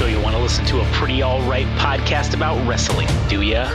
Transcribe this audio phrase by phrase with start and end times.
[0.00, 3.68] So you want to listen to a pretty alright podcast about wrestling, do ya?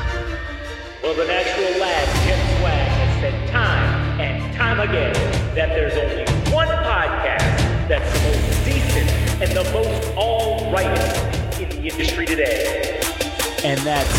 [1.03, 5.13] Well, the natural lad, Jeff Swag, has said time and time again
[5.53, 9.07] that there's only one podcast that's the most decent
[9.39, 12.99] and the most all rightest in the industry today.
[13.63, 14.09] And that's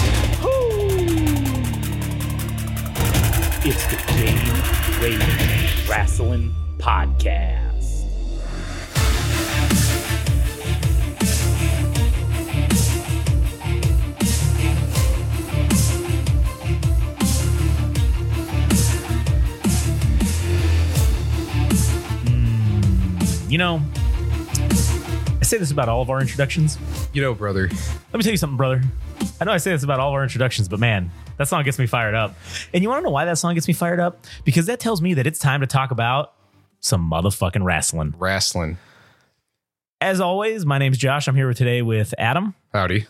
[3.67, 7.66] It's the Game Rage Wrestling Podcast.
[23.49, 23.81] You know,
[24.59, 26.79] I say this about all of our introductions.
[27.13, 27.69] You know, brother.
[27.69, 28.83] Let me tell you something, brother.
[29.41, 31.79] I know I say this about all of our introductions, but man, that song gets
[31.79, 32.35] me fired up.
[32.75, 34.25] And you want to know why that song gets me fired up?
[34.45, 36.33] Because that tells me that it's time to talk about
[36.81, 38.15] some motherfucking wrestling.
[38.19, 38.79] Wrestling.
[40.01, 41.29] As always, my name's Josh.
[41.29, 43.07] I'm here today with Adam, Howdy.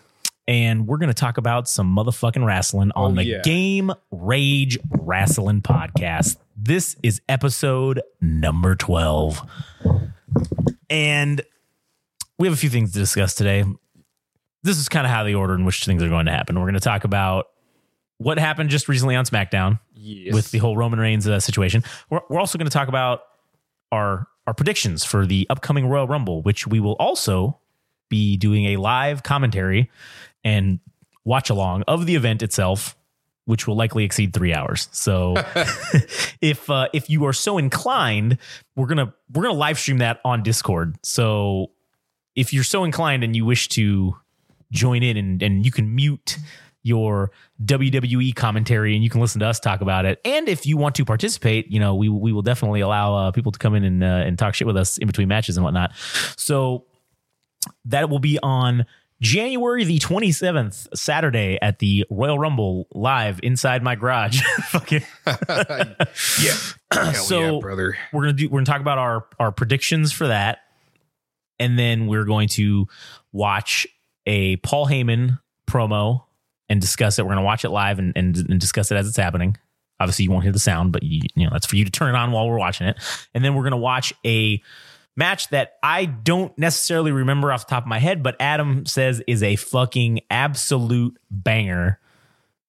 [0.47, 3.41] and we're going to talk about some motherfucking wrestling on Oh, the yeah.
[3.43, 6.37] Game Rage Wrestling Podcast.
[6.55, 9.41] This is episode number 12.
[10.89, 11.41] And
[12.39, 13.63] we have a few things to discuss today.
[14.63, 16.55] This is kind of how the order in which things are going to happen.
[16.57, 17.47] We're going to talk about
[18.17, 20.33] what happened just recently on SmackDown Yes.
[20.33, 21.83] with the whole Roman Reigns uh, situation.
[22.09, 23.21] We're, we're also going to talk about
[23.91, 27.59] our our predictions for the upcoming Royal Rumble, which we will also
[28.09, 29.91] be doing a live commentary
[30.43, 30.79] and
[31.25, 32.95] watch along of the event itself,
[33.47, 34.89] which will likely exceed three hours.
[34.91, 35.35] So
[36.41, 38.37] if uh, if you are so inclined,
[38.75, 40.97] we're gonna we're gonna live stream that on Discord.
[41.01, 41.71] So
[42.35, 44.15] if you're so inclined and you wish to
[44.71, 46.37] join in and, and you can mute
[46.83, 47.31] your
[47.63, 50.19] WWE commentary and you can listen to us talk about it.
[50.25, 53.53] And if you want to participate, you know, we we will definitely allow uh, people
[53.53, 55.93] to come in and uh, and talk shit with us in between matches and whatnot.
[56.35, 56.85] So
[57.85, 58.85] that will be on
[59.21, 64.41] January the 27th, Saturday at the Royal Rumble live inside my garage.
[64.69, 67.11] Fucking yeah.
[67.13, 67.97] So- yeah, brother.
[68.13, 70.59] we're gonna do we're gonna talk about our our predictions for that
[71.59, 72.87] and then we're going to
[73.31, 73.87] watch
[74.25, 76.23] a paul heyman promo
[76.69, 79.17] and discuss it we're gonna watch it live and, and, and discuss it as it's
[79.17, 79.57] happening
[79.99, 82.13] obviously you won't hear the sound but you, you know that's for you to turn
[82.13, 82.97] it on while we're watching it
[83.33, 84.61] and then we're gonna watch a
[85.17, 89.21] match that i don't necessarily remember off the top of my head but adam says
[89.27, 91.99] is a fucking absolute banger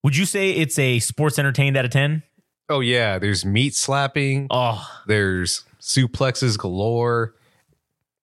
[0.02, 2.22] would you say it's a sports entertained out of 10
[2.70, 3.18] Oh yeah.
[3.18, 4.46] There's meat slapping.
[4.50, 7.34] oh There's suplexes galore.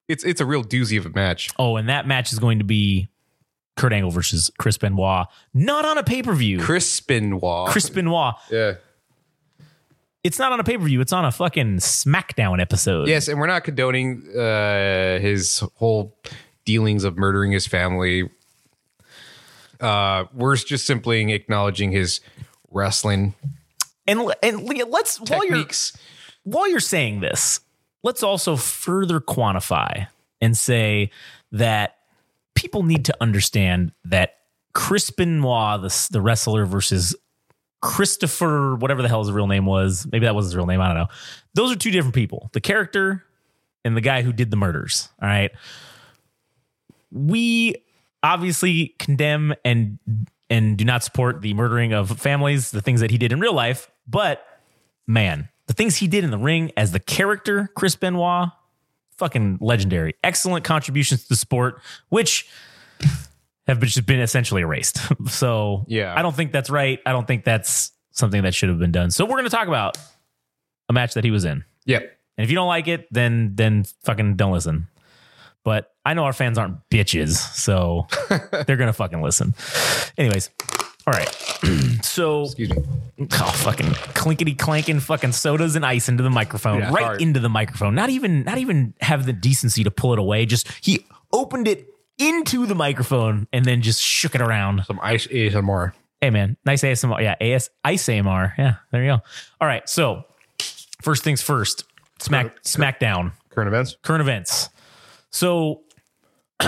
[0.07, 1.49] It's it's a real doozy of a match.
[1.57, 3.09] Oh, and that match is going to be
[3.75, 6.59] Kurt Angle versus Chris Benoit, not on a pay per view.
[6.59, 7.69] Chris Benoit.
[7.69, 8.35] Chris Benoit.
[8.51, 8.75] Yeah.
[10.25, 11.01] It's not on a pay per view.
[11.01, 13.07] It's on a fucking SmackDown episode.
[13.07, 16.17] Yes, and we're not condoning uh, his whole
[16.65, 18.27] dealings of murdering his family.
[19.79, 22.21] Uh, we're just simply acknowledging his
[22.71, 23.35] wrestling
[24.07, 25.65] and and let's while you're
[26.43, 27.59] while you're saying this,
[28.03, 30.07] let's also further quantify
[30.41, 31.11] and say
[31.51, 31.97] that
[32.55, 34.37] people need to understand that
[34.73, 37.15] Chris Benoit, the, the wrestler, versus
[37.85, 40.87] Christopher, whatever the hell his real name was, maybe that was his real name, I
[40.87, 41.07] don't know.
[41.53, 42.49] Those are two different people.
[42.53, 43.23] The character
[43.83, 45.09] and the guy who did the murders.
[45.21, 45.51] All right.
[47.11, 47.75] We
[48.23, 49.99] obviously condemn and
[50.49, 53.53] and do not support the murdering of families, the things that he did in real
[53.53, 54.45] life, but
[55.07, 58.49] man, the things he did in the ring as the character Chris Benoit,
[59.17, 60.13] fucking legendary.
[60.23, 62.47] Excellent contributions to the sport, which
[63.67, 64.99] have been, just been essentially erased.
[65.29, 66.13] So Yeah.
[66.17, 66.99] I don't think that's right.
[67.05, 69.11] I don't think that's something that should have been done.
[69.11, 69.97] So we're going to talk about
[70.89, 71.63] a match that he was in.
[71.85, 72.01] Yep.
[72.37, 74.87] And if you don't like it, then then fucking don't listen.
[75.63, 78.07] But I know our fans aren't bitches, so
[78.67, 79.55] they're gonna fucking listen.
[80.17, 80.49] Anyways,
[81.07, 81.29] all right.
[82.03, 82.83] so Excuse me.
[83.21, 87.21] oh, fucking clinkety clanking fucking sodas and ice into the microphone, Yeah, right hard.
[87.21, 87.95] into the microphone.
[87.95, 90.45] Not even not even have the decency to pull it away.
[90.45, 91.87] Just he opened it
[92.17, 94.83] into the microphone and then just shook it around.
[94.85, 95.93] Some ice ASMR.
[96.21, 97.21] Hey man, nice ASMR.
[97.21, 98.53] Yeah, AS Ice AMR.
[98.57, 99.21] Yeah, there you go.
[99.61, 100.23] All right, so
[101.01, 101.83] first things first.
[102.19, 103.97] Smack SmackDown Current events.
[104.01, 104.69] current events.
[105.29, 105.81] So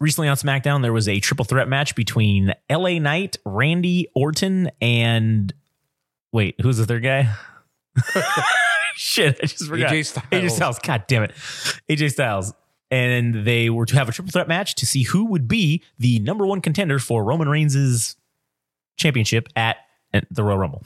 [0.00, 5.52] recently on SmackDown, there was a triple threat match between LA Knight, Randy Orton, and
[6.32, 7.32] wait, who's the third guy?
[8.96, 9.92] Shit, I just forgot.
[9.92, 10.26] AJ Styles.
[10.30, 10.78] AJ Styles.
[10.80, 11.32] God damn it.
[11.88, 12.52] AJ Styles.
[12.90, 16.18] And they were to have a triple threat match to see who would be the
[16.18, 18.16] number one contender for Roman Reigns'
[18.96, 19.76] championship at
[20.30, 20.82] the Royal Rumble.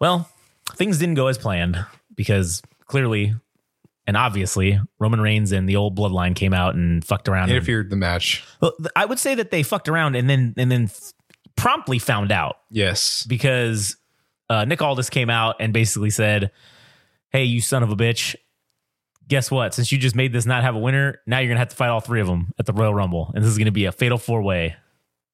[0.00, 0.28] Well,
[0.74, 3.34] things didn't go as planned because clearly
[4.06, 7.44] and obviously Roman Reigns and the old bloodline came out and fucked around.
[7.44, 8.44] and- Interfered the match.
[8.60, 10.90] Well, I would say that they fucked around and then and then
[11.56, 13.24] promptly found out Yes.
[13.28, 13.96] because
[14.50, 16.50] uh, Nick Aldis came out and basically said,
[17.30, 18.34] "Hey, you son of a bitch."
[19.28, 19.72] Guess what?
[19.74, 21.88] Since you just made this not have a winner, now you're gonna have to fight
[21.88, 24.18] all three of them at the Royal Rumble, and this is gonna be a fatal
[24.18, 24.76] four way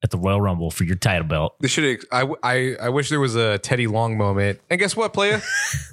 [0.02, 1.56] at the Royal Rumble for your title belt.
[1.60, 2.04] This should.
[2.12, 4.60] I, I I wish there was a Teddy Long moment.
[4.70, 5.40] And guess what, playa?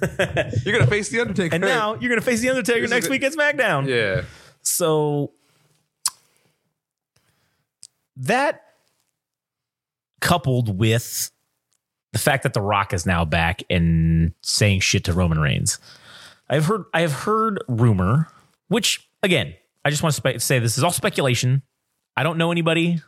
[0.64, 1.54] You're gonna face the Undertaker.
[1.56, 3.86] And now you're gonna face the Undertaker This next the- week at SmackDown.
[3.88, 4.22] yeah.
[4.62, 5.32] So
[8.16, 8.62] that
[10.20, 11.30] coupled with
[12.12, 15.78] the fact that The Rock is now back and saying shit to Roman Reigns.
[16.50, 18.28] I've heard I have heard rumor,
[18.68, 19.54] which again,
[19.84, 21.62] I just want to spe- say this is all speculation.
[22.16, 23.00] I don't know anybody.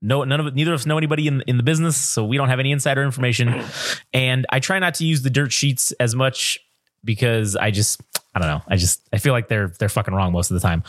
[0.00, 0.54] No, none of.
[0.54, 3.02] Neither of us know anybody in in the business, so we don't have any insider
[3.02, 3.64] information.
[4.12, 6.60] And I try not to use the dirt sheets as much
[7.04, 8.00] because I just
[8.34, 8.62] I don't know.
[8.68, 10.84] I just I feel like they're they're fucking wrong most of the time.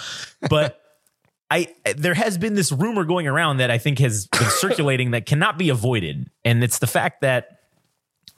[0.48, 0.80] But
[1.52, 5.26] I there has been this rumor going around that I think has been circulating that
[5.26, 7.62] cannot be avoided, and it's the fact that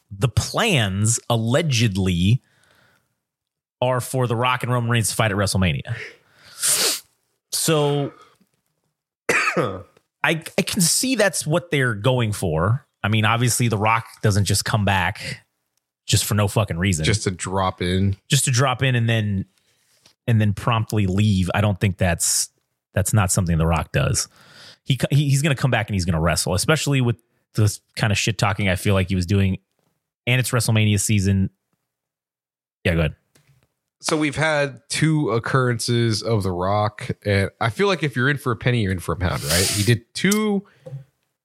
[0.09, 2.41] the plans allegedly
[3.81, 5.95] are for The Rock and Roman Reigns to fight at WrestleMania.
[7.51, 8.13] So
[9.29, 9.83] I
[10.23, 12.85] I can see that's what they're going for.
[13.03, 15.43] I mean, obviously, The Rock doesn't just come back
[16.05, 18.17] just for no fucking reason Just to drop in.
[18.27, 19.45] just to drop in and then
[20.27, 21.49] and then promptly leave.
[21.53, 22.49] I don't think that's
[22.93, 24.27] that's not something The Rock does.
[24.83, 27.17] He, he he's going to come back and he's going to wrestle, especially with
[27.55, 28.67] this kind of shit talking.
[28.69, 29.57] I feel like he was doing,
[30.27, 31.49] and it's WrestleMania season.
[32.83, 33.15] Yeah, go ahead.
[34.01, 38.37] So we've had two occurrences of The Rock, and I feel like if you're in
[38.37, 39.63] for a penny, you're in for a pound, right?
[39.65, 40.65] He did two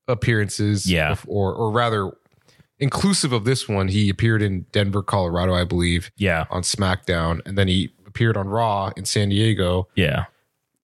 [0.08, 1.12] appearances, Yeah.
[1.12, 2.12] bef- or or rather,
[2.79, 7.56] inclusive of this one, he appeared in Denver, Colorado, I believe, Yeah, on SmackDown, and
[7.58, 9.88] then he appeared on Raw in San Diego.
[9.94, 10.26] yeah.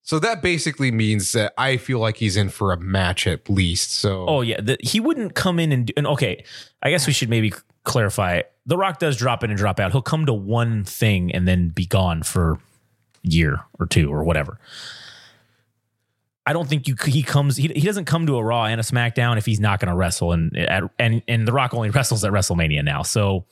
[0.05, 3.93] So that basically means that I feel like he's in for a match at least.
[3.93, 5.93] So Oh yeah, the, he wouldn't come in and do.
[5.97, 6.45] And okay,
[6.83, 7.53] I guess we should maybe
[7.84, 8.43] clarify.
[8.67, 9.93] The Rock does drop in and drop out.
[9.93, 12.58] He'll come to one thing and then be gone for
[13.23, 14.58] year or two or whatever.
[16.44, 18.84] I don't think you he comes he, he doesn't come to a Raw and a
[18.84, 20.56] SmackDown if he's not going to wrestle and
[20.99, 23.02] and and The Rock only wrestles at WrestleMania now.
[23.02, 23.44] So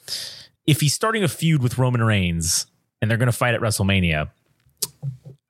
[0.67, 2.67] if he's starting a feud with Roman Reigns
[3.01, 4.31] and they're going to fight at WrestleMania,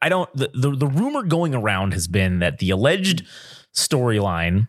[0.03, 3.25] I don't the, the the rumor going around has been that the alleged
[3.75, 4.69] storyline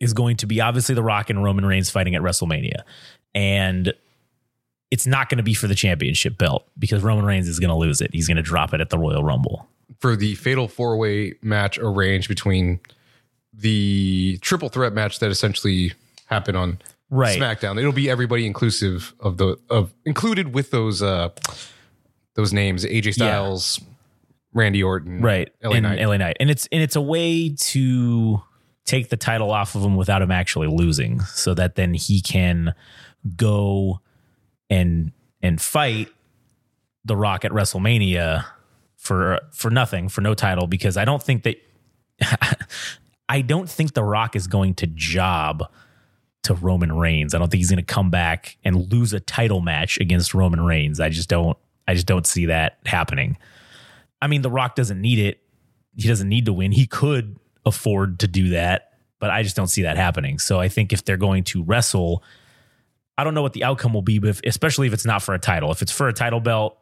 [0.00, 2.82] is going to be obviously The Rock and Roman Reigns fighting at WrestleMania.
[3.38, 3.92] And
[4.90, 7.76] it's not going to be for the championship belt because Roman Reigns is going to
[7.76, 8.10] lose it.
[8.12, 9.68] He's going to drop it at the Royal Rumble.
[10.00, 12.80] for the fatal four way match arranged between
[13.52, 15.92] the triple threat match that essentially
[16.26, 16.78] happened on
[17.10, 17.40] Right.
[17.40, 17.78] SmackDown.
[17.78, 21.30] It'll be everybody inclusive of the of included with those uh
[22.34, 23.80] those names: AJ Styles,
[24.52, 25.48] Randy Orton, Right.
[25.64, 26.00] LA and Knight.
[26.06, 26.36] LA Knight.
[26.38, 28.42] And it's and it's a way to
[28.84, 32.74] take the title off of him without him actually losing so that then he can
[33.36, 34.00] go
[34.70, 36.08] and and fight
[37.04, 38.44] the Rock at WrestleMania
[38.96, 41.56] for for nothing, for no title because I don't think that
[43.28, 45.70] I don't think the Rock is going to job
[46.44, 47.34] to Roman Reigns.
[47.34, 50.60] I don't think he's going to come back and lose a title match against Roman
[50.60, 51.00] Reigns.
[51.00, 53.38] I just don't I just don't see that happening.
[54.20, 55.40] I mean, The Rock doesn't need it.
[55.96, 56.72] He doesn't need to win.
[56.72, 60.38] He could afford to do that, but I just don't see that happening.
[60.38, 62.22] So I think if they're going to wrestle,
[63.18, 65.34] I don't know what the outcome will be, but if, especially if it's not for
[65.34, 65.72] a title.
[65.72, 66.78] If it's for a title belt,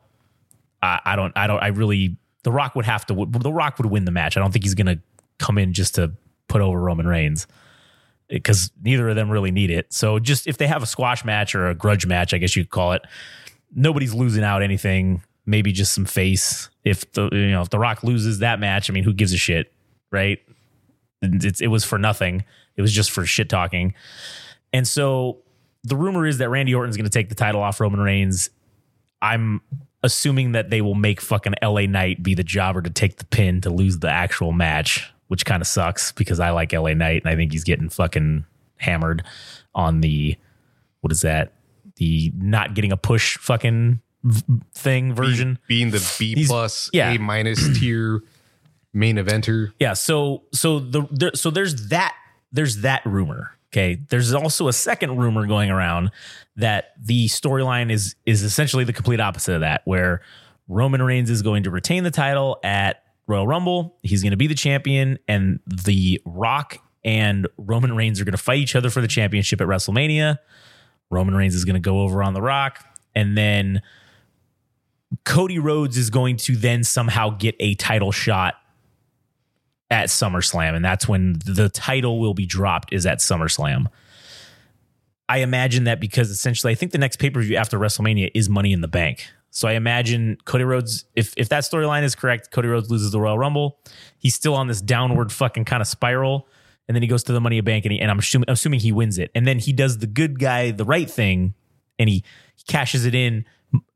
[0.83, 3.87] I, I don't, I don't, I really, The Rock would have to, The Rock would
[3.87, 4.37] win the match.
[4.37, 5.01] I don't think he's going to
[5.39, 6.13] come in just to
[6.49, 7.47] put over Roman Reigns
[8.29, 9.93] because neither of them really need it.
[9.93, 12.65] So just if they have a squash match or a grudge match, I guess you
[12.65, 13.03] could call it,
[13.75, 15.23] nobody's losing out anything.
[15.47, 16.71] Maybe just some face.
[16.85, 19.37] If the you know if the Rock loses that match, I mean, who gives a
[19.37, 19.73] shit,
[20.11, 20.41] right?
[21.23, 22.45] It's it was for nothing.
[22.77, 23.95] It was just for shit talking.
[24.73, 25.39] And so
[25.87, 28.51] the rumor is that Randy Orton's going to take the title off Roman Reigns.
[29.23, 29.61] I'm
[30.03, 33.61] assuming that they will make fucking LA Knight be the jobber to take the pin
[33.63, 37.31] to lose the actual match, which kind of sucks because I like LA Knight and
[37.31, 38.45] I think he's getting fucking
[38.77, 39.25] hammered
[39.75, 40.37] on the
[41.01, 41.53] what is that?
[41.97, 44.01] The not getting a push fucking
[44.75, 45.59] thing version.
[45.69, 47.13] being the B plus, yeah.
[47.13, 48.23] A minus tier
[48.93, 49.73] main eventer.
[49.79, 52.15] Yeah, so so the there, so there's that
[52.53, 53.56] there's that rumor.
[53.73, 56.11] Okay, there's also a second rumor going around
[56.57, 60.23] that the storyline is is essentially the complete opposite of that, where
[60.69, 63.97] Roman Reigns is going to retain the title at Royal Rumble.
[64.03, 68.39] He's going to be the champion, and the Rock and Roman Reigns are going to
[68.39, 70.39] fight each other for the championship at WrestleMania.
[71.11, 73.83] Roman Reigns is going to go over on the Rock, and then
[75.25, 78.55] Cody Rhodes is going to then somehow get a title shot
[79.91, 82.93] at SummerSlam, and that's when the title will be dropped.
[82.93, 83.87] Is at SummerSlam.
[85.29, 88.49] I imagine that because essentially, I think the next pay per view after WrestleMania is
[88.49, 89.27] Money in the Bank.
[89.51, 93.21] So I imagine Cody Rhodes, if if that storyline is correct, Cody Rhodes loses the
[93.21, 93.79] Royal Rumble.
[94.19, 96.47] He's still on this downward fucking kind of spiral,
[96.89, 98.51] and then he goes to the Money in the Bank, and, he, and I'm assuming,
[98.51, 101.55] assuming he wins it, and then he does the good guy, the right thing,
[101.99, 102.23] and he,
[102.55, 103.47] he cashes it in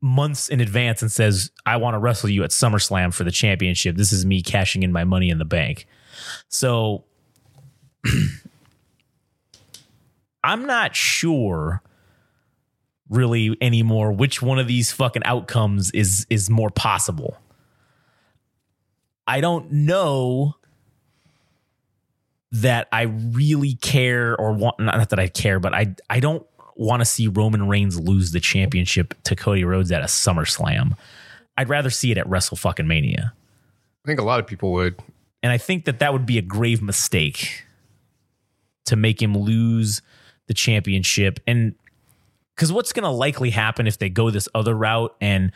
[0.01, 3.95] months in advance and says, "I want to wrestle you at SummerSlam for the championship.
[3.95, 5.87] This is me cashing in my Money in the Bank."
[6.49, 7.05] So
[10.43, 11.81] I'm not sure
[13.09, 17.37] really anymore which one of these fucking outcomes is is more possible.
[19.27, 20.55] I don't know
[22.53, 27.01] that I really care or want not that I care, but I I don't want
[27.01, 30.97] to see Roman Reigns lose the championship to Cody Rhodes at a SummerSlam.
[31.57, 33.33] I'd rather see it at Wrestle fucking Mania.
[34.03, 34.95] I think a lot of people would.
[35.43, 37.65] And I think that that would be a grave mistake
[38.85, 40.01] to make him lose
[40.47, 41.39] the championship.
[41.45, 41.75] And
[42.55, 45.51] because what's going to likely happen if they go this other route and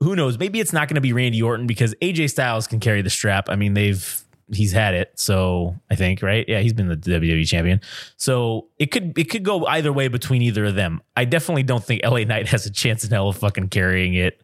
[0.00, 3.02] who knows, maybe it's not going to be Randy Orton because AJ Styles can carry
[3.02, 3.48] the strap.
[3.48, 6.44] I mean, they've he's had it, so I think right.
[6.48, 7.80] Yeah, he's been the WWE champion,
[8.16, 11.00] so it could it could go either way between either of them.
[11.16, 14.42] I definitely don't think LA Knight has a chance in hell of fucking carrying it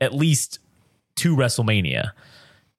[0.00, 0.58] at least
[1.16, 2.12] to WrestleMania.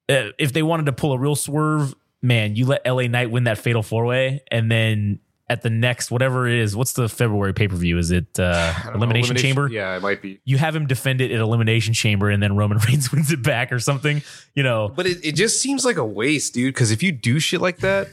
[0.10, 3.46] Uh, if they wanted to pull a real swerve, man, you let LA Knight win
[3.46, 5.20] that fatal four way, and then
[5.52, 7.98] at the next whatever it is, what's the February pay per view?
[7.98, 9.68] Is it uh, know, Elimination Chamber?
[9.68, 10.40] Yeah, it might be.
[10.46, 13.74] You have him defend it at Elimination Chamber, and then Roman Reigns wins it back
[13.74, 14.22] or something.
[14.56, 16.74] You know, But it, it just seems like a waste, dude.
[16.74, 18.08] Because if you do shit like that,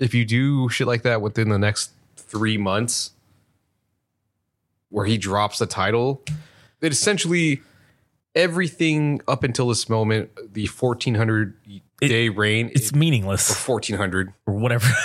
[0.00, 3.12] if you do shit like that within the next three months,
[4.88, 6.20] where he drops the title,
[6.80, 7.62] it essentially
[8.34, 11.54] everything up until this moment, the fourteen hundred
[12.00, 14.32] day reign, it's meaningless or meaningless fourteen hundred.
[14.46, 14.88] or whatever.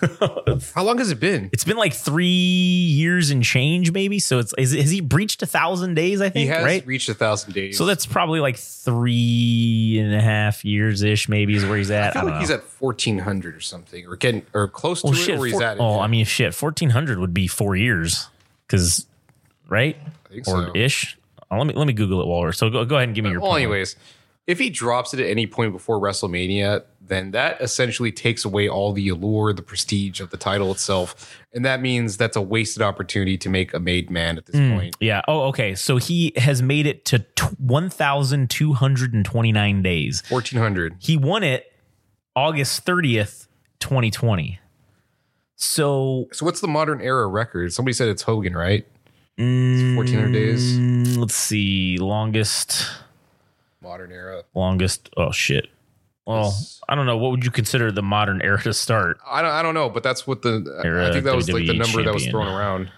[0.74, 1.50] How long has it been?
[1.52, 4.18] it's been like three years and change, maybe.
[4.18, 6.20] So it's is, has he breached a thousand days?
[6.20, 6.86] I think He has right.
[6.86, 7.76] reached a thousand days.
[7.76, 12.10] So that's probably like three and a half years ish, maybe is where he's at.
[12.10, 12.40] I, feel don't like know.
[12.40, 15.38] he's at fourteen hundred or something, or getting or close to well, it, shit.
[15.38, 15.80] or he's four- at it.
[15.80, 16.54] oh, I mean, shit.
[16.54, 18.28] Fourteen hundred would be four years,
[18.66, 19.06] because
[19.68, 20.72] right I think or so.
[20.74, 21.18] ish.
[21.50, 23.24] Uh, let me let me Google it while we're so go, go ahead and give
[23.24, 23.40] me your.
[23.40, 23.62] Well, point.
[23.62, 23.96] anyways,
[24.46, 28.92] if he drops it at any point before WrestleMania, then that essentially takes away all
[28.92, 33.36] the allure, the prestige of the title itself, and that means that's a wasted opportunity
[33.38, 34.96] to make a made man at this point.
[35.00, 35.22] Yeah.
[35.28, 35.74] Oh, okay.
[35.74, 40.20] So he has made it to t- 1,229 days.
[40.22, 40.96] Fourteen hundred.
[40.98, 41.72] He won it
[42.36, 43.46] August 30th,
[43.80, 44.60] 2020.
[45.56, 47.72] So So what's the modern era record?
[47.72, 48.86] Somebody said it's Hogan, right?
[49.38, 50.76] Hundred days.
[50.78, 51.96] mm, let's see.
[51.98, 52.86] Longest,
[53.80, 54.42] Modern era.
[54.54, 55.08] longest.
[55.16, 55.68] Oh, shit.
[56.28, 56.54] Well,
[56.86, 57.16] I don't know.
[57.16, 59.18] What would you consider the modern era to start?
[59.26, 59.50] I don't.
[59.50, 60.62] I don't know, but that's what the.
[60.84, 62.90] Era I think that was like the number that was thrown around.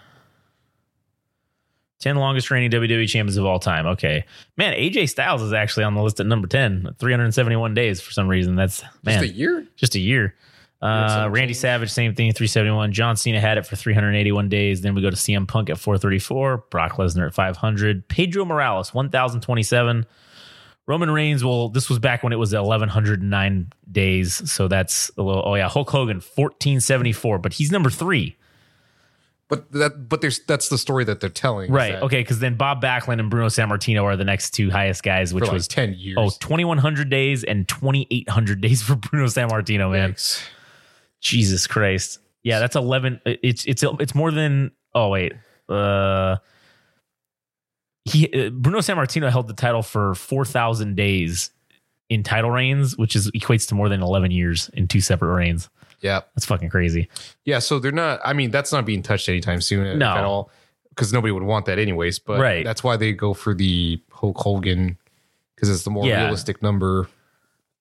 [2.01, 3.87] 10 longest reigning WWE champions of all time.
[3.87, 4.25] Okay.
[4.57, 8.27] Man, AJ Styles is actually on the list at number 10, 371 days for some
[8.27, 8.57] reason.
[8.57, 9.21] That's, man.
[9.23, 9.67] Just a year.
[9.77, 10.35] just a year.
[10.83, 12.93] Uh, Randy Savage, same thing, 371.
[12.93, 14.81] John Cena had it for 381 days.
[14.81, 16.65] Then we go to CM Punk at 434.
[16.71, 18.09] Brock Lesnar at 500.
[18.09, 20.07] Pedro Morales, 1,027.
[20.87, 24.51] Roman Reigns, well, this was back when it was 1,109 days.
[24.51, 25.69] So that's a little, oh yeah.
[25.69, 28.37] Hulk Hogan, 1,474, but he's number three.
[29.49, 30.09] But that.
[30.09, 31.73] But there's that's the story that they're telling.
[31.73, 31.95] Right.
[31.95, 32.21] Okay.
[32.21, 35.53] Because then Bob Backlund and Bruno Sammartino are the next two highest guys, which like
[35.53, 36.17] was ten years.
[36.19, 40.13] oh, 2,100 days and 2,800 days for Bruno Sammartino, man.
[40.13, 40.41] Yikes.
[41.21, 42.21] Jesus Christ.
[42.45, 45.33] Yeah, that's 11 it's it's it's more than oh wait.
[45.69, 46.37] Uh
[48.05, 51.51] he uh, Bruno Sammartino held the title for 4000 days
[52.09, 55.69] in title reigns, which is equates to more than 11 years in two separate reigns.
[56.01, 56.21] Yeah.
[56.35, 57.09] That's fucking crazy.
[57.45, 58.21] Yeah, so they're not.
[58.25, 60.11] I mean, that's not being touched anytime soon No.
[60.17, 60.51] at all,
[60.89, 62.19] because nobody would want that anyways.
[62.19, 62.65] But Right.
[62.65, 64.97] that's why they go for the Hulk Hogan
[65.55, 66.23] because it's the more Yeah.
[66.23, 67.07] realistic number,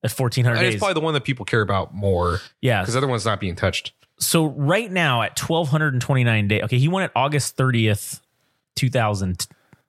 [0.03, 0.73] At 1400 and days.
[0.75, 2.81] it's probably the one that people care about more yeah.
[2.81, 3.93] because the other one's not being touched.
[4.19, 6.63] So right now at 1229 days.
[6.63, 8.19] Okay, he won it August 30th,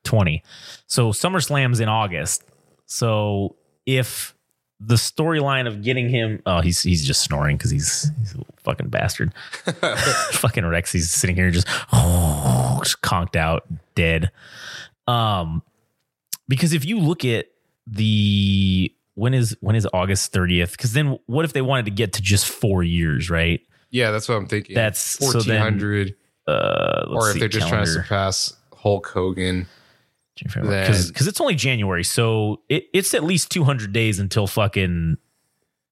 [0.04, 0.42] 2020.
[0.86, 2.44] So SummerSlam's in August.
[2.86, 4.34] So if
[4.82, 8.88] the storyline of getting him oh he's he's just snoring because he's he's a fucking
[8.88, 9.32] bastard.
[10.32, 13.64] fucking Rex, he's sitting here just, just conked out,
[13.94, 14.30] dead.
[15.06, 15.62] Um
[16.48, 17.46] because if you look at
[17.86, 20.72] the when is when is August 30th?
[20.72, 23.60] Because then what if they wanted to get to just four years, right?
[23.90, 24.74] Yeah, that's what I'm thinking.
[24.74, 26.14] That's- so fourteen hundred,
[26.46, 29.66] Uh, let's or if see, they're just trying to surpass Hulk Hogan.
[31.08, 35.16] Because it's only January, so it, it's at least 200 days until fucking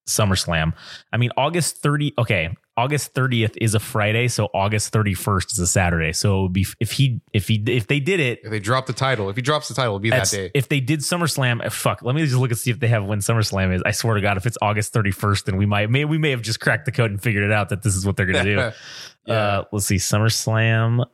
[0.07, 0.73] SummerSlam.
[1.13, 2.15] I mean, August 30.
[2.19, 6.13] Okay, August 30th is a Friday, so August 31st is a Saturday.
[6.13, 8.41] So it would be if he if he if they did it.
[8.45, 10.51] If they drop the title, if he drops the title, it'll be that day.
[10.55, 12.03] If they did SummerSlam, eh, fuck.
[12.03, 13.83] Let me just look and see if they have when SummerSlam is.
[13.85, 16.43] I swear to God, if it's August 31st, then we might, may, we may have
[16.43, 18.71] just cracked the code and figured it out that this is what they're gonna do.
[19.27, 19.35] Yeah.
[19.35, 21.05] Uh, let's see, SummerSlam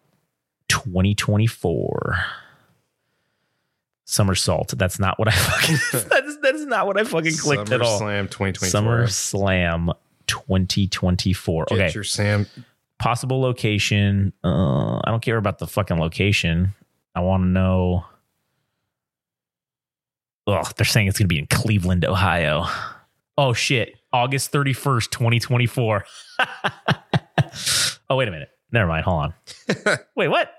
[0.68, 2.16] 2024.
[4.04, 4.75] Somersault.
[4.76, 5.76] That's not what I fucking.
[6.11, 8.00] that, is, that is not what I fucking clicked at all.
[8.00, 8.80] SummerSlam 2024.
[8.80, 9.94] SummerSlam
[10.26, 11.64] 2024.
[11.68, 12.46] Get okay, your Sam.
[12.99, 14.32] possible location.
[14.42, 16.75] Uh, I don't care about the fucking location.
[17.14, 18.04] I want to know.
[20.46, 22.66] Oh, they're saying it's going to be in Cleveland, Ohio.
[23.38, 26.04] Oh shit, August 31st, 2024.
[28.11, 28.50] oh, wait a minute.
[28.70, 29.04] Never mind.
[29.04, 29.34] Hold on.
[30.14, 30.52] wait, what?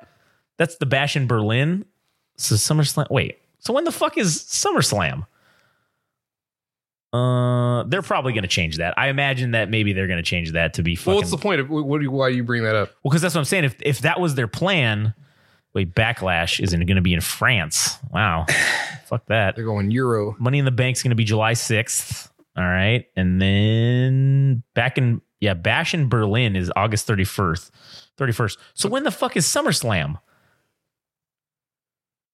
[0.58, 1.86] That's the bash in Berlin.
[2.38, 3.10] So SummerSlam.
[3.10, 3.40] Wait.
[3.60, 5.26] So when the fuck is SummerSlam?
[7.14, 8.94] Uh, they're probably going to change that.
[8.98, 11.12] I imagine that maybe they're going to change that to be fucking.
[11.12, 11.62] Well, what's the point?
[11.62, 12.90] Of, what do you, why do you bring that up?
[13.04, 13.64] Well, because that's what I'm saying.
[13.64, 15.14] If if that was their plan,
[15.74, 17.98] wait, Backlash isn't going to be in France.
[18.12, 18.46] Wow,
[19.06, 19.56] fuck that.
[19.56, 20.36] They're going Euro.
[20.40, 22.30] Money in the Bank's going to be July 6th.
[22.58, 27.72] All right, and then back in yeah, Bash in Berlin is August 31st.
[28.18, 28.58] 31st.
[28.74, 30.20] So when the fuck is SummerSlam?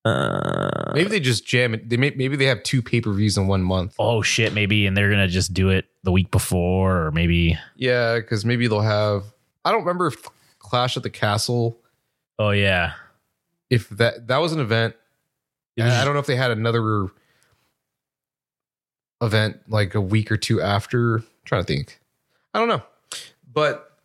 [0.04, 1.88] Uh, Maybe they just jam it.
[1.88, 3.94] They may, maybe they have two pay per views in one month.
[4.00, 7.56] oh shit, maybe, and they're gonna just do it the week before, or maybe.
[7.76, 9.24] Yeah, because maybe they'll have.
[9.64, 10.16] I don't remember if
[10.58, 11.78] Clash at the Castle.
[12.38, 12.94] Oh yeah,
[13.70, 14.96] If that that was an event,
[15.76, 17.06] It was I don't know if they had another
[19.20, 21.16] event like a week or two after.
[21.18, 22.00] I'm trying to think.
[22.54, 22.82] I don't know,
[23.52, 23.96] but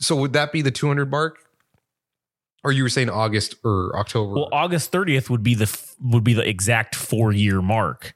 [0.00, 1.38] so would that be the 200 mark?
[2.64, 4.34] Or you were saying August or October?
[4.34, 8.14] Well, August 30th would be the would be the exact four year mark.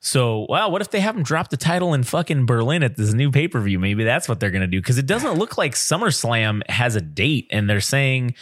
[0.00, 3.30] So, wow, what if they haven't dropped the title in fucking Berlin at this new
[3.30, 3.78] pay per view?
[3.78, 7.00] Maybe that's what they're going to do because it doesn't look like SummerSlam has a
[7.00, 8.34] date, and they're saying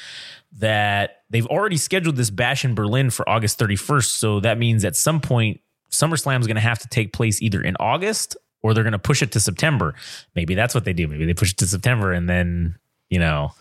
[0.59, 4.11] that they've already scheduled this bash in Berlin for August 31st.
[4.11, 7.63] So that means at some point SummerSlam is going to have to take place either
[7.63, 9.95] in August or they're going to push it to September.
[10.35, 11.09] Maybe that's what they do.
[11.09, 12.77] Maybe they push it to September and then
[13.11, 13.53] you know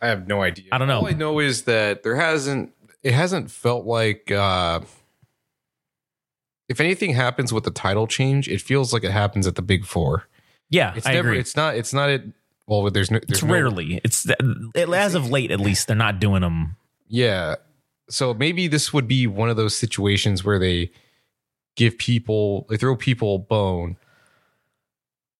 [0.00, 0.66] I have no idea.
[0.72, 0.98] I don't know.
[1.00, 4.80] All I know is that there hasn't it hasn't felt like uh
[6.68, 9.84] if anything happens with the title change, it feels like it happens at the big
[9.84, 10.26] four.
[10.68, 11.38] yeah, It's I never agree.
[11.40, 12.22] it's not it's not it
[12.66, 14.00] well there's no there's It's no- rarely.
[14.04, 14.26] It's
[14.74, 16.76] it, as of late, at least they're not doing them.
[17.08, 17.56] Yeah.
[18.08, 20.90] So maybe this would be one of those situations where they
[21.76, 23.96] give people they throw people a bone.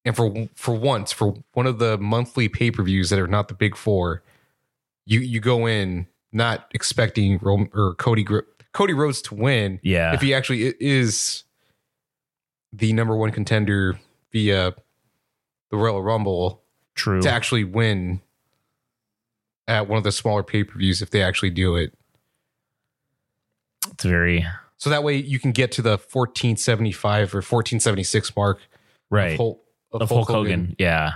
[0.04, 3.74] And for for once, for one of the monthly pay-per-views that are not the big
[3.76, 4.22] 4,
[5.06, 8.26] you you go in not expecting Rom, or Cody
[8.72, 11.44] Cody Rhodes to win Yeah, if he actually is
[12.72, 13.98] the number 1 contender
[14.32, 14.74] via
[15.70, 16.62] the Royal Rumble
[16.94, 17.22] true.
[17.22, 18.20] to actually win
[19.66, 21.92] at one of the smaller pay-per-views if they actually do it.
[23.92, 24.44] It's very
[24.76, 28.60] So that way you can get to the 1475 or 1476 mark
[29.10, 30.76] right of Hulk, of of Hulk Hogan.
[30.78, 31.12] Yeah,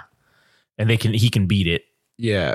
[0.78, 1.84] and they can he can beat it,
[2.16, 2.54] Yeah.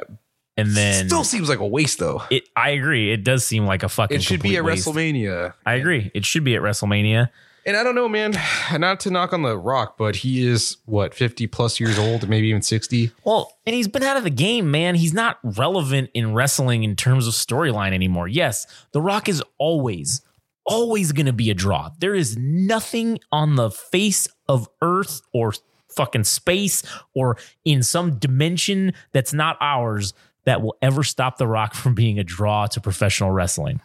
[0.58, 2.22] And then Still seems like a waste though.
[2.30, 2.44] it.
[2.56, 3.12] I agree.
[3.12, 4.18] It does seem like a fucking.
[4.18, 4.88] It should be at waste.
[4.88, 5.54] WrestleMania.
[5.66, 6.12] I agree.
[6.14, 7.30] It should be at WrestleMania.
[7.68, 8.36] And I don't know, man,
[8.78, 12.48] not to knock on the rock, but he is what, 50 plus years old, maybe
[12.50, 13.12] even 60.
[13.24, 14.94] Well, and he's been out of the game, man.
[14.94, 18.28] He's not relevant in wrestling in terms of storyline anymore.
[18.28, 20.22] Yes, The Rock is always,
[20.64, 21.90] always going to be a draw.
[21.98, 25.54] There is nothing on the face of Earth or
[25.90, 26.84] fucking space
[27.16, 30.14] or in some dimension that's not ours
[30.46, 33.82] that will ever stop The Rock from being a draw to professional wrestling.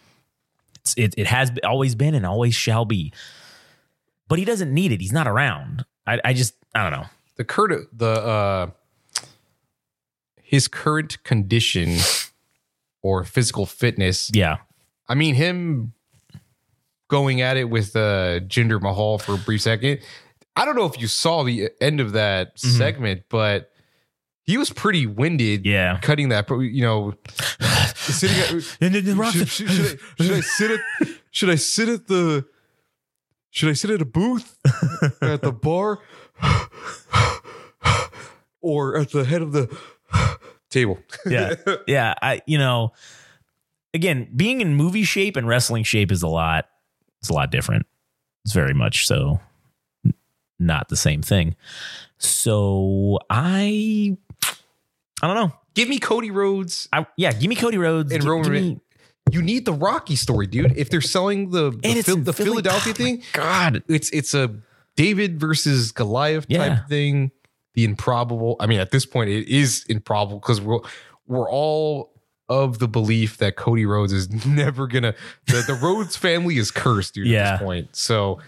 [0.80, 3.12] It's, it, it has always been and always shall be.
[4.28, 5.00] But he doesn't need it.
[5.00, 5.84] He's not around.
[6.06, 7.06] I, I just, I don't know.
[7.36, 8.70] The Kurt, the, uh,
[10.42, 11.96] his current condition
[13.02, 14.30] or physical fitness.
[14.34, 14.58] Yeah.
[15.08, 15.92] I mean, him
[17.08, 20.00] going at it with uh, Jinder Mahal for a brief second.
[20.56, 22.76] I don't know if you saw the end of that Mhm.
[22.78, 23.69] segment, but
[24.50, 25.64] he was pretty winded.
[25.64, 25.98] Yeah.
[26.02, 26.46] cutting that.
[26.48, 27.14] But you know,
[27.94, 30.80] sitting at, And then The Rock- should, should, should I, should I sit at
[31.30, 32.44] should I sit at the
[33.50, 34.58] should I sit at a booth
[35.22, 35.98] at the bar
[38.60, 39.76] or at the head of the
[40.70, 40.98] table?
[41.26, 41.54] yeah
[41.86, 42.92] yeah i you know
[43.94, 46.68] again being in movie shape and wrestling shape is a lot
[47.20, 47.86] it's a lot different
[48.44, 49.40] it's very much so
[50.58, 51.56] not the same thing
[52.18, 54.16] so i
[55.22, 58.28] i don't know Give me Cody Rhodes I, yeah give me cody rhodes And Gi-
[58.28, 58.80] Roman me,
[59.30, 60.76] you need the Rocky story, dude.
[60.76, 64.56] If they're selling the the, Phil- the Philadelphia oh thing, God, it's it's a
[64.96, 66.68] David versus Goliath Yeah.
[66.68, 67.30] type thing.
[67.74, 68.56] The improbable.
[68.58, 70.80] I mean, at this point, it is improbable because we're
[71.28, 72.12] we're all
[72.48, 75.14] of the belief that Cody Rhodes is never gonna.
[75.46, 77.28] The, the Rhodes family is cursed, dude.
[77.32, 78.40] At this point, so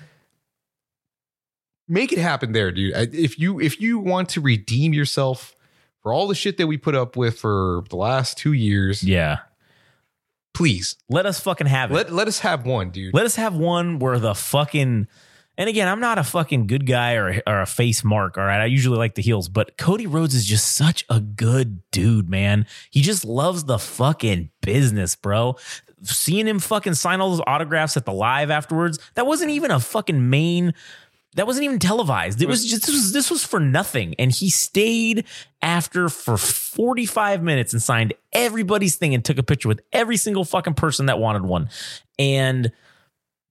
[1.87, 2.93] make it happen there, dude.
[3.15, 5.55] If you if you want to redeem yourself
[6.03, 9.39] for all the shit that we put up with for the last two years, yeah.
[10.55, 11.95] please Let us fucking have it.
[11.95, 13.15] let let us have one, dude.
[13.15, 15.07] Let us have one where the fucking
[15.59, 18.39] and again, I'm not a fucking good guy or or a face mark.
[18.39, 21.83] All right, I usually like the heels, but Cody Rhodes is just such a good
[21.91, 22.67] dude, man.
[22.91, 25.57] He just loves the fucking business, bro.
[26.05, 29.79] Seeing him fucking sign all those autographs at the live afterwards, that wasn't even a
[29.79, 30.75] fucking main.
[31.35, 32.43] That wasn't even televised.
[32.43, 35.25] It was just this was this was for nothing, and he stayed
[35.63, 40.45] after for 45 minutes and signed everybody's thing and took a picture with every single
[40.45, 41.71] fucking person that wanted one,
[42.19, 42.71] and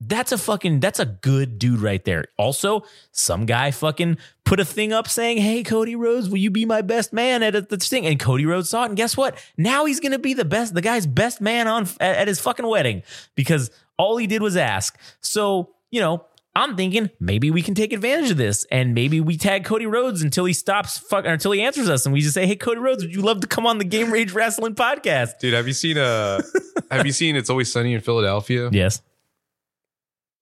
[0.00, 2.26] that's a fucking that's a good dude right there.
[2.36, 6.64] Also, some guy fucking put a thing up saying, "Hey, Cody Rhodes, will you be
[6.64, 9.36] my best man at the thing?" And Cody Rhodes saw it, and guess what?
[9.56, 12.66] Now he's gonna be the best, the guy's best man on at, at his fucking
[12.66, 13.02] wedding
[13.34, 14.98] because all he did was ask.
[15.20, 16.26] So you know.
[16.54, 20.20] I'm thinking maybe we can take advantage of this and maybe we tag Cody Rhodes
[20.22, 23.02] until he stops fuck, until he answers us and we just say, Hey, Cody Rhodes,
[23.02, 25.38] would you love to come on the Game Rage Wrestling podcast?
[25.38, 26.42] Dude, have you seen uh
[26.90, 28.68] have you seen It's Always Sunny in Philadelphia?
[28.70, 29.00] Yes.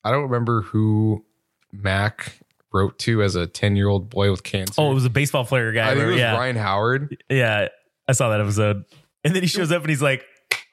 [0.03, 1.25] I don't remember who
[1.73, 2.41] Mac
[2.73, 4.81] wrote to as a 10 year old boy with cancer.
[4.81, 5.91] Oh, it was a baseball player guy.
[5.91, 6.37] I think it was yeah.
[6.37, 7.23] Ryan Howard.
[7.29, 7.69] Yeah,
[8.09, 8.85] I saw that episode.
[9.23, 10.25] And then he shows up and he's like,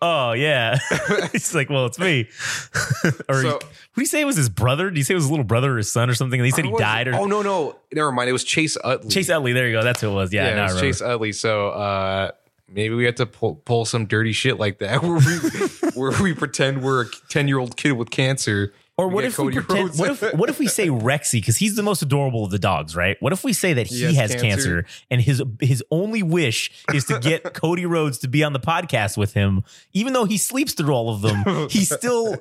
[0.02, 0.78] "Oh yeah."
[1.32, 2.28] he's like, "Well, it's me."
[3.30, 3.62] or So- what
[3.96, 4.90] did you say it was his brother?
[4.90, 6.40] Did you say it was his little brother or his son or something?
[6.40, 7.76] And he said he died or oh no, no.
[7.92, 8.30] Never mind.
[8.30, 9.10] It was Chase Utley.
[9.10, 9.54] Chase Utley.
[9.54, 9.84] There you go.
[9.84, 10.32] That's who it was.
[10.32, 10.94] Yeah, Yeah, now I it was remember.
[10.94, 11.32] Chase Utley.
[11.32, 12.32] So uh
[12.70, 16.34] maybe we have to pull, pull some dirty shit like that where we where we
[16.34, 18.74] pretend we're a 10 year old kid with cancer.
[18.98, 19.90] Or what if we pretend?
[19.90, 20.00] Rhodes.
[20.00, 22.96] What if what if we say Rexy because he's the most adorable of the dogs,
[22.96, 23.16] right?
[23.20, 24.82] What if we say that he, He has has cancer.
[24.84, 24.86] cancer.
[25.12, 29.16] and his his only wish is to get Cody Rhodes to be on the podcast
[29.16, 32.38] with him, even though he sleeps through all of them, he still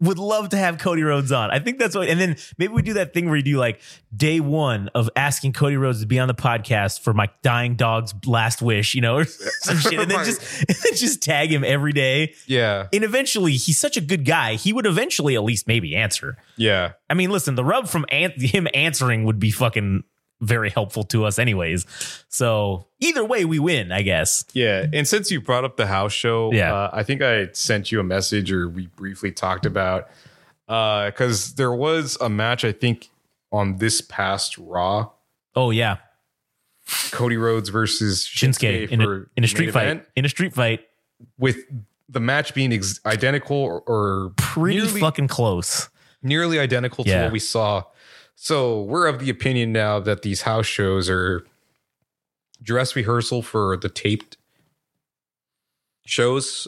[0.00, 1.50] would love to have Cody Rhodes on.
[1.50, 2.08] I think that's what.
[2.08, 3.80] And then maybe we do that thing where you do like
[4.16, 8.14] day one of asking Cody Rhodes to be on the podcast for my dying dog's
[8.26, 9.24] last wish, you know, or
[9.60, 10.26] some shit, and then Right.
[10.26, 12.34] just and then just tag him every day.
[12.46, 12.88] Yeah.
[12.92, 14.54] And eventually, he's such a good guy.
[14.54, 16.36] He would eventually at least maybe answer.
[16.56, 16.92] Yeah.
[17.08, 20.04] I mean, listen, the rub from an- him answering would be fucking
[20.40, 21.86] very helpful to us, anyways.
[22.28, 24.44] So either way, we win, I guess.
[24.52, 26.74] Yeah, and since you brought up the house show, Yeah.
[26.74, 30.08] uh, I think I sent you a message or we briefly talked about
[30.66, 33.10] because there was a match I think
[33.52, 35.10] on this past Raw,
[35.56, 35.96] Oh yeah,
[37.10, 39.84] Cody Rhodes versus Shinsuke in for a, in a street fight.
[39.84, 40.86] event, In a street fight,
[41.38, 41.56] with
[42.08, 45.88] the match being ex- identical or, or pretty nearly, fucking close.
[46.22, 47.82] nearly identical to what we saw.
[48.42, 51.44] So we're of the opinion now that these house shows are
[52.62, 54.38] dress rehearsal for the taped
[56.06, 56.66] shows.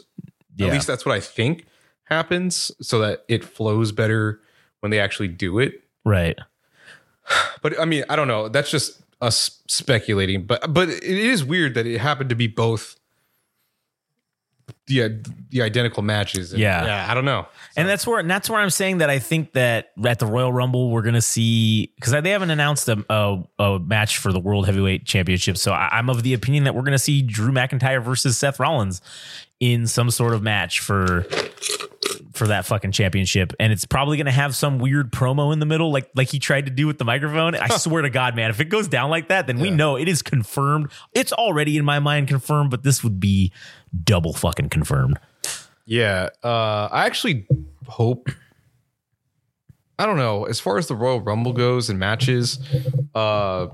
[0.55, 1.65] Yeah, At least that's what I think
[2.03, 4.39] happens, so that it flows better
[4.81, 5.81] when they actually do it.
[6.05, 6.37] right.
[7.63, 8.49] But I mean, I don't know.
[8.49, 10.45] That's just us speculating.
[10.45, 12.99] But but it is weird that it happened to be both
[14.87, 15.09] the uh,
[15.49, 16.51] the identical matches.
[16.51, 16.85] And, Yeah.
[16.85, 17.05] yeah.
[17.09, 17.47] I don't know.
[17.77, 20.51] And that's where and that's where I'm saying that I think that at the Royal
[20.51, 24.65] Rumble we're gonna see because they haven't announced a, a a match for the World
[24.65, 25.57] Heavyweight Championship.
[25.57, 29.01] So I, I'm of the opinion that we're gonna see Drew McIntyre versus Seth Rollins
[29.59, 31.25] in some sort of match for
[32.33, 33.53] for that fucking championship.
[33.59, 36.65] And it's probably gonna have some weird promo in the middle, like like he tried
[36.65, 37.55] to do with the microphone.
[37.55, 40.07] I swear to God, man, if it goes down like that, then we know it
[40.07, 40.91] is confirmed.
[41.13, 43.51] It's already in my mind confirmed, but this would be
[44.03, 45.19] double fucking confirmed.
[45.85, 46.29] Yeah.
[46.43, 47.47] Uh, I actually
[47.87, 48.29] hope.
[49.99, 50.45] I don't know.
[50.45, 52.59] As far as the Royal Rumble goes and matches,
[53.13, 53.67] uh,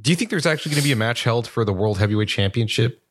[0.00, 2.28] do you think there's actually going to be a match held for the World Heavyweight
[2.28, 3.02] Championship?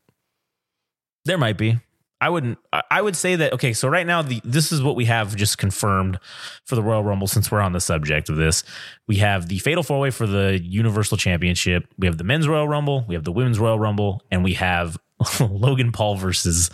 [1.25, 1.79] There might be.
[2.21, 2.57] I wouldn't.
[2.73, 3.53] I- would say that.
[3.53, 6.19] Okay, so right now the this is what we have just confirmed
[6.65, 7.27] for the Royal Rumble.
[7.27, 8.63] Since we're on the subject of this,
[9.07, 11.85] we have the Fatal Four Way for the Universal Championship.
[11.97, 13.05] We have the Men's Royal Rumble.
[13.07, 14.97] We have the Women's Royal Rumble, and we have
[15.39, 16.69] Logan Paul versus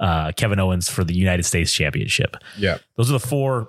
[0.00, 2.36] uh, Kevin Owens for the United States Championship.
[2.56, 2.78] Yeah.
[2.96, 3.68] Those are the four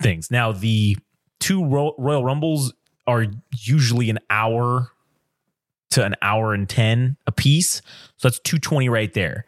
[0.00, 0.30] things.
[0.30, 0.96] Now, the
[1.40, 2.72] two Ro- Royal Rumbles
[3.06, 4.90] are usually an hour
[5.90, 7.80] to an hour and 10 a piece.
[8.16, 9.44] So that's 220 right there.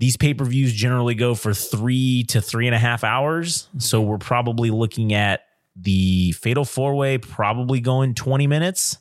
[0.00, 3.68] These pay per views generally go for three to three and a half hours.
[3.76, 5.42] So we're probably looking at
[5.76, 8.96] the Fatal Four Way probably going 20 minutes,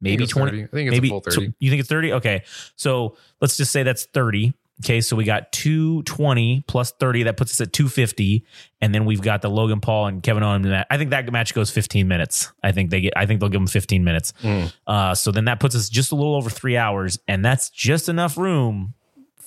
[0.00, 0.50] maybe it's 20.
[0.50, 0.62] 30.
[0.64, 2.14] I think it's a maybe full so you think it's 30?
[2.14, 2.42] Okay.
[2.74, 4.52] So let's just say that's 30.
[4.82, 7.24] Okay, so we got 220 plus 30.
[7.24, 8.44] That puts us at 250.
[8.80, 10.86] And then we've got the Logan Paul and Kevin Owens match.
[10.90, 12.50] I think that match goes 15 minutes.
[12.62, 14.32] I think they get I think they'll give them 15 minutes.
[14.86, 18.08] Uh, so then that puts us just a little over three hours, and that's just
[18.08, 18.94] enough room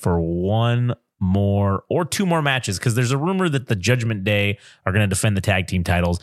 [0.04, 4.60] for one more or two more matches because there's a rumor that the Judgment Day
[4.86, 6.20] are going to defend the tag team titles.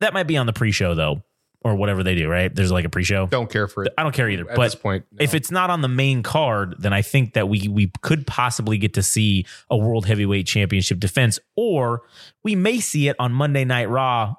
[0.00, 1.22] That might be on the pre-show though,
[1.62, 2.28] or whatever they do.
[2.28, 2.54] Right?
[2.54, 3.26] There's like a pre-show.
[3.26, 4.48] Don't care for it I don't care either.
[4.48, 5.04] at but this point.
[5.10, 5.22] no.
[5.22, 8.78] if it's not on the main card, then I think that we we could possibly
[8.78, 12.02] get to see a world heavyweight championship defense, or
[12.44, 14.36] we may see it on Monday Night Raw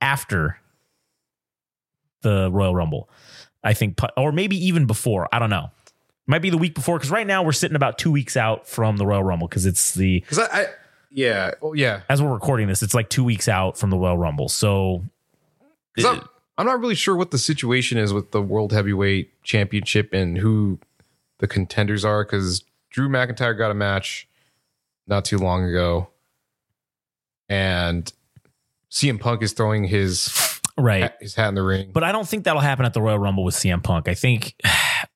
[0.00, 0.58] after
[2.22, 3.10] the Royal Rumble.
[3.64, 5.28] I think, or maybe even before.
[5.32, 5.70] I don't know.
[6.30, 8.98] Might be the week before because right now we're sitting about two weeks out from
[8.98, 10.66] the Royal Rumble because it's the because I, I
[11.10, 14.18] yeah oh yeah as we're recording this, it's like two weeks out from the Royal
[14.18, 14.48] Rumble.
[14.50, 15.04] So
[15.96, 20.12] 'Cause I'm, I'm not really sure what the situation is with the World Heavyweight Championship
[20.12, 20.78] and who
[21.38, 24.28] the contenders are because Drew McIntyre got a match
[25.06, 26.10] not too long ago,
[27.48, 28.12] and
[28.90, 31.90] CM Punk is throwing his right, his hat in the ring.
[31.92, 34.08] But I don't think that'll happen at the Royal Rumble with CM Punk.
[34.08, 34.54] I think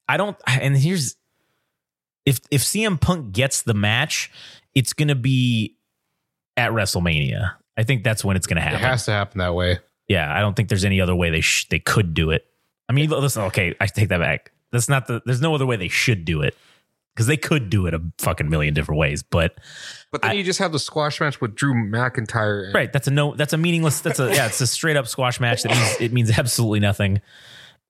[0.08, 1.16] I don't and here's
[2.26, 4.30] if if CM Punk gets the match,
[4.74, 5.76] it's going to be
[6.56, 7.52] at WrestleMania.
[7.76, 8.80] I think that's when it's going to happen.
[8.80, 9.78] it has to happen that way.
[10.08, 12.44] yeah, I don't think there's any other way they sh- they could do it.
[12.88, 14.52] I mean, listen, okay, I take that back.
[14.70, 16.56] That's not the there's no other way they should do it.
[17.16, 19.58] Cuz they could do it a fucking million different ways, but
[20.10, 22.66] But then I- you just have the squash match with Drew McIntyre.
[22.66, 22.92] And, Right.
[22.92, 23.34] That's a no.
[23.34, 24.00] That's a meaningless.
[24.00, 24.46] That's a yeah.
[24.46, 25.62] It's a straight up squash match.
[25.62, 27.20] That means it means absolutely nothing.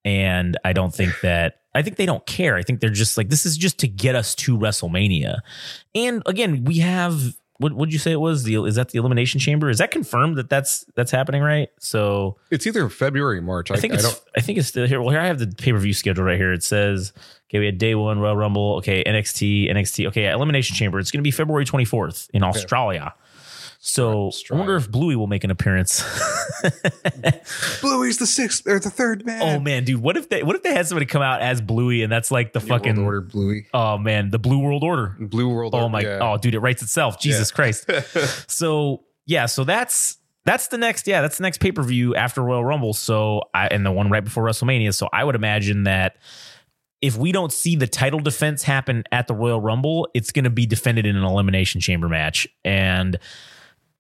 [0.05, 1.59] And I don't think that.
[1.75, 2.57] I think they don't care.
[2.57, 5.39] I think they're just like this is just to get us to WrestleMania.
[5.95, 8.43] And again, we have what would you say it was?
[8.43, 9.71] The is that the Elimination Chamber?
[9.71, 11.43] Is that confirmed that that's that's happening?
[11.43, 11.69] Right.
[11.79, 13.71] So It's either February or March.
[13.71, 14.05] I, I think I it's.
[14.05, 14.21] don't.
[14.37, 15.01] I, think it's still here.
[15.01, 16.53] Well, here I have the pay per view schedule right here.
[16.53, 17.13] It says
[17.49, 18.77] okay, we had day one Royal Rumble.
[18.77, 20.09] Okay, NXT, NXT.
[20.09, 20.99] Okay, Elimination Chamber.
[20.99, 23.15] It's going to be February twenty fourth in Australia.
[23.85, 26.05] So I wonder if Bluey will make an appearance.
[27.81, 29.43] Bluey's the sixth or the third man.
[29.43, 32.05] oh man, dude, what if they what if they had somebody come out as Bluey
[32.05, 33.67] and that's like the New fucking World Order Bluey.
[33.75, 35.17] oh man, the Blue World Order.
[35.19, 36.21] Blue World Oh my yeah.
[36.23, 37.19] oh dude, it writes itself.
[37.19, 37.91] Jesus Christ.
[38.49, 42.93] so yeah, so that's that's the next yeah, that's the next pay-per-view after Royal Rumble.
[42.93, 44.95] So I and the one right before WrestleMania.
[44.95, 46.19] So I would imagine that
[47.01, 50.51] if we don't see the title defense happen at the Royal Rumble, it's going to
[50.51, 53.19] be defended in an elimination chamber match and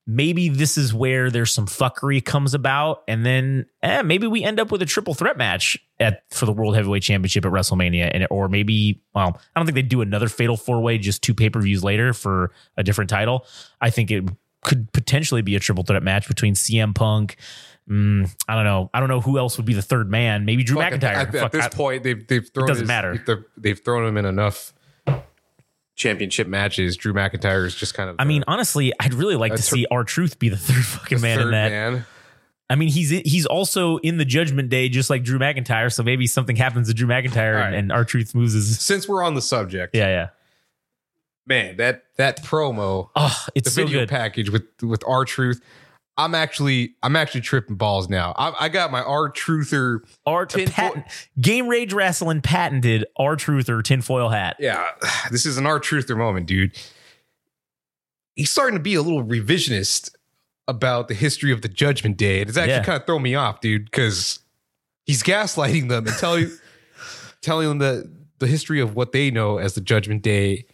[0.06, 3.02] maybe this is where there's some fuckery comes about.
[3.06, 6.52] And then eh, maybe we end up with a triple threat match at for the
[6.52, 8.10] world heavyweight championship at wrestlemania.
[8.12, 11.34] And or maybe well i don't think they'd do another fatal four way just two
[11.34, 13.46] pay-per-views later for a different title.
[13.80, 14.24] I think it
[14.64, 17.36] could potentially be a triple threat match between cm punk.
[17.90, 18.90] Mm, i don't know.
[18.94, 20.44] I don't know who else would be the third man.
[20.44, 21.02] Maybe drew Fuck, mcintyre.
[21.14, 23.18] At, at this I- point, they've they've thrown doesn't his- matter.
[23.26, 24.72] They've, they've thrown him in enough
[26.02, 26.96] championship matches.
[26.96, 28.16] Drew McIntyre is just kind of.
[28.18, 31.40] I mean, honestly, I'd really like to see R-Truth be the third fucking the man
[31.40, 31.70] in that.
[31.70, 32.06] man.
[32.70, 35.92] I mean, he's he's also in the Judgment Day, just like Drew McIntyre.
[35.92, 37.74] So maybe something happens to Drew McIntyre, and, right.
[37.74, 38.80] and R-Truth moves his.
[38.80, 40.28] Since we're on the subject, Yeah, yeah.
[41.46, 44.08] man, that that promo, Oh, the it's so video good.
[44.08, 45.60] package with with R-Truth.
[46.16, 48.34] I'm actually I'm actually tripping balls now.
[48.36, 50.00] I, I got my R truther.
[50.26, 51.02] R tinfoil
[51.40, 54.56] Game Rage Wrestling patented R Truther tinfoil hat.
[54.58, 54.86] Yeah,
[55.30, 56.78] this is an R truther moment, dude.
[58.36, 60.14] He's starting to be a little revisionist
[60.68, 62.40] about the history of the Judgment Day.
[62.40, 62.84] and It's actually Yeah.
[62.84, 64.38] kind of throwing me off, dude, because
[65.04, 66.50] he's gaslighting them and telling
[67.42, 70.66] telling them that the history of what they know as the Judgment Day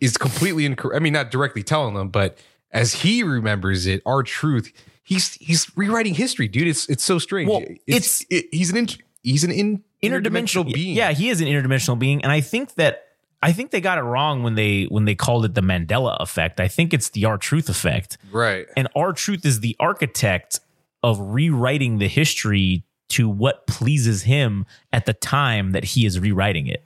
[0.00, 0.96] is completely incorrect.
[0.96, 2.38] I mean, not directly telling them, but
[2.72, 4.72] as he remembers it, R-Truth.
[5.02, 6.68] He's he's rewriting history, dude.
[6.68, 7.48] It's it's so strange.
[7.50, 8.88] Well, it's- it- he's an in,
[9.22, 10.96] he's an in, interdimensional being.
[10.96, 13.04] Yeah, he is an interdimensional being, and I think that
[13.42, 16.60] I think they got it wrong when they when they called it the Mandela effect.
[16.60, 18.18] I think it's the R-Truth effect.
[18.30, 18.66] right.
[18.76, 20.60] And R-Truth is the architect
[21.02, 26.66] of rewriting the history to what pleases him at the time that he is rewriting
[26.68, 26.84] it.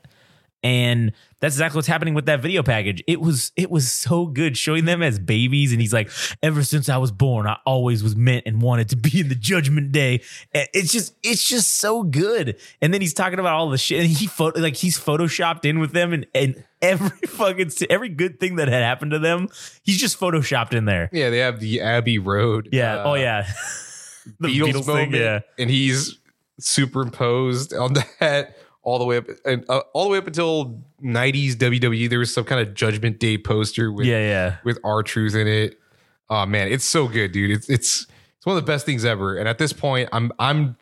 [0.64, 3.04] And that's exactly what's happening with that video package.
[3.06, 6.10] It was it was so good showing them as babies, and he's like,
[6.42, 9.34] "Ever since I was born, I always was meant and wanted to be in the
[9.34, 10.22] Judgment Day."
[10.54, 12.58] And it's just it's just so good.
[12.80, 15.80] And then he's talking about all the shit, and he photo like he's photoshopped in
[15.80, 19.48] with them, and and every fucking every good thing that had happened to them,
[19.82, 21.10] he's just photoshopped in there.
[21.12, 22.70] Yeah, they have the Abbey Road.
[22.72, 22.96] Yeah.
[22.96, 23.46] uh, oh yeah.
[24.40, 25.40] the Beatles, moment, Yeah.
[25.58, 26.18] and he's
[26.58, 31.54] superimposed on that all the way up and uh, all the way up until '90s
[31.56, 32.08] WWE.
[32.08, 34.18] There was some kind of Judgment Day poster with Yeah.
[34.20, 34.56] Yeah.
[34.64, 35.78] with R-Truth in it.
[36.30, 37.50] Oh man, it's so good, dude.
[37.50, 39.36] It's it's it's one of the best things ever.
[39.36, 40.76] And at this point, I'm I'm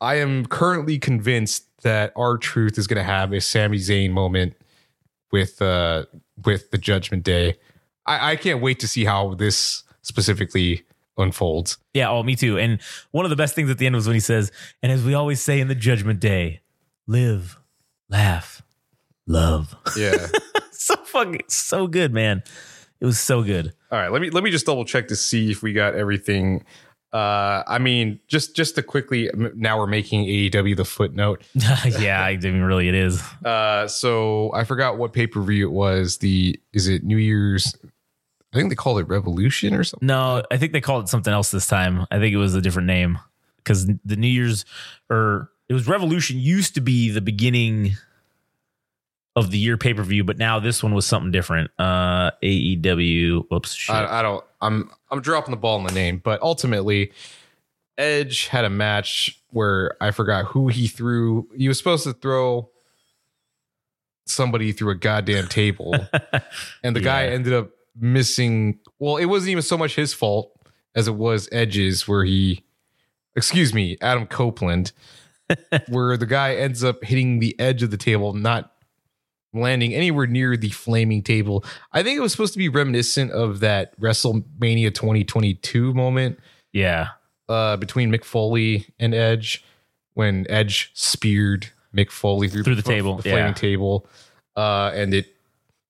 [0.00, 4.54] I am currently convinced that R-Truth is going to have a Sami Zayn moment
[5.30, 6.04] with uh
[6.44, 7.56] with the Judgment Day.
[8.06, 10.84] I, I can't wait to see how this specifically
[11.18, 11.78] unfolds.
[11.94, 12.58] Yeah, oh, me too.
[12.58, 15.02] And one of the best things at the end was when he says, "And as
[15.04, 16.60] we always say in the Judgment Day,
[17.08, 17.58] live,
[18.08, 18.62] laugh,
[19.26, 20.28] love." Yeah.
[20.70, 22.44] so fucking so good, man.
[23.00, 23.72] It was so good.
[23.90, 26.64] All right, let me let me just double check to see if we got everything.
[27.12, 31.42] Uh, I mean, just just to quickly, now we're making AEW the footnote.
[31.54, 33.22] yeah, I mean, really, it is.
[33.44, 36.18] Uh, so I forgot what pay per view it was.
[36.18, 37.74] The is it New Year's?
[38.52, 40.06] I think they called it Revolution or something.
[40.06, 42.06] No, I think they called it something else this time.
[42.10, 43.18] I think it was a different name
[43.58, 44.64] because the New Year's
[45.08, 47.96] or it was Revolution used to be the beginning
[49.36, 51.70] of the year pay per view, but now this one was something different.
[51.78, 53.44] Uh, AEW.
[53.50, 53.74] Whoops.
[53.74, 53.94] Shit.
[53.94, 54.44] I, I don't.
[54.60, 57.12] I'm I'm dropping the ball in the name, but ultimately,
[57.96, 61.48] Edge had a match where I forgot who he threw.
[61.56, 62.70] He was supposed to throw
[64.26, 65.94] somebody through a goddamn table,
[66.82, 68.80] and the guy ended up missing.
[68.98, 70.52] Well, it wasn't even so much his fault
[70.94, 72.64] as it was Edge's, where he,
[73.36, 74.92] excuse me, Adam Copeland,
[75.88, 78.72] where the guy ends up hitting the edge of the table, not
[79.52, 81.64] landing anywhere near the flaming table.
[81.92, 86.38] I think it was supposed to be reminiscent of that WrestleMania 2022 moment
[86.72, 87.08] yeah.
[87.48, 89.64] uh, between Mick Foley and Edge
[90.14, 93.52] when Edge speared Mick Foley through, Through the table, the flaming yeah.
[93.52, 94.06] table,
[94.56, 95.26] uh, and it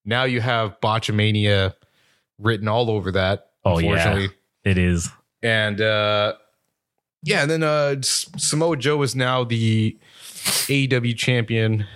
[0.05, 1.75] now you have Botchamania
[2.39, 3.51] written all over that.
[3.65, 4.29] Oh, yeah.
[4.65, 5.11] It is.
[5.43, 6.35] and uh,
[7.23, 9.97] yeah, and then uh, Samoa Joe is now the
[10.45, 11.87] AEW champion.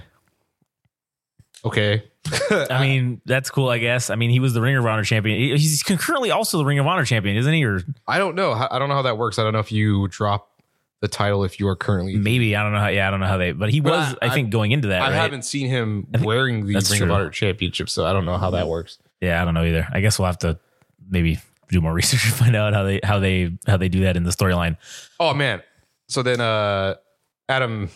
[1.64, 2.02] Okay,
[2.50, 4.10] I mean, that's cool, I guess.
[4.10, 5.38] I mean, he was the Ring of Honor champion.
[5.56, 7.64] He's concurrently also the Ring of Honor champion, isn't he?
[7.64, 8.52] Or I don't know.
[8.52, 9.38] I don't know how that works.
[9.38, 10.48] I don't know if you drop
[11.00, 12.16] the title if you are currently.
[12.16, 12.88] maybe I don't know how.
[12.88, 13.52] Yeah, I don't know how they.
[13.52, 15.02] But he But was, I, I- think, going into that.
[15.02, 15.14] I right?
[15.14, 17.10] haven't seen him wearing the Ring of.
[17.12, 18.98] Honor championship, so I don't know how that works.
[19.20, 19.86] Yeah, I don't know either.
[19.92, 20.58] I guess we'll have to
[21.08, 21.38] maybe
[21.72, 24.22] do more research and find out how they how they how they do that in
[24.24, 24.76] the storyline.
[25.18, 25.62] Oh man!
[26.08, 26.94] So then, uh,
[27.48, 27.88] Adam,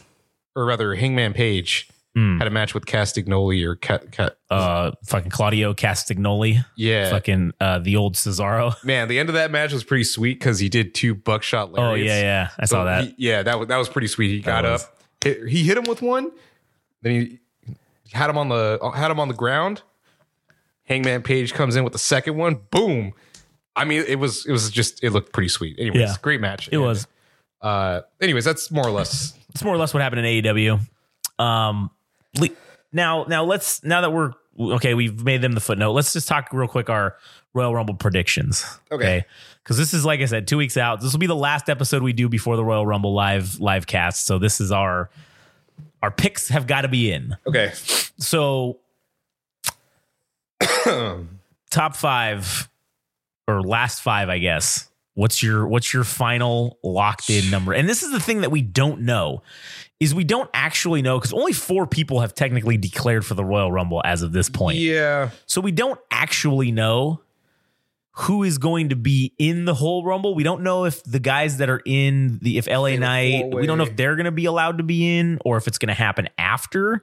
[0.57, 2.39] or rather, Hangman Page Hmm.
[2.39, 4.11] had a match with Castagnoli or Cat.
[4.11, 8.73] Cat Uh, fucking Claudio Castagnoli, yeah, fucking uh, the old Cesaro.
[8.85, 9.09] man.
[9.09, 11.73] The end of that match was pretty sweet because he did two buckshot.
[11.77, 13.05] Oh yeah, yeah, I So saw that.
[13.05, 14.29] he- yeah, that was that was pretty sweet.
[14.31, 14.81] He got up,
[15.23, 16.31] hit, he hit him with one,
[17.03, 17.39] then he
[18.17, 19.83] had him on the had him on the ground.
[20.85, 22.61] Hangman Page comes in with the second one.
[22.71, 23.13] Boom!
[23.77, 25.79] I mean, it was it was just it looked pretty sweet.
[25.79, 26.15] Anyways, Yeah.
[26.23, 26.69] great match.
[26.73, 27.07] it was.
[27.61, 29.35] Uh, anyways, that's more or less.
[29.51, 30.81] It's more or less what happened in AEW.
[31.39, 31.91] Um,
[32.39, 32.49] le-
[32.93, 35.93] now, now let's now that we're okay, we've made them the footnote.
[35.93, 37.17] Let's just talk real quick our
[37.55, 38.65] Royal Rumble predictions.
[38.93, 39.25] Okay.
[39.63, 41.01] because this is like I said, two weeks out.
[41.01, 44.27] This will be the last episode we do before the Royal Rumble live live cast.
[44.27, 45.11] So this is our
[46.03, 47.37] our picks have got to be in.
[47.47, 47.73] Okay.
[48.19, 48.79] So
[51.71, 52.69] top five
[53.47, 54.89] or last five, I guess.
[55.15, 57.73] What's your what's your final locked in number?
[57.73, 59.43] And this is the thing that we don't know
[59.99, 63.73] is we don't actually know because only four people have technically declared for the Royal
[63.73, 64.77] Rumble as of this point.
[64.77, 65.31] Yeah.
[65.47, 67.23] So we don't actually know
[68.19, 70.35] who is going to be in the whole Rumble.
[70.35, 73.67] We don't know if the guys that are in the if LA Fatal Knight, we
[73.67, 75.89] don't know if they're going to be allowed to be in or if it's going
[75.89, 77.03] to happen after.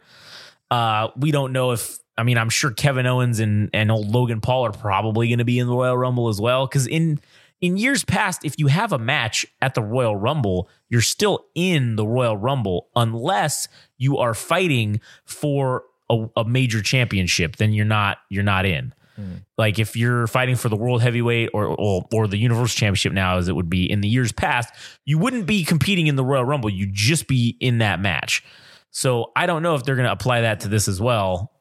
[0.69, 4.41] Uh, we don't know if I mean I'm sure Kevin Owens and and old Logan
[4.41, 7.19] Paul are probably going to be in the Royal Rumble as well because in
[7.63, 11.95] in years past, if you have a match at the Royal Rumble, you're still in
[11.95, 17.55] the Royal Rumble unless you are fighting for a, a major championship.
[17.55, 18.93] Then you're not you're not in.
[19.15, 19.35] Hmm.
[19.57, 23.37] Like if you're fighting for the world heavyweight or, or or the universal championship now,
[23.37, 24.73] as it would be in the years past,
[25.05, 26.69] you wouldn't be competing in the Royal Rumble.
[26.69, 28.43] You'd just be in that match.
[28.91, 31.52] So I don't know if they're going to apply that to this as well,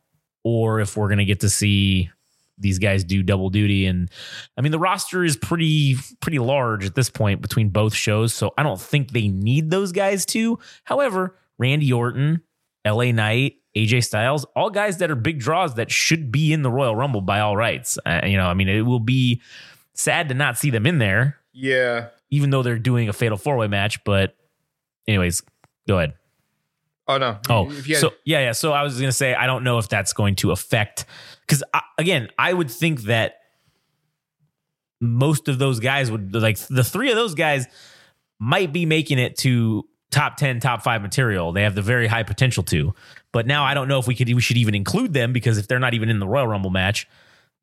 [0.44, 2.10] or if we're going to get to see
[2.58, 3.86] these guys do double duty.
[3.86, 4.10] And
[4.56, 8.52] I mean, the roster is pretty pretty large at this point between both shows, so
[8.58, 10.58] I don't think they need those guys to.
[10.84, 12.42] However, Randy Orton,
[12.84, 13.10] L.A.
[13.12, 16.94] Knight, AJ Styles, all guys that are big draws that should be in the Royal
[16.94, 17.98] Rumble by all rights.
[18.04, 19.40] Uh, you know, I mean, it will be
[19.94, 22.08] sad to not see them in there, Yeah.
[22.30, 24.02] even though they're doing a fatal four way match.
[24.04, 24.36] But,
[25.08, 25.42] anyways,
[25.88, 26.14] go ahead.
[27.08, 27.38] Oh no.
[27.48, 28.52] Oh, If you had- so yeah, yeah.
[28.52, 31.04] So I was gonna say I don't know if that's going to affect
[31.46, 31.62] because
[31.98, 33.36] again, I would think that
[35.00, 37.66] most of those guys would like the three of those guys
[38.38, 42.22] might be making it to top 10 top 5 material they have the very high
[42.22, 42.94] potential to
[43.32, 45.66] but now i don't know if we could we should even include them because if
[45.66, 47.08] they're not even in the royal rumble match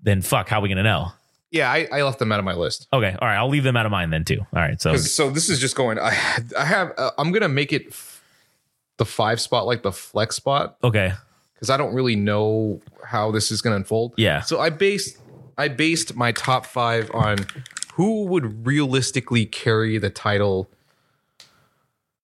[0.02, 1.12] then fuck how are we gonna know
[1.52, 2.88] yeah, I, I left them out of my list.
[2.94, 5.30] okay all right i'll leave them out of mine then too all right so So
[5.32, 5.98] this is just going.
[5.98, 6.12] I
[6.58, 6.92] I have.
[6.98, 7.92] Uh, I'm gonna make it
[9.00, 11.14] the five spot, like the flex spot, okay
[11.60, 14.14] because I don't really know how this is going to unfold.
[14.16, 14.40] Yeah.
[14.42, 15.18] So I based
[15.58, 17.40] I based my top five on
[17.96, 20.70] who would realistically carry the title.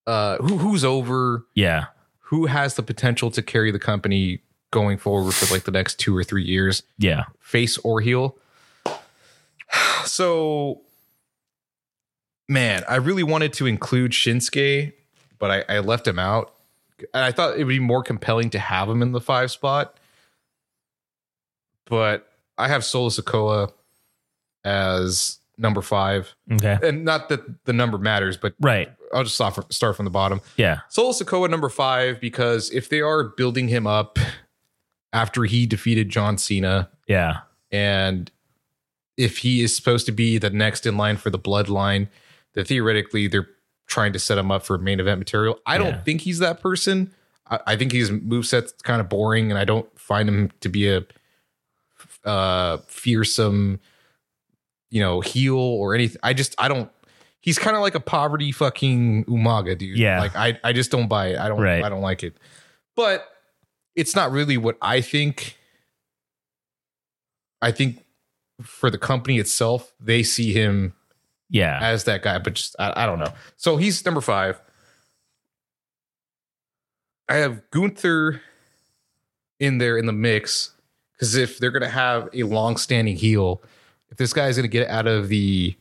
[0.06, 1.44] Uh, who who's over?
[1.54, 1.86] Yeah.
[2.20, 6.16] Who has the potential to carry the company going forward for like the next two
[6.16, 6.82] or three years?
[6.98, 7.24] Yeah.
[7.38, 8.36] face or heel.
[10.06, 10.82] So,
[12.48, 14.92] man, I really wanted to include Shinsuke,
[15.40, 16.55] but I, I left him out.
[17.12, 19.98] And I thought it would be more compelling to have him in the five spot.
[21.86, 22.28] But
[22.58, 23.70] I have Solo Sikoa
[24.64, 26.34] as number five.
[26.52, 26.78] Okay.
[26.82, 28.90] And not that the number matters, but Right.
[29.14, 30.40] I'll just start from, start from the bottom.
[30.56, 30.80] Yeah.
[30.88, 34.18] Solo Sikoa number five because if they are building him up
[35.12, 37.40] after he defeated John Cena, Yeah.
[37.70, 38.30] and
[39.16, 42.08] if he is supposed to be the next in line for the bloodline,
[42.54, 43.48] that theoretically they're
[43.86, 45.60] trying to set him up for main event material.
[45.66, 46.00] I don't Yeah.
[46.02, 47.12] think he's that person.
[47.48, 50.88] I, I think his moveset's kind of boring, and I don't find him to be
[50.90, 51.04] a
[52.24, 53.78] uh, fearsome,
[54.90, 56.18] you know, heel or anything.
[56.22, 56.90] I just I don't.
[57.40, 59.96] He's kind of like a poverty fucking Umaga dude.
[59.96, 60.20] Yeah.
[60.20, 61.38] like I I just don't buy it.
[61.38, 61.84] I don't Right.
[61.84, 62.36] I don't like it.
[62.96, 63.24] But
[63.94, 65.56] it's not really what I think.
[67.62, 68.04] I think
[68.62, 70.94] for the company itself, they see him
[71.48, 71.78] Yeah.
[71.80, 73.32] as that guy, but just I, I don't know.
[73.56, 74.60] So he's number five.
[77.28, 78.40] I have Gunther
[79.58, 80.72] in there in the mix
[81.12, 83.62] because if they're gonna have a long-standing heel,
[84.10, 85.76] if this guy is gonna get out of the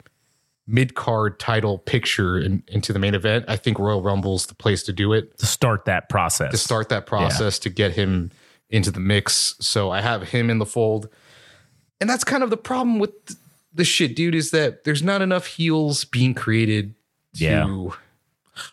[0.67, 4.93] mid-card title picture and into the main event, I think Royal Rumble's the place to
[4.93, 6.51] do it to start that process.
[6.51, 8.31] to start that process to get him
[8.69, 9.55] into the mix.
[9.59, 11.07] So I have him in the fold.
[12.01, 13.39] And that's kind of the problem with th-
[13.75, 16.95] the shit, dude, is that there's not enough heels being created
[17.35, 17.87] to Yeah.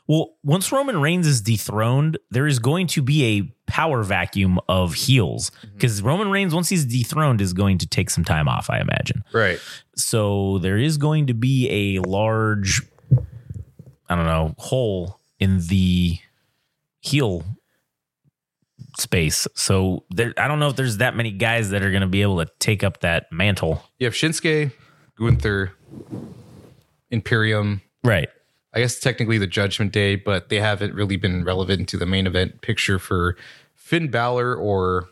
[0.07, 4.95] Well, once Roman Reigns is dethroned, there is going to be a power vacuum of
[4.95, 5.75] heels Mm-hmm.
[5.75, 9.25] because Roman Reigns, once he's dethroned, is going to take some time off, I imagine.
[9.33, 9.59] Right.
[9.97, 12.81] So there is going to be a large,
[14.09, 16.17] I don't know, hole in the
[17.01, 17.45] heel
[18.99, 19.49] space.
[19.55, 22.23] So there, I don't know if there's that many guys that are going to be
[22.23, 23.83] able to take up that mantle.
[23.99, 24.71] You have Shinsuke,
[25.19, 25.73] Gunther,
[27.11, 27.83] Imperium.
[28.05, 28.29] Right.
[28.75, 32.27] I guess technically the Judgment Day, but they haven't really been relevant to the main
[32.27, 33.37] event picture for
[33.75, 35.09] Finn Balor or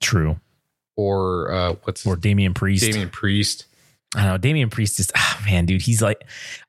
[0.00, 0.40] True.
[0.96, 2.84] or uh, what's Or Damian Priest.
[2.84, 3.66] Damian Priest.
[4.16, 4.38] I don't know.
[4.38, 5.82] Damian Priest is ah man, dude.
[5.82, 6.22] He's like,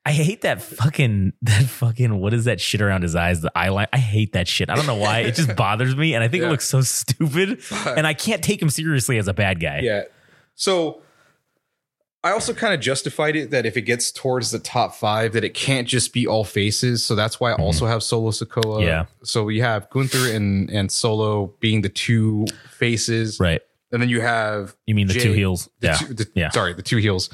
[0.05, 3.41] I hate that fucking that fucking what is that shit around his eyes?
[3.41, 3.87] The eyeline.
[3.93, 4.69] I hate that shit.
[4.69, 5.19] I don't know why.
[5.19, 6.47] It just bothers me, and I think Yeah.
[6.47, 7.61] it looks so stupid.
[7.85, 9.81] And I can't take him seriously as a bad guy.
[9.83, 10.03] Yeah.
[10.55, 11.01] So
[12.25, 15.43] I also kind of justified it that if it gets towards the top five, that
[15.43, 17.05] it can't just be all faces.
[17.05, 18.63] So that's why I also have Solo Sikoa.
[18.63, 18.87] Mm-hmm.
[18.87, 19.05] Yeah.
[19.23, 22.45] So we have Gunther and and Solo being the two
[22.79, 23.61] faces, Right.
[23.91, 25.69] and then you have You mean the Jey- two heels?
[25.81, 25.93] the Yeah.
[25.97, 26.49] two- the- Yeah.
[26.49, 27.29] Sorry, the two heels.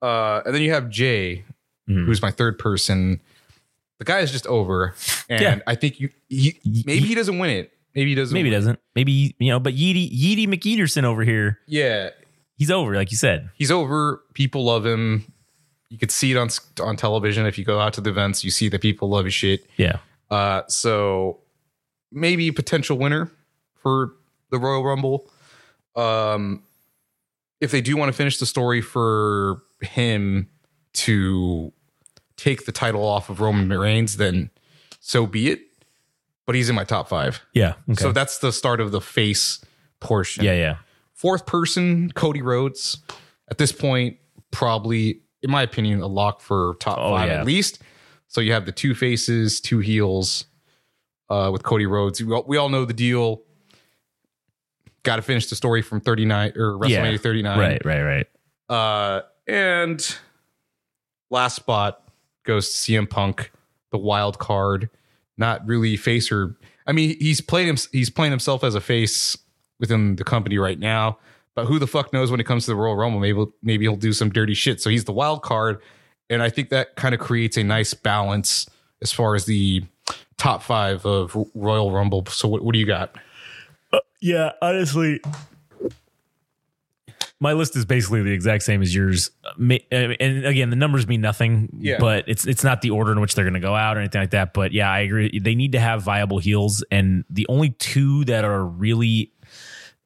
[0.00, 1.44] Uh, and then you have Jey,
[1.88, 2.06] Mhm.
[2.06, 3.20] who's my third person.
[3.98, 4.94] The guy is just over,
[5.28, 5.58] and Yeah.
[5.66, 7.70] I think you he, maybe he doesn't win it.
[7.94, 8.32] Maybe he doesn't.
[8.34, 8.60] Maybe he win.
[8.62, 8.78] doesn't.
[8.96, 12.08] Maybe you know, but Yeedy Yeedy McEaterson over here, Yeah,
[12.56, 13.50] he's over, like you said.
[13.54, 14.22] he's over.
[14.34, 15.32] People love him.
[15.88, 16.48] You could see it on
[16.80, 18.44] on television if you go out to the events.
[18.44, 19.66] You see that people love his shit.
[19.76, 19.98] Yeah.
[20.30, 21.40] Uh, so
[22.10, 23.30] maybe potential winner
[23.76, 24.14] for
[24.50, 25.28] the Royal Rumble.
[25.94, 26.62] Um,
[27.60, 30.48] if they do want to finish the story for him
[30.94, 31.72] to
[32.36, 34.50] take the title off of Roman Reigns, then
[35.00, 35.60] so be it.
[36.46, 37.40] But he's in my top five.
[37.52, 37.74] Yeah.
[37.90, 38.02] Okay.
[38.02, 39.62] So that's the start of the face
[40.00, 40.44] portion.
[40.44, 40.54] yeah.
[40.54, 40.76] Yeah.
[41.22, 42.98] Fourth person, Cody Rhodes.
[43.48, 44.16] At this point,
[44.50, 47.38] probably, in my opinion, a lock for top Oh, five yeah.
[47.40, 47.80] at least.
[48.26, 50.46] So you have the two faces, two heels
[51.30, 52.20] uh, with Cody Rhodes.
[52.22, 53.42] We all, we all know the deal.
[55.04, 57.16] Got to finish the story from 39 or WrestleMania Yeah.
[57.18, 57.58] 39.
[57.58, 57.84] Right.
[57.84, 58.02] Right.
[58.02, 58.26] Right.
[58.68, 60.16] Uh, and
[61.30, 62.02] last spot
[62.44, 63.52] goes to CM Punk,
[63.92, 64.90] the wild card.
[65.38, 66.56] Not really face or
[66.86, 69.36] I mean he's playing him he's playing himself as a face
[69.82, 71.18] within the company right now.
[71.54, 73.20] But who the fuck knows when it comes to the Royal Rumble?
[73.20, 74.80] Maybe maybe he'll do some dirty shit.
[74.80, 75.82] So he's the wild card,
[76.30, 78.66] and I think that kind of creates a nice balance
[79.02, 79.82] as far as the
[80.38, 82.24] top five of Royal Rumble.
[82.26, 83.14] So what, what do you got?
[84.22, 85.20] Yeah, honestly,
[87.40, 89.30] my list is basically the exact same as yours.
[89.44, 91.68] Uh, And again, the numbers mean nothing.
[91.78, 91.98] Yeah.
[91.98, 94.20] but it's it's not the order in which they're going to go out or anything
[94.22, 94.54] like that.
[94.54, 95.38] But yeah, I agree.
[95.38, 99.32] They need to have viable heels, and the only two that are really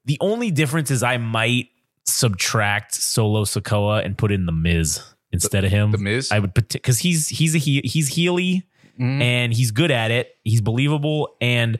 [0.06, 1.68] the only difference is I might
[2.04, 5.02] subtract Solo Sikoa and put in the Miz
[5.32, 5.92] instead of him.
[5.92, 6.32] The Miz?
[6.32, 8.62] I would because he's he's a he, he's heely
[8.98, 9.20] Mhm.
[9.20, 10.36] and he's good at it.
[10.44, 11.78] He's believable and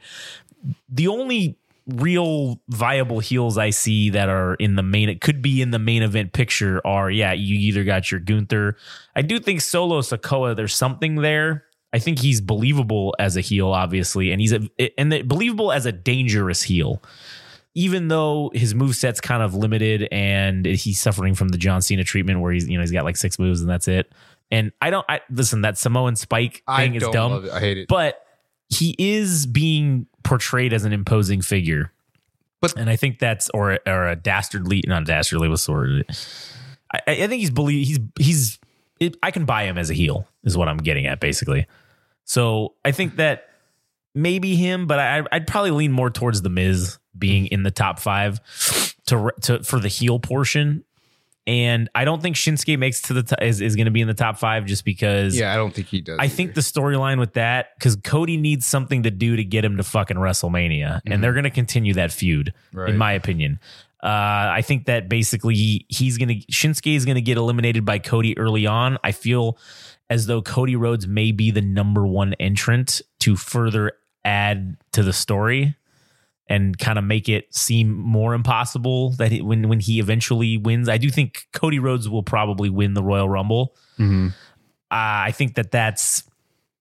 [0.87, 1.57] the only
[1.87, 5.79] real viable heels I see that are in the main, it could be in the
[5.79, 8.75] main event picture are, yeah, you either got your Gunther.
[9.15, 11.63] I do think Solo Sikoa, there's something there.
[11.93, 14.69] I think he's believable as a heel, obviously, and he's a,
[14.99, 17.01] and the, believable as a dangerous heel.
[17.77, 22.03] Even though his move set's kind of limited and he's suffering from the John Cena
[22.03, 24.11] treatment where he's, you know, he's got like six moves and that's it.
[24.49, 27.47] And I don't, I listen, that Samoan spike I thing is dumb.
[27.53, 27.87] I hate it.
[27.87, 28.25] but
[28.69, 31.91] he is being portrayed as an imposing figure.
[32.61, 35.89] But- and I think that's or or a dastardly, not dastardly was sort
[36.91, 38.59] I, I think he's believe he's he's
[38.99, 41.67] it, I can buy him as a heel is what I'm getting at basically.
[42.23, 43.49] So I think that
[44.15, 47.99] maybe him, but I, I'd probably lean more towards the Miz being in the top
[47.99, 48.39] five
[49.07, 50.83] to to for the heel portion.
[51.45, 54.07] And I don't think Shinsuke makes to the t- is is going to be in
[54.09, 56.17] the top five just because yeah, I don't think he does.
[56.19, 59.77] I think the storyline with that because Cody needs something to do to get him
[59.77, 62.89] to fucking WrestleMania, and they're going to continue that feud, Right.
[62.89, 63.59] in my opinion.
[64.03, 67.99] Uh, I think that basically he's going to Shinsuke is going to get eliminated by
[67.99, 68.97] Cody early on.
[69.03, 69.57] I feel
[70.09, 73.93] as though Cody Rhodes may be the number one entrant to further
[74.25, 75.75] add to the story
[76.49, 80.87] and kind of make it seem more impossible that he, when when he eventually wins.
[80.89, 83.75] I do think Cody Rhodes will probably win the Royal Rumble.
[83.99, 84.29] Mhm.
[84.29, 84.31] Uh,
[84.91, 86.23] I think that that's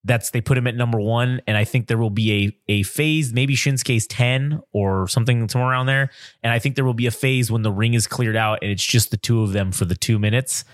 [0.04, 2.82] that's they put him at number one, and I think there will be a a
[2.84, 6.10] phase, maybe Shinsuke's ten or something somewhere around there,
[6.44, 8.70] and I think there will be a phase when the ring is cleared out and
[8.70, 10.64] it's just the two of them for the two minutes,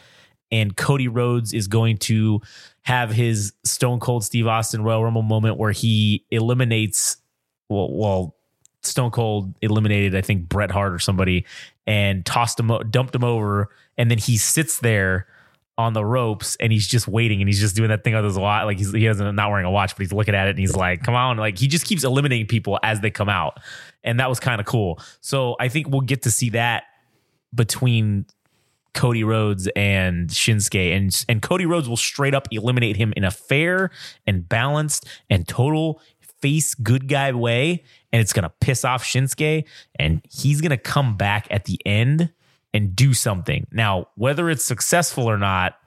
[0.50, 2.42] and Cody Rhodes is going to
[2.82, 7.16] have his Stone Cold Steve Austin Royal Rumble moment where he eliminates
[7.70, 8.36] well, well
[8.82, 11.44] Stone Cold eliminated, I think Bret Hart or somebody,
[11.86, 15.26] and tossed him, dumped him over, and then he sits there
[15.78, 18.38] on the ropes and he's just waiting and he's just doing that thing with his
[18.38, 20.58] watch, like he's he doesn't not wearing a watch, but he's looking at it and
[20.58, 23.58] he's like, "Come on!" Like he just keeps eliminating people as they come out,
[24.04, 25.00] and that was kind of cool.
[25.20, 26.84] So I think we'll get to see that
[27.54, 28.26] between
[28.94, 33.30] Cody Rhodes and Shinsuke, and and Cody Rhodes will straight up eliminate him in a
[33.30, 33.90] fair
[34.26, 36.00] and balanced and total
[36.42, 39.64] face good guy way, and it's gonna piss off Shinsuke,
[39.98, 42.32] and he's gonna come back at the end
[42.74, 43.66] and do something.
[43.70, 45.78] Now, whether it's successful or not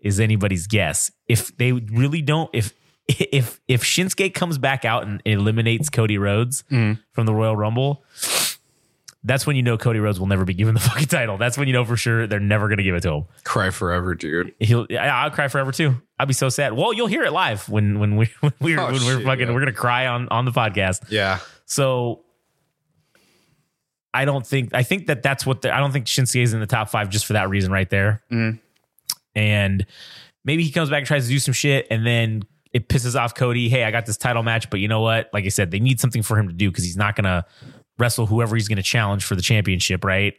[0.00, 1.10] is anybody's guess.
[1.28, 2.74] If they really don't, if
[3.08, 6.98] if if Shinsuke comes back out and eliminates Cody Rhodes mm.
[7.12, 8.04] from the Royal Rumble,
[9.24, 11.38] that's when you know Cody Rhodes will never be given the fucking title.
[11.38, 13.24] That's when you know for sure they're never going to give it to him.
[13.44, 14.54] cry forever, dude.
[14.58, 15.96] He'll, I'll cry forever too.
[16.22, 16.72] I'll be so sad.
[16.74, 19.52] Well, you'll hear it live when when we when we're Oh, when we're fucking yeah.
[19.52, 21.00] we're gonna cry on on the podcast.
[21.10, 22.20] Yeah, So
[24.14, 26.60] I don't think I think that that's what the, I don't think Shinsuke is in
[26.60, 28.22] the top five just for that reason right there.
[28.30, 28.60] Mhm.
[29.34, 29.84] And
[30.44, 32.42] maybe he comes back and tries to do some shit, and then
[32.72, 33.68] it pisses off Cody.
[33.68, 35.28] Hey, I got this title match, but you know what?
[35.32, 37.44] Like I said, they need something for him to do because he's not gonna
[37.98, 40.34] wrestle whoever he's going to challenge for the championship, right?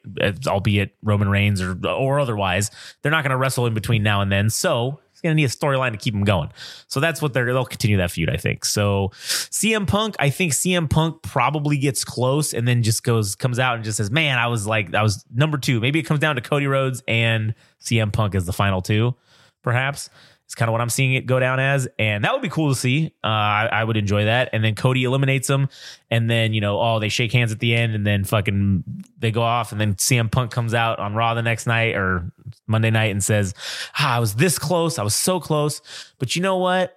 [0.48, 2.72] Albeit Roman Reigns or or otherwise,
[3.02, 4.50] they're not going to wrestle in between now and then.
[4.50, 6.50] So going to need a storyline to keep him going.
[6.88, 8.66] So that's what they're they'll continue that feud, I think.
[8.66, 13.60] So CM Punk, I think CM Punk probably gets close and then just goes comes
[13.60, 15.80] out and just says, "Man, I was like I was number two.
[15.80, 19.16] Maybe it comes down to Cody Rhodes and CM Punk as the final two,
[19.64, 20.10] perhaps."
[20.46, 22.70] It's kind of what I'm seeing it go down as, and that would be cool
[22.70, 23.14] to see.
[23.24, 24.50] Uh, I, I would enjoy that.
[24.52, 25.70] And then Cody eliminates him,
[26.12, 28.84] and then you know, oh, they shake hands at the end, and then fucking
[29.18, 32.32] they go off, and then CM Punk comes out on Raw the next night or
[32.68, 33.54] Monday night and says,
[33.98, 35.82] ah, "I was this close, I was so close,
[36.20, 36.96] but you know what?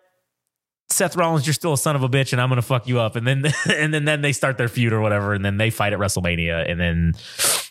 [0.89, 3.17] Seth Rollins, you're still a son of a bitch, and I'm gonna fuck you up."
[3.17, 3.45] And then
[3.75, 6.71] and then then they start their feud or whatever, and then they fight at WrestleMania,
[6.71, 7.13] and then.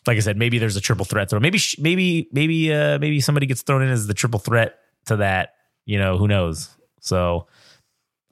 [0.08, 1.40] Like I said, maybe there's a triple threat throw.
[1.40, 4.78] Maybe, maybe, maybe, uh, maybe somebody gets thrown in as the triple threat
[5.08, 5.56] to that.
[5.88, 6.70] You know, who knows?
[7.00, 7.48] So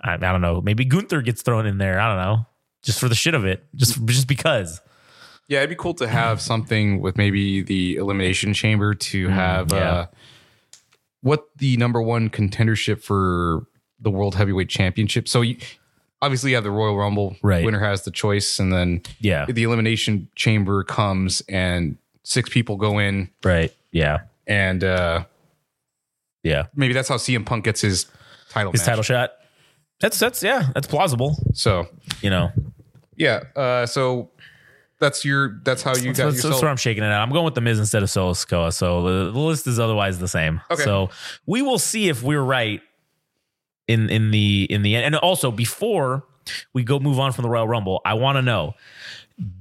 [0.03, 0.61] I, I don't know.
[0.61, 1.99] Maybe Gunther gets thrown in there.
[1.99, 2.45] I don't know,
[2.83, 4.81] just for the shit of it, just just because.
[5.53, 5.59] Yeah.
[5.59, 9.77] It'd be cool to have something with maybe the elimination chamber to have yeah.
[9.91, 10.05] uh,
[11.21, 13.65] what the number one contendership for
[13.99, 15.27] the world heavyweight championship.
[15.29, 15.57] So you,
[16.21, 17.35] obviously you have the Royal Rumble.
[17.41, 17.63] Right.
[17.63, 19.45] Winner has the choice, and then Yeah.
[19.47, 23.71] the elimination chamber comes and six people go in, Right.
[23.91, 24.19] Yeah.
[24.47, 25.23] and uh,
[26.43, 26.63] Yeah.
[26.75, 28.05] maybe that's how CM Punk gets his
[28.49, 28.71] title.
[28.73, 28.87] His match.
[28.87, 29.31] title shot.
[30.01, 30.67] That's that's yeah.
[30.73, 31.37] That's plausible.
[31.53, 31.87] So
[32.21, 32.51] You know.
[33.15, 33.43] yeah.
[33.55, 34.29] Uh, so
[35.03, 35.59] that's your.
[35.63, 36.53] That's how you got that's, yourself.
[36.53, 37.21] that's where I'm shaking it out.
[37.21, 38.73] I'm going with the Miz instead of Solo Sikoa.
[38.73, 40.61] So the, the list is otherwise the same.
[40.71, 40.83] Okay.
[40.83, 41.09] So
[41.45, 42.81] we will see if we're right
[43.87, 45.05] in in the in the end.
[45.05, 46.25] And also before
[46.73, 48.73] we go move on from the Royal Rumble, I want to know: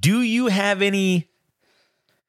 [0.01, 1.29] Do you have any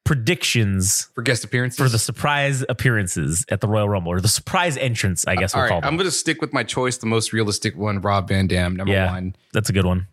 [0.04, 4.76] predictions for guest appearances for the surprise appearances at the Royal Rumble or the surprise
[4.76, 5.26] entrance?
[5.26, 5.88] I guess All we'll right, call them.
[5.88, 8.92] I'm going to stick with my choice, the most realistic one, Rob Van Dam, number
[8.92, 9.36] yeah, one.
[9.52, 10.08] that's a good one.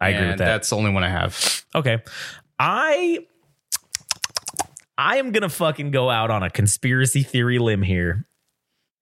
[0.00, 0.44] I agree with that.
[0.44, 1.64] That's the only one I have.
[1.74, 2.02] Okay.
[2.58, 3.20] I
[4.98, 8.26] I am gonna fucking go out on a conspiracy theory limb here.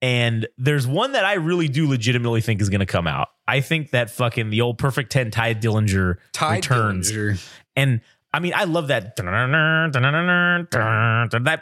[0.01, 3.29] And there's one that I really do legitimately think is gonna come out.
[3.47, 7.11] I think that fucking the old perfect 10 Tye Dillinger Tye returns.
[7.11, 7.49] Dillinger.
[7.75, 8.01] And
[8.33, 9.31] I mean, I love that that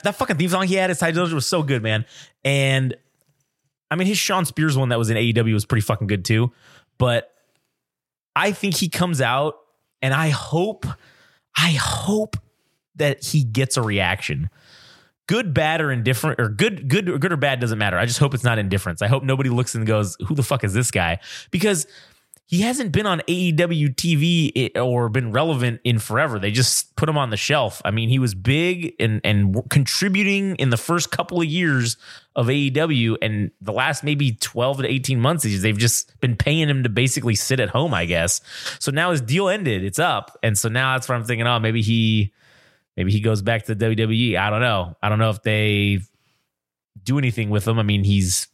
[0.03, 2.05] that fucking theme song he had as Tye Dillinger was so good, man.
[2.43, 2.95] And
[3.91, 6.51] I mean, his Shawn Spears one that was in AEW was pretty fucking good too.
[6.97, 7.31] But
[8.35, 9.55] I think he comes out,
[10.01, 10.87] and I hope,
[11.57, 12.37] I hope
[12.95, 14.49] that he gets a reaction.
[15.27, 17.97] Good, bad, or indifferent, or good, good, or good or bad doesn't matter.
[17.97, 19.01] I just hope it's not indifference.
[19.01, 21.87] I hope nobody looks and goes, "Who the fuck is this guy?" Because
[22.53, 26.37] he hasn't been on AEW TV or been relevant in forever.
[26.37, 27.81] They just put him on the shelf.
[27.83, 31.97] I mean, he was big and and contributing in the first couple of years
[32.35, 36.83] of AEW, and the last maybe twelve to eighteen months, they've just been paying him
[36.83, 38.39] to basically sit at home, I guess.
[38.77, 39.83] So now his deal ended.
[39.83, 41.47] It's up, and so now that's what I'm thinking.
[41.47, 42.33] Oh, maybe he
[42.95, 44.37] maybe he goes back to the WWE.
[44.37, 44.95] I don't know.
[45.01, 46.01] I don't know if they
[47.03, 47.79] do anything with him.
[47.79, 48.47] I mean, he's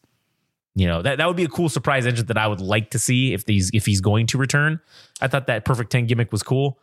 [0.80, 3.00] you know that that would be a cool surprise entrant that I would like to
[3.00, 4.80] see if these if he's going to return.
[5.20, 6.80] I thought that Perfect Ten gimmick was cool.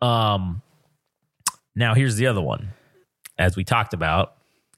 [0.00, 0.62] Um,
[1.74, 2.68] now here's the other one.
[3.36, 4.34] As we talked about,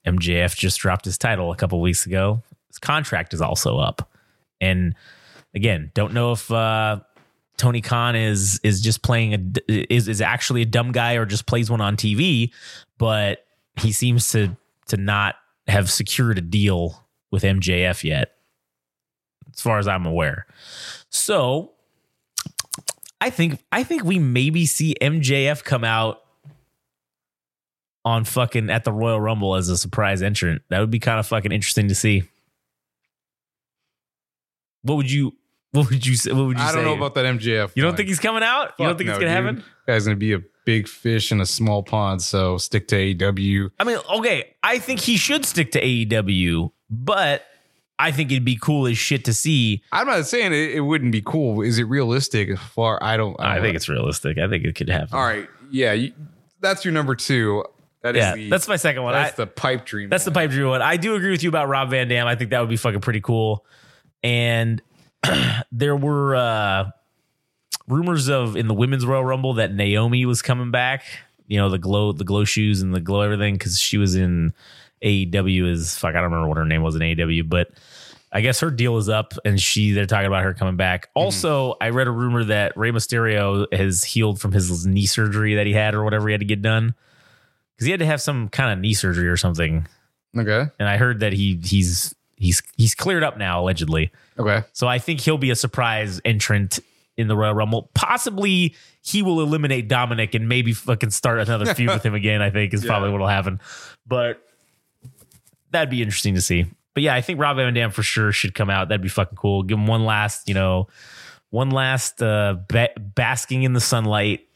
[0.06, 2.42] MJF just dropped his title a couple weeks ago.
[2.68, 4.10] His contract is also up,
[4.62, 4.94] and
[5.54, 7.00] again, don't know if uh,
[7.58, 11.44] Tony Khan is is just playing a is is actually a dumb guy or just
[11.44, 12.50] plays one on TV,
[12.96, 13.44] but
[13.76, 14.56] he seems to
[14.86, 15.34] to not
[15.68, 17.01] have secured a deal
[17.32, 18.36] with MJF yet,
[19.52, 20.46] as far as I'm aware.
[21.08, 21.72] So
[23.20, 26.20] I think I think we maybe see MJF come out
[28.04, 30.62] on fucking at the Royal Rumble as a surprise entrant.
[30.70, 32.24] That would be kind of fucking interesting to see.
[34.82, 35.32] What would you
[35.70, 36.32] what would you say?
[36.32, 37.72] What would you I don't know about that MJF.
[37.74, 37.96] You don't line.
[37.96, 38.74] think he's coming out?
[38.78, 39.44] you don't Fuck think it's gonna dude.
[39.44, 39.64] happen?
[39.86, 42.20] Guy's gonna be a big fish in a small pond.
[42.22, 43.70] So stick to AEW.
[43.78, 47.44] I mean, okay, I think he should stick to AEW, but
[47.98, 49.82] I think it'd be cool as shit to see.
[49.90, 51.62] I'm not saying it, it wouldn't be cool.
[51.62, 52.50] Is it realistic?
[52.50, 53.34] As far I don't.
[53.40, 53.76] I don't think know.
[53.76, 54.38] it's realistic.
[54.38, 55.16] I think it could happen.
[55.16, 55.48] all right.
[55.70, 56.12] Yeah, you,
[56.60, 57.64] that's your number two.
[58.02, 59.14] That is Yeah, the, that's my second one.
[59.14, 60.10] That's I- the pipe dream.
[60.10, 60.82] That's the pipe dream one.
[60.82, 62.26] I do agree with you about Rob Van Dam.
[62.26, 63.64] I think that would be fucking pretty cool.
[64.22, 64.82] And
[65.72, 66.90] there were uh,
[67.88, 71.04] rumors of in the women's Royal Rumble that Naomi was coming back.
[71.46, 74.52] You know the glow, the glow shoes and the glow everything because she was in
[75.02, 75.70] AEW.
[75.70, 76.10] Is fuck.
[76.10, 77.70] I don't remember what her name was in AEW, but
[78.32, 81.06] I guess her deal is up, and she they're talking about her coming back.
[81.14, 81.20] Hmm.
[81.22, 85.66] Also, I read a rumor that Rey Mysterio has healed from his knee surgery that
[85.66, 86.94] he had or whatever he had to get done
[87.74, 89.86] because he had to have some kind of knee surgery or something
[90.36, 90.64] Okay.
[90.78, 94.10] and I heard that he he's he's he's cleared up now allegedly.
[94.38, 94.62] Okay.
[94.72, 96.78] So I think he'll be a surprise entrant
[97.18, 97.90] in the Royal Rumble.
[97.94, 102.40] Possibly he will eliminate Dominik and maybe fucking start another feud with him again.
[102.40, 103.60] I think is probably what'll happen.
[104.06, 104.40] But
[105.72, 106.66] that'd be interesting to see.
[106.94, 108.88] But yeah, I think Rob Van Dam for sure should come out.
[108.88, 109.62] That'd be fucking cool.
[109.62, 110.88] Give him one last, you know,
[111.50, 114.46] one last uh, ba- basking in the sunlight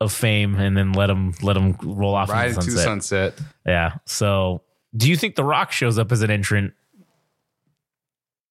[0.00, 2.82] of fame, and then let him let him roll off Ride into into the the
[2.82, 3.34] sunset.
[3.38, 3.52] sunset.
[3.64, 3.94] Yeah.
[4.04, 4.62] So,
[4.96, 6.74] do you think The Rock shows up as an entrant?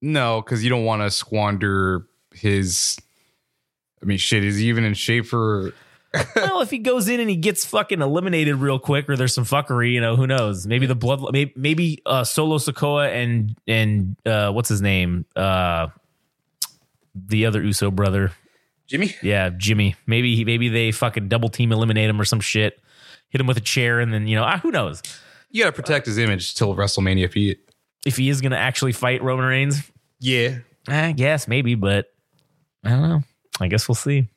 [0.01, 2.97] No, because you don't want to squander his.
[4.01, 4.43] I mean, shit.
[4.43, 5.73] Is he even in shape for?
[6.35, 9.45] Well, if he goes in and he gets fucking eliminated real quick, or there's some
[9.45, 10.65] fuckery, you know, who knows?
[10.67, 15.87] Maybe the blood, maybe, maybe uh, Solo Sikoa and and uh, what's his name, uh,
[17.15, 18.31] the other Uso brother,
[18.87, 19.15] Jimmy.
[19.21, 19.95] yeah, Jimmy.
[20.05, 22.79] Maybe he, maybe they fucking double team eliminate him or some shit,
[23.29, 25.01] hit him with a chair, and then you know, ah, who knows
[25.51, 27.25] You got to protect his image till WrestleMania.
[27.25, 27.57] If he,
[28.05, 29.91] if he is gonna actually fight Roman Reigns?
[30.19, 32.13] yeah, I guess maybe, but
[32.83, 33.23] I don't know.
[33.59, 34.27] I guess we'll see.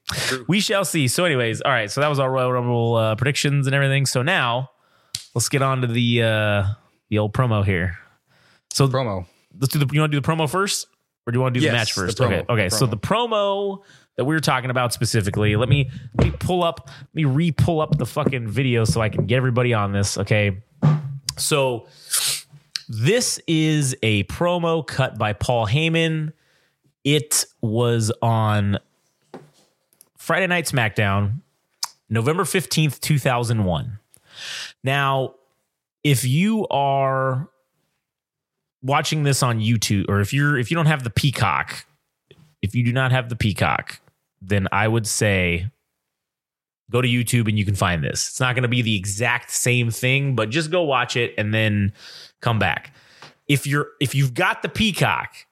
[0.46, 1.08] We shall see.
[1.08, 1.90] So, anyways, all right.
[1.90, 4.06] So that was our Royal Rumble uh, predictions and everything.
[4.06, 4.70] So now
[5.34, 6.64] let's get on to the uh,
[7.10, 7.98] the old promo here.
[8.70, 9.26] So promo.
[9.58, 9.92] let's do the.
[9.92, 10.86] You want to do the promo first,
[11.26, 12.18] or do you want to do Yes, the match first?
[12.18, 12.52] promo, okay.
[12.52, 12.68] Okay.
[12.68, 13.82] the So the promo
[14.16, 15.56] that we were talking about specifically.
[15.56, 16.88] Let me let me pull up.
[16.88, 20.16] Let me re pull up the fucking video so I can get everybody on this.
[20.18, 20.62] Okay.
[21.36, 21.86] So
[22.88, 26.32] this is a promo cut by Paul Heyman.
[27.04, 28.78] It was on
[30.28, 31.40] Friday Night SmackDown,
[32.10, 33.98] November 15th, 2001.
[34.84, 35.36] Now,
[36.04, 37.48] if you are
[38.82, 41.86] watching this on YouTube or if you're if you don't have the Peacock,
[42.60, 44.00] if you do not have the Peacock,
[44.42, 45.70] then I would say
[46.90, 48.28] go to YouTube and you can find this.
[48.28, 51.54] It's not going to be the exact same thing, but just go watch it and
[51.54, 51.94] then
[52.42, 52.92] come back.
[53.46, 55.46] If you're if you've got the Peacock,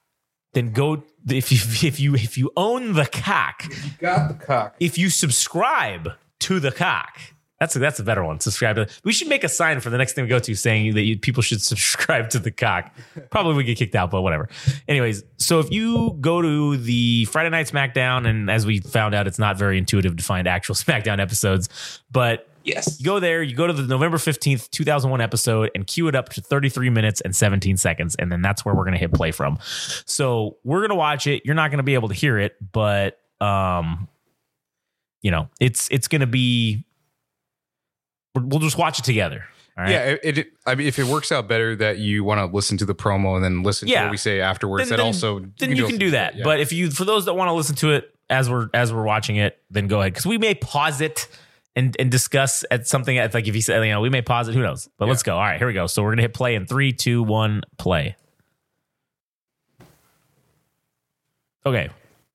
[0.56, 4.74] then go if you if you if you own the cock, You Got the cock.
[4.80, 7.18] if you subscribe to the cock.
[7.60, 8.38] That's a, that's a better one.
[8.40, 8.86] Subscribe to.
[9.02, 11.18] We should make a sign for the next thing we go to saying that you,
[11.18, 12.94] people should subscribe to the cock.
[13.30, 14.50] Probably we get kicked out, but whatever.
[14.86, 19.26] Anyways, so if you go to the Friday Night SmackDown, and as we found out,
[19.26, 21.70] it's not very intuitive to find actual SmackDown episodes,
[22.10, 22.98] but Yes.
[23.00, 26.30] you go there, you go to the November 15th, 2001 episode and cue it up
[26.30, 28.16] to 33 minutes and 17 seconds.
[28.16, 29.58] And then that's where we're going to hit play from.
[30.04, 31.42] So we're going to watch it.
[31.44, 34.08] You're not going to be able to hear it, but, um,
[35.22, 36.84] you know, it's, it's going to be,
[38.34, 39.44] we'll just watch it together.
[39.78, 39.90] All right.
[39.92, 40.46] Yeah, it, it.
[40.66, 43.36] I mean, if it works out better that you want to listen to the promo
[43.36, 45.98] and then listen to what we say afterwards, Then- that then- also then you can
[45.98, 46.36] do that.
[46.36, 46.44] Yeah.
[46.44, 49.02] But if you, for those that want to listen to it as we're, as we're
[49.04, 50.14] watching it, then go ahead.
[50.14, 51.28] Cause we may pause it
[51.76, 54.48] and, and discuss at something at like, if you said, you know, we may pause
[54.48, 55.34] it, who knows, but let's go.
[55.34, 55.86] All right, here we go.
[55.86, 58.16] So we're going to hit play in three, two, one, play.
[61.64, 61.90] Okay.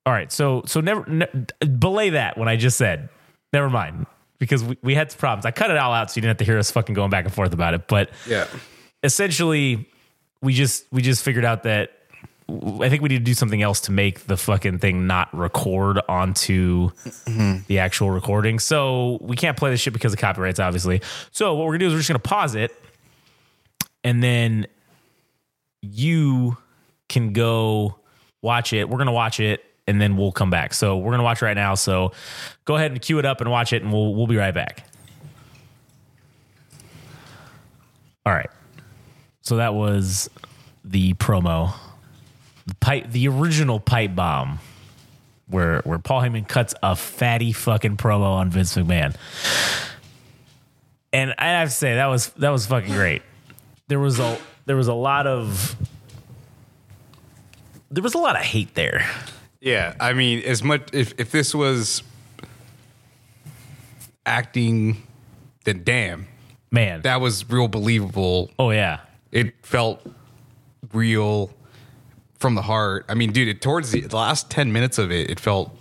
[0.05, 0.31] All right.
[0.31, 3.09] So, so never, ne- belay that when I just said,
[3.51, 4.05] never mind
[4.39, 5.45] because we, we had some problems.
[5.45, 7.25] I cut it all out so you didn't have to hear us fucking going back
[7.25, 7.87] and forth about it.
[7.87, 8.47] But yeah,
[9.03, 9.87] essentially
[10.41, 11.91] we just we just figured out that
[12.81, 15.99] I think we need to do something else to make the fucking thing not record
[16.09, 16.91] onto
[17.67, 18.59] the actual recording.
[18.59, 21.01] So we can't play this shit because of copyrights, obviously.
[21.31, 22.71] So what we're gonna do is we're just gonna pause it,
[24.03, 24.67] and then
[25.81, 26.57] you
[27.09, 27.95] can go
[28.41, 28.89] watch it.
[28.89, 30.73] We're gonna watch it, and then we'll come back.
[30.73, 31.75] So we're gonna watch right now.
[31.75, 32.11] So
[32.65, 34.85] go ahead and cue it up and watch it, and we'll we'll be right back.
[38.25, 38.49] All right.
[39.41, 40.29] So that was
[40.83, 41.73] the promo,
[42.65, 44.59] the pipe, the original pipe bomb,
[45.47, 49.15] where where Paul Heyman cuts a fatty fucking promo on Vince McMahon,
[51.13, 53.21] and I have to say that was that was fucking great.
[53.87, 55.75] There was a there was a lot of
[57.89, 59.05] there was a lot of hate there.
[59.59, 59.93] yeah.
[59.99, 62.03] I mean, as much if if this was
[64.25, 65.01] acting,
[65.65, 66.27] then damn,
[66.71, 68.49] Man, that was real believable.
[68.57, 68.99] oh yeah,
[69.31, 70.01] It felt
[70.93, 71.51] real
[72.41, 73.05] from the heart.
[73.07, 75.71] I mean, dude, it, towards the, the last ten minutes of it, it felt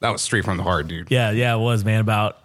[0.00, 1.10] that was straight from the heart, dude.
[1.10, 2.38] Yeah, yeah, it was, man, about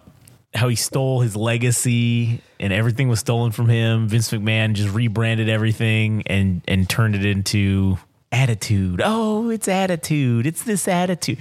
[0.54, 4.08] how he stole his legacy and everything was stolen from him.
[4.08, 7.98] Vince McMahon just rebranded everything and and turned it into
[8.32, 9.00] attitude.
[9.04, 10.46] Oh, it's attitude.
[10.46, 11.38] It's this attitude.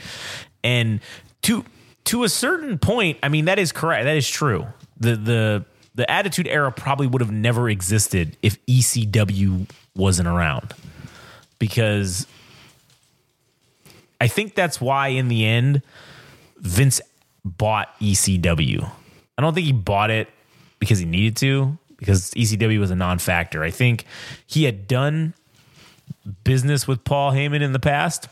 [0.63, 0.99] And
[1.43, 1.65] to
[2.05, 4.05] to a certain point, I mean, that is correct.
[4.05, 4.67] That is true.
[4.99, 10.73] The the the attitude era probably would have never existed if ECW wasn't around.
[11.59, 12.25] Because
[14.21, 15.81] I think that's why in the end
[16.57, 17.01] Vince
[17.45, 18.89] bought ECW.
[19.37, 20.27] I don't think he bought it
[20.79, 23.63] because he needed to, because ECW was a non factor.
[23.63, 24.05] I think
[24.45, 25.33] he had done
[26.43, 28.27] business with Paul Heyman in the past.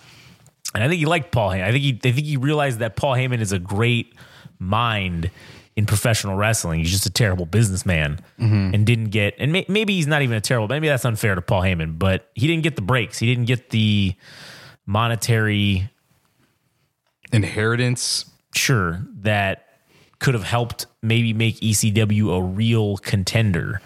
[0.73, 1.63] And I think he liked Paul Heyman.
[1.63, 4.13] I think he I think he realized that Paul Heyman is a great
[4.59, 5.31] mind
[5.77, 6.79] in professional wrestling.
[6.79, 8.73] He's just a terrible businessman mm-hmm.
[8.73, 11.41] and didn't get and may, maybe he's not even a terrible maybe that's unfair to
[11.41, 13.19] Paul Heyman, but he didn't get the breaks.
[13.19, 14.15] He didn't get the
[14.87, 15.89] monetary
[17.31, 18.25] Inheritance.
[18.55, 19.65] sure that
[20.19, 23.79] could have helped maybe make ECW a real contender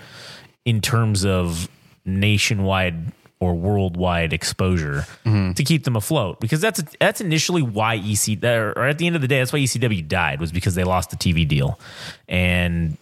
[0.63, 1.67] in terms of
[2.05, 3.11] nationwide
[3.41, 8.99] or worldwide exposure to keep them afloat because that's that's initially why EC or at
[8.99, 11.45] the end of the day that's why ECW died was because they lost the TV
[11.45, 11.77] deal
[12.29, 12.97] and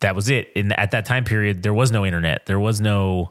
[0.00, 3.30] that was it and at that time period there was no internet there was no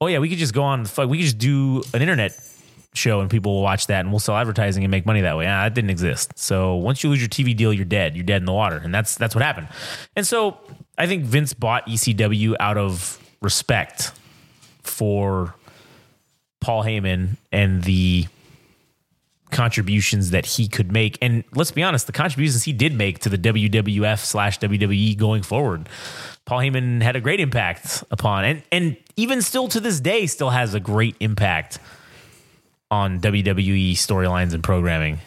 [0.00, 2.38] oh yeah we could just go on fuck we could just do an internet
[2.92, 5.46] show and people will watch that and we'll sell advertising and make money that way.
[5.46, 6.32] Ah, that didn't exist.
[6.38, 8.16] So once you lose your TV deal, you're dead.
[8.16, 8.80] You're dead in the water.
[8.82, 9.68] And that's that's what happened.
[10.16, 10.58] And so
[10.96, 14.12] I think Vince bought ECW out of respect
[14.86, 15.54] for
[16.60, 18.26] Paul Heyman and the
[19.50, 21.18] contributions that he could make.
[21.22, 25.42] And let's be honest, the contributions he did make to the WWF slash WWE going
[25.42, 25.88] forward.
[26.44, 30.50] Paul Heyman had a great impact upon and and even still to this day still
[30.50, 31.78] has a great impact
[32.90, 35.18] on WWE storylines and programming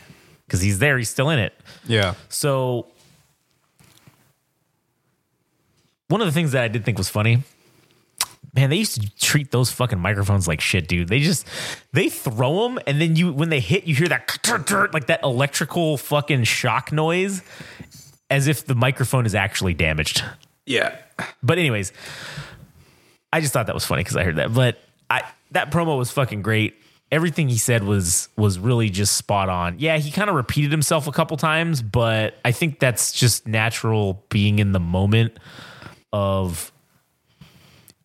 [0.45, 1.53] because he's there, he's still in it.
[1.85, 2.15] Yeah.
[2.29, 2.87] So,
[6.07, 7.43] one of the things that I did think was funny,
[8.53, 11.07] man, they used to treat those fucking microphones like shit, dude.
[11.07, 11.47] They just
[11.93, 15.97] they throw them, and then you when they hit, you hear that like that electrical
[15.97, 17.41] fucking shock noise,
[18.29, 20.23] as if the microphone is actually damaged.
[20.65, 20.95] Yeah.
[21.41, 21.91] But anyways,
[23.33, 24.53] I just thought that was funny because I heard that.
[24.53, 24.79] But
[25.09, 26.75] I that promo was fucking great.
[27.11, 29.79] Everything he said was was really just spot on.
[29.79, 34.23] Yeah, he kind of repeated himself a couple times, but I think that's just natural
[34.29, 35.37] being in the moment
[36.13, 36.71] of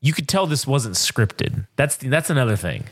[0.05, 1.67] you could tell this wasn't scripted.
[1.77, 2.85] That's that's another thing.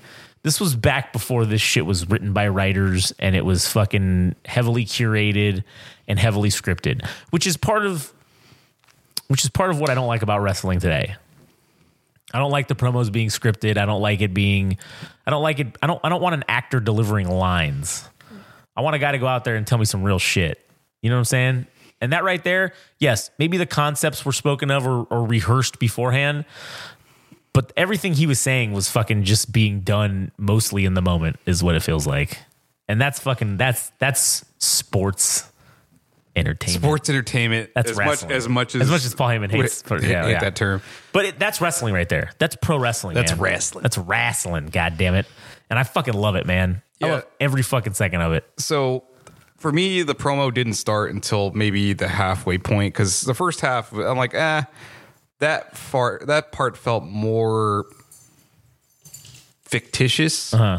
[0.45, 4.85] this was back before this shit was written by writers and it was fucking heavily
[4.87, 5.63] curated
[6.09, 8.13] and heavily scripted, which is part of
[9.29, 11.15] which is part of what I don't like about wrestling today.
[12.35, 13.77] I don't like the promos being scripted.
[13.77, 14.79] I don't like it being
[15.27, 18.09] I don't like it I don't I don't want an actor delivering lines.
[18.75, 20.67] I want a guy to go out there and tell me some real shit.
[21.03, 21.67] You know what I'm saying?
[22.03, 26.45] And that right there, yes, maybe the concepts were spoken of or, or rehearsed beforehand,
[27.53, 31.63] but everything he was saying was fucking just being done mostly in the moment, is
[31.63, 32.39] what it feels like.
[32.89, 35.51] And that's fucking that's that's sports
[36.35, 36.83] entertainment.
[36.83, 37.71] Sports entertainment.
[37.75, 38.29] That's as wrestling.
[38.31, 39.83] much as much as as much as Paul Heyman hates.
[39.83, 40.41] For, yeah, hate yeah.
[40.41, 40.83] that term.
[41.13, 42.33] But it, that's wrestling right there.
[42.39, 43.15] That's pro wrestling.
[43.15, 43.41] That's man.
[43.41, 43.83] wrestling.
[43.83, 44.67] That's wrestling.
[44.67, 45.27] God damn it!
[45.71, 46.83] And I fucking love it, man.
[47.03, 48.45] I love every fucking second of it.
[48.59, 49.05] so
[49.63, 53.93] for me, the promo didn't start until maybe the halfway point because the first half,
[53.93, 54.63] I'm like, eh,
[55.43, 57.85] that far, that part felt more
[59.65, 60.55] fictitious.
[60.55, 60.79] Uh-huh.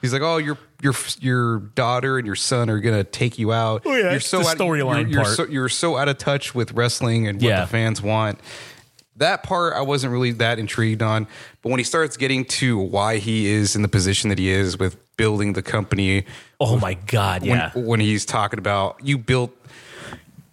[0.00, 3.82] He's like, oh, your your your daughter and your son are gonna take you out.
[3.86, 7.26] Oh, yeah, you're so storyline You're, you're so you're so out of touch with wrestling
[7.26, 7.60] and what Yeah.
[7.62, 8.38] the fans want.
[9.16, 11.26] That part I wasn't really that intrigued on,
[11.62, 14.78] but when he starts getting to why he is in the position that he is
[14.78, 16.26] with building the company,
[16.60, 17.70] Oh my god, when, yeah.
[17.74, 19.56] when he's talking about you built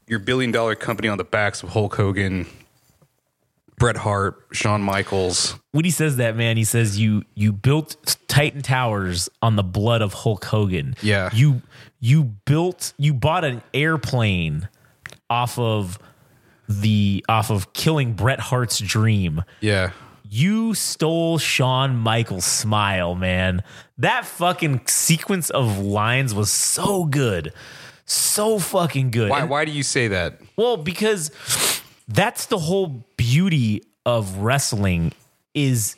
[0.08, 2.46] your billion dollar company on the backs of Hulk Hogan,
[3.82, 5.56] Bret Hart, Shawn Michaels.
[5.72, 10.02] when he says that, man, he says you you built Titan Towers on the blood
[10.04, 10.96] of Hulk Hogan.
[11.02, 11.30] Yeah.
[11.34, 11.64] You
[12.00, 14.70] you built you bought an airplane
[15.32, 15.98] off of
[16.70, 19.44] the off of killing Bret Hart's dream.
[19.62, 19.92] Yeah.
[20.30, 23.64] You stole Shawn Michaels' smile, man.
[23.98, 27.52] That fucking sequence of lines was so good.
[28.06, 29.30] So fucking good.
[29.32, 30.40] Why And- why do you say that?
[30.56, 31.32] well, because
[32.08, 35.14] that's the whole beauty of wrestling
[35.54, 35.96] is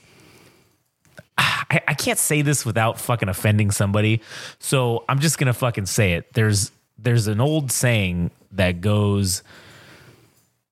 [1.38, 4.22] I, I can't say this without fucking offending somebody.
[4.60, 6.34] So I'm just gonna fucking say it.
[6.34, 9.42] There's there's an old saying that goes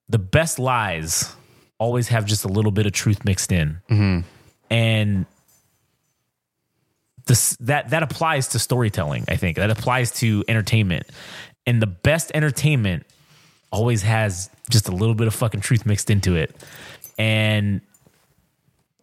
[0.09, 1.33] the best lies
[1.79, 3.79] always have just a little bit of truth mixed in.
[3.89, 4.19] Mm-hmm.
[4.69, 5.25] And
[7.27, 9.55] this that that applies to storytelling, I think.
[9.55, 11.07] That applies to entertainment.
[11.65, 13.05] And the best entertainment
[13.71, 16.55] always has just a little bit of fucking truth mixed into it.
[17.17, 17.81] And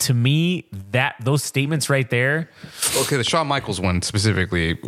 [0.01, 2.51] to me, that those statements right there,
[2.97, 4.79] Okay, the Shawn Michaels one specifically.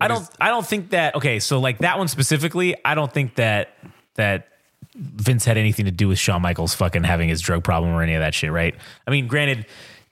[0.00, 3.36] I don't I don't think that okay, so like that one specifically, I don't think
[3.36, 3.76] that
[4.14, 4.48] that
[4.94, 8.14] Vince had anything to do with Shawn Michaels fucking having his drug problem or any
[8.14, 8.74] of that shit, right?
[9.06, 9.66] I mean, granted,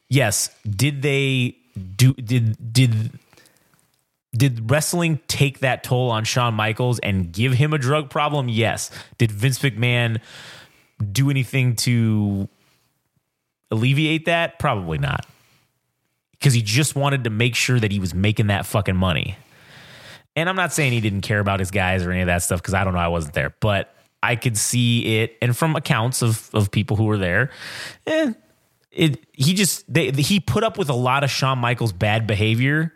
[0.09, 1.57] yes, did they
[1.96, 3.11] do did did
[4.35, 8.49] did wrestling take that toll on Shawn Michaels and give him a drug problem?
[8.49, 8.91] Yes.
[9.18, 10.20] Did Vince McMahon
[11.11, 12.49] do anything to
[13.70, 14.59] alleviate that?
[14.59, 15.26] Probably not.
[16.33, 19.37] Because he just wanted to make sure that he was making that fucking money.
[20.35, 22.61] And I'm not saying he didn't care about his guys or any of that stuff
[22.61, 26.22] because I don't know, I wasn't there, but I could see it, and from accounts
[26.22, 27.51] of of people who were there,
[28.07, 28.33] eh,
[28.93, 32.95] it he just they he put up with a lot of Shawn Michaels' bad behavior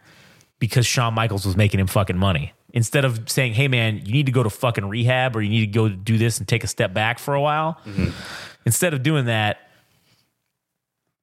[0.58, 2.52] because Shawn Michaels was making him fucking money.
[2.72, 5.60] Instead of saying, "Hey man, you need to go to fucking rehab or you need
[5.60, 7.80] to go do this and take a step back for a while,"
[8.66, 9.58] instead of doing that,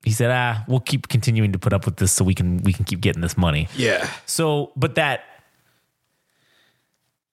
[0.03, 2.73] he said, "Ah, we'll keep continuing to put up with this so we can we
[2.73, 4.09] can keep getting this money." Yeah.
[4.25, 5.23] So, but that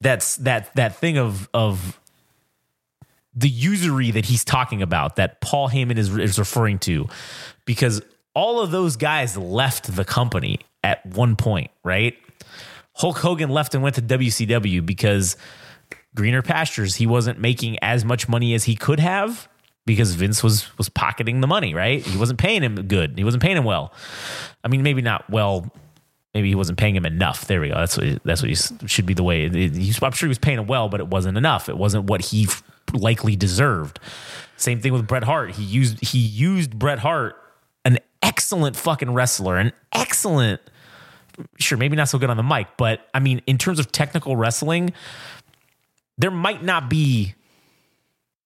[0.00, 1.98] that's that that thing of of
[3.34, 7.08] the usury that he's talking about that Paul Heyman is is referring to,
[7.64, 8.02] because
[8.34, 12.16] all of those guys left the company at one point, right?
[12.94, 15.36] Hulk Hogan left and went to WCW because
[16.14, 16.96] greener pastures.
[16.96, 19.48] He wasn't making as much money as he could have
[19.86, 22.04] because Vince was was pocketing the money, right?
[22.04, 23.16] He wasn't paying him good.
[23.16, 23.92] He wasn't paying him well.
[24.62, 25.70] I mean, maybe not well.
[26.34, 27.46] Maybe he wasn't paying him enough.
[27.46, 27.74] There we go.
[27.74, 28.56] That's what that's what he
[28.86, 29.46] should be the way.
[29.46, 31.68] I'm sure he was paying him well, but it wasn't enough.
[31.68, 32.46] It wasn't what he
[32.92, 33.98] likely deserved.
[34.56, 35.52] Same thing with Bret Hart.
[35.52, 37.36] He used he used Bret Hart,
[38.30, 40.60] excellent fucking wrestler, an excellent
[41.58, 44.36] sure, maybe not so good on the mic, but I mean, in terms of technical
[44.36, 44.92] wrestling,
[46.18, 47.34] there might not be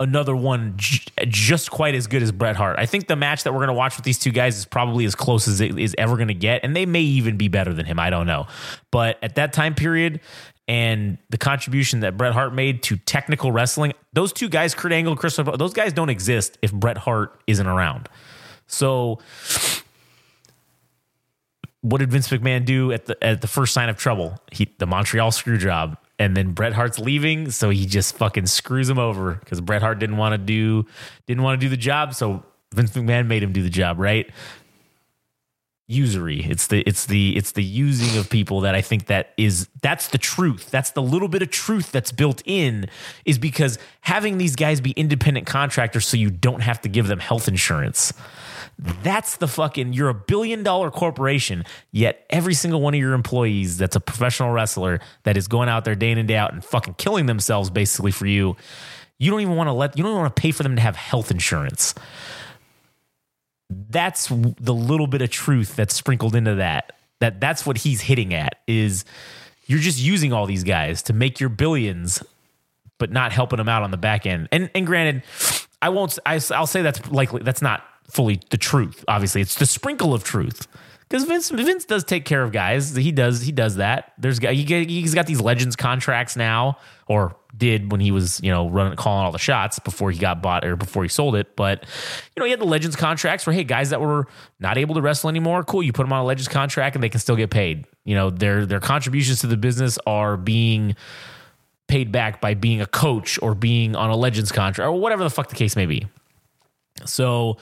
[0.00, 2.78] another one j- just quite as good as Bret Hart.
[2.78, 5.04] I think the match that we're going to watch with these two guys is probably
[5.04, 7.72] as close as it is ever going to get, and they may even be better
[7.72, 7.98] than him.
[7.98, 8.46] I don't know.
[8.90, 10.20] But at that time period,
[10.66, 15.14] and the contribution that Bret Hart made to technical wrestling, those two guys, Kurt Angle,
[15.16, 18.08] Chris, those guys don't exist if Bret Hart isn't around.
[18.66, 19.20] So
[21.80, 24.38] what did Vince McMahon do at the at the first sign of trouble?
[24.50, 25.98] He the Montreal screw job.
[26.16, 29.98] And then Bret Hart's leaving, so he just fucking screws him over because Bret Hart
[29.98, 30.86] didn't want to do
[31.26, 34.30] didn't want to do the job, so Vince McMahon made him do the job, right?
[35.86, 36.44] usury.
[36.44, 40.08] It's the it's the it's the using of people that I think that is that's
[40.08, 40.70] the truth.
[40.70, 42.88] That's the little bit of truth that's built in
[43.24, 47.18] is because having these guys be independent contractors so you don't have to give them
[47.18, 48.12] health insurance.
[48.78, 53.78] That's the fucking you're a billion dollar corporation, yet every single one of your employees
[53.78, 56.64] that's a professional wrestler that is going out there day in and day out and
[56.64, 58.56] fucking killing themselves basically for you.
[59.18, 60.96] You don't even want to let you don't want to pay for them to have
[60.96, 61.94] health insurance
[63.70, 68.34] that's the little bit of truth that's sprinkled into that that that's what he's hitting
[68.34, 69.04] at is
[69.66, 72.22] you're just using all these guys to make your billions
[72.98, 75.22] but not helping them out on the back end and and granted
[75.80, 79.66] i won't I, i'll say that's likely that's not fully the truth obviously it's the
[79.66, 80.68] sprinkle of truth
[81.08, 82.94] because Vince Vince does take care of guys.
[82.96, 84.12] He does he does that.
[84.18, 88.68] There's he, he's got these legends contracts now, or did when he was you know
[88.68, 91.54] running calling all the shots before he got bought or before he sold it.
[91.56, 91.84] But
[92.34, 94.26] you know he had the legends contracts where hey guys that were
[94.58, 95.82] not able to wrestle anymore, cool.
[95.82, 97.86] You put them on a legends contract and they can still get paid.
[98.04, 100.96] You know their their contributions to the business are being
[101.86, 105.30] paid back by being a coach or being on a legends contract or whatever the
[105.30, 106.08] fuck the case may be.
[107.04, 107.58] So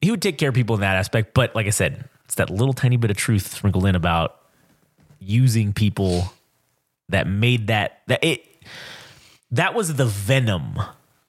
[0.00, 1.34] he would take care of people in that aspect.
[1.34, 4.40] But like I said, it's that little tiny bit of truth sprinkled in about
[5.18, 6.32] using people
[7.08, 8.44] that made that that it
[9.50, 10.80] that was the venom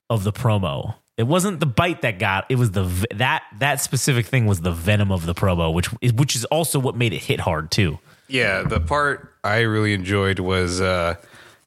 [0.10, 0.96] of the promo.
[1.18, 2.46] It wasn't the bite that got.
[2.50, 2.84] It was the
[3.16, 6.80] that that specific thing was the venom of the promo, which is which is also
[6.80, 8.00] what made it hit hard too.
[8.28, 11.16] Yeah, the part I really enjoyed was uh,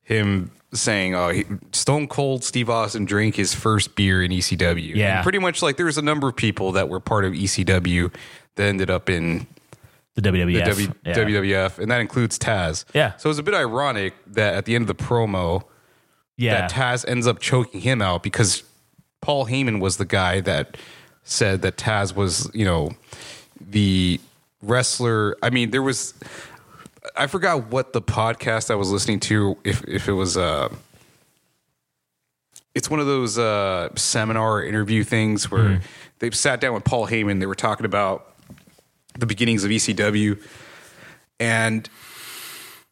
[0.03, 5.17] him saying, "Oh, he, Stone Cold Steve Austin drank his first beer in ECW." Yeah.
[5.17, 8.13] And pretty much like there was a number of people that were part of ECW
[8.57, 9.47] that ended up in
[10.15, 11.15] The WWF, the w- yeah.
[11.15, 12.85] WWF, and that includes Taz.
[12.95, 13.17] Yeah.
[13.17, 15.63] So it was a bit ironic that at the end of the promo,
[16.37, 18.63] yeah, that Taz ends up choking him out because
[19.21, 20.77] Paul Heyman was the guy that
[21.25, 22.91] said that Taz was, you know,
[23.61, 24.21] the
[24.63, 25.37] wrestler.
[25.43, 26.15] I mean, there was
[27.19, 30.69] I forgot what the podcast I was listening to if if it was uh
[32.75, 35.81] it's one of those uh seminar interview things where
[36.21, 38.33] they've sat down with Paul Heyman, they were talking about
[39.19, 40.41] the beginnings of ECW
[41.41, 41.89] and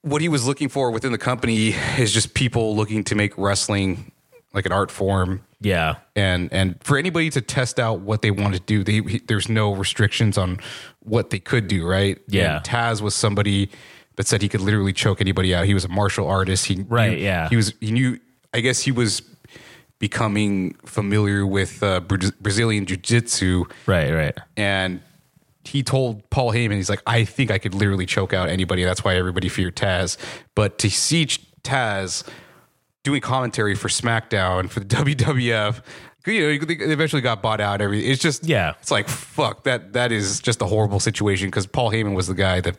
[0.02, 1.68] what he was looking for within the company
[1.98, 4.12] is just people looking to make wrestling
[4.52, 5.42] like an art form.
[5.60, 9.18] Yeah, and and for anybody to test out what they want to do they, he,
[9.26, 10.58] there's no restrictions on
[11.00, 12.18] what they could do right?
[12.28, 12.56] Yeah.
[12.56, 13.70] and taz was somebody
[14.16, 17.12] that said he could literally choke anybody out he was a martial artist he Right,
[17.12, 17.48] knew- yeah.
[17.48, 18.18] he was he knew
[18.54, 19.22] i guess he was
[19.98, 24.36] becoming familiar with uh, Bra- brazilian jiu-jitsu right, right.
[24.56, 25.00] and
[25.64, 28.84] he told Paul Heyman, he's like, I think I could literally choke out anybody.
[28.84, 30.16] That's why everybody feared Taz.
[30.54, 31.26] But to see
[31.64, 32.22] Taz
[33.02, 35.82] doing commentary for SmackDown for the WWF,
[36.28, 37.80] you know, they eventually got bought out.
[37.80, 38.08] Everything.
[38.08, 38.74] It's just, Yeah.
[38.80, 39.92] it's like fuck that.
[39.94, 42.76] That is just a horrible situation because Paul Heyman was the guy that,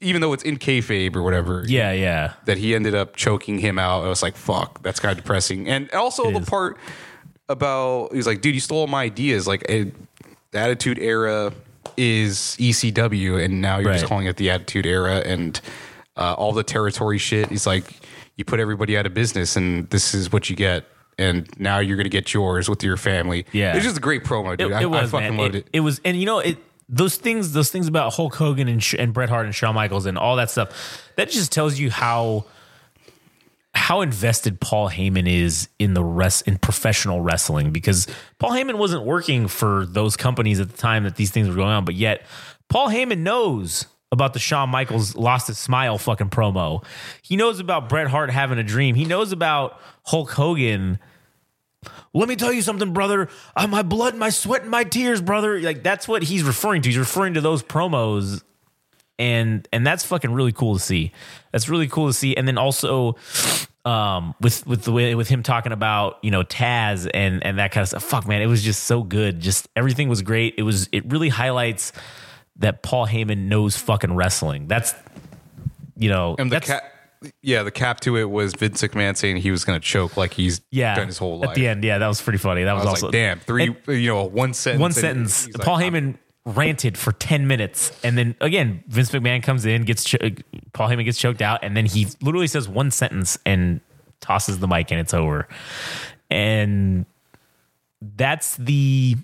[0.00, 3.78] even though it's in kayfabe or whatever, Yeah, yeah, that he ended up choking him
[3.78, 4.04] out.
[4.04, 5.68] I was like, fuck, that's kind of depressing.
[5.68, 6.48] And also the is.
[6.48, 6.76] part
[7.48, 9.46] about he's like, dude, you stole my ideas.
[9.46, 9.86] Like, eh,
[10.50, 11.52] the Attitude Era
[11.96, 15.60] is ECW, and now you're just calling it the Attitude Era, and
[16.16, 17.48] uh, all the territory shit.
[17.48, 18.00] He's like,
[18.36, 20.84] you put everybody out of business, and this is what you get.
[21.18, 23.46] And now you're gonna get yours with your family.
[23.52, 23.74] Yeah.
[23.74, 24.72] it's just a great promo, it, dude.
[24.72, 25.38] I, it was I fucking man.
[25.38, 25.66] loved it.
[25.72, 26.58] It was, and you know, it
[26.88, 30.16] those things, those things about Hulk Hogan and, and Bret Hart and Shawn Michaels and
[30.16, 31.02] all that stuff.
[31.16, 32.46] That just tells you how
[33.74, 38.06] how invested Paul Heyman is in the rest in professional wrestling because
[38.38, 41.68] Paul Heyman wasn't working for those companies at the time that these things were going
[41.68, 42.24] on, but yet
[42.68, 46.84] Paul Heyman knows about the Shawn Michaels lost his smile fucking promo.
[47.20, 48.94] He knows about Bret Hart having a dream.
[48.94, 50.98] He knows about Hulk Hogan
[52.12, 53.28] let me tell you something, brother.
[53.54, 55.60] Uh, my blood, my sweat, and my tears, brother.
[55.60, 56.88] Like that's what he's referring to.
[56.88, 58.42] He's referring to those promos,
[59.18, 61.12] and and that's fucking really cool to see.
[61.52, 62.36] That's really cool to see.
[62.36, 63.16] And then also,
[63.84, 67.72] um, with with the way with him talking about you know Taz and and that
[67.72, 68.02] kind of stuff.
[68.02, 69.40] Fuck, man, it was just so good.
[69.40, 70.54] Just everything was great.
[70.58, 71.92] It was it really highlights
[72.56, 74.66] that Paul Heyman knows fucking wrestling.
[74.66, 74.94] That's
[75.96, 76.82] you know And the cap,
[77.42, 80.60] yeah, the cap to it was Vince McMahon saying he was gonna choke like he's
[80.70, 81.50] yeah done his whole life.
[81.50, 81.84] at the end.
[81.84, 82.64] Yeah, that was pretty funny.
[82.64, 84.80] That was, was also like, damn, three, you know, one sentence.
[84.80, 85.46] one sentence.
[85.46, 87.90] like, Paul I'm- Heyman ranted for 10 minutes.
[88.04, 90.18] And then again, Vince McMahon comes in, gets cho-
[90.72, 93.80] Paul Heyman gets choked out, and then he literally says one sentence and
[94.20, 95.48] tosses the mic and it's over.
[96.30, 97.04] And
[98.00, 99.16] that's the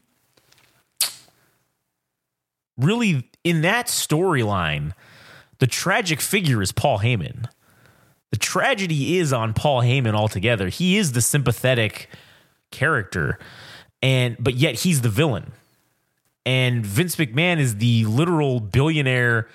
[2.77, 4.93] really in that storyline,
[5.59, 7.47] the tragic figure is Paul Heyman.
[8.33, 10.69] The tragedy is on Paul Heyman altogether.
[10.69, 12.09] He is the sympathetic
[12.71, 13.39] character
[14.03, 15.53] and but yet he's the villain
[16.45, 19.49] and Vince McMahon is the literal billionaire.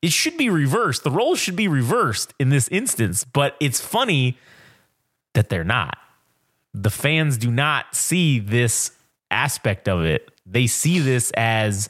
[0.00, 1.04] It should be reversed.
[1.04, 4.38] The roles should be reversed in this instance, but it's funny
[5.34, 5.98] that they're not.
[6.72, 8.92] The fans do not see this
[9.30, 10.30] aspect of it.
[10.46, 11.88] They see this as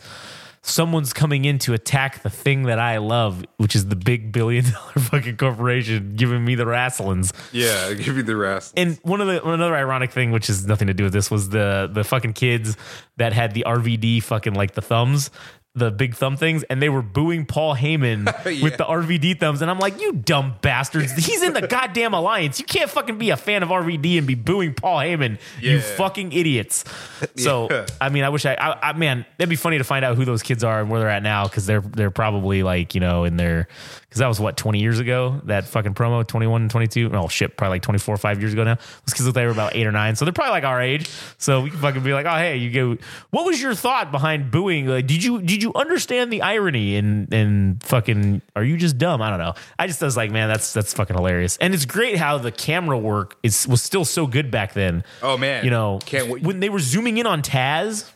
[0.64, 4.64] someone's coming in to attack the thing that I love, which is the big billion
[4.72, 7.32] dollar fucking corporation giving me the wrestlings.
[7.52, 8.72] Yeah, give you the rest.
[8.76, 11.50] And one of the another ironic thing, which has nothing to do with this, was
[11.50, 12.76] the the fucking kids
[13.18, 15.30] that had the RVD fucking like the thumbs,
[15.76, 18.26] the big thumb things, and they were booing Paul Heyman
[18.62, 21.12] with the RVD thumbs, and I'm like, you dumb bastards!
[21.14, 22.60] He's in the goddamn alliance.
[22.60, 25.38] You can't fucking be a fan of RVD and be booing Paul Heyman.
[25.60, 26.84] You fucking idiots.
[27.36, 27.86] So Yeah.
[28.00, 30.24] I mean, I wish I, I, I man, that'd be funny to find out who
[30.24, 33.24] those kids are and where they're at now because they're they're probably like you know
[33.24, 33.66] in their
[34.14, 35.40] because that was what 20 years ago?
[35.46, 38.76] That fucking promo 21 and 22 oh shit probably like 24 5 years ago now.
[38.76, 41.10] Those kids look they were about eight or nine so they're probably like our age.
[41.36, 42.96] So we can fucking be like oh hey you go.
[43.30, 44.86] What was your thought behind booing?
[44.86, 49.20] Like did you did you understand the irony and and fucking are you just dumb?
[49.20, 49.54] I don't know.
[49.80, 51.56] I just was like man that's that's fucking hilarious.
[51.56, 55.02] And it's great how the camera work is was still so good back then.
[55.24, 55.64] Oh, man.
[55.64, 58.08] you know Can't wait- when they were zooming in on Taz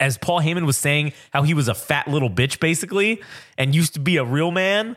[0.00, 3.22] as Paul Heyman was saying how he was a fat little bitch basically
[3.56, 4.96] and used to be a real man.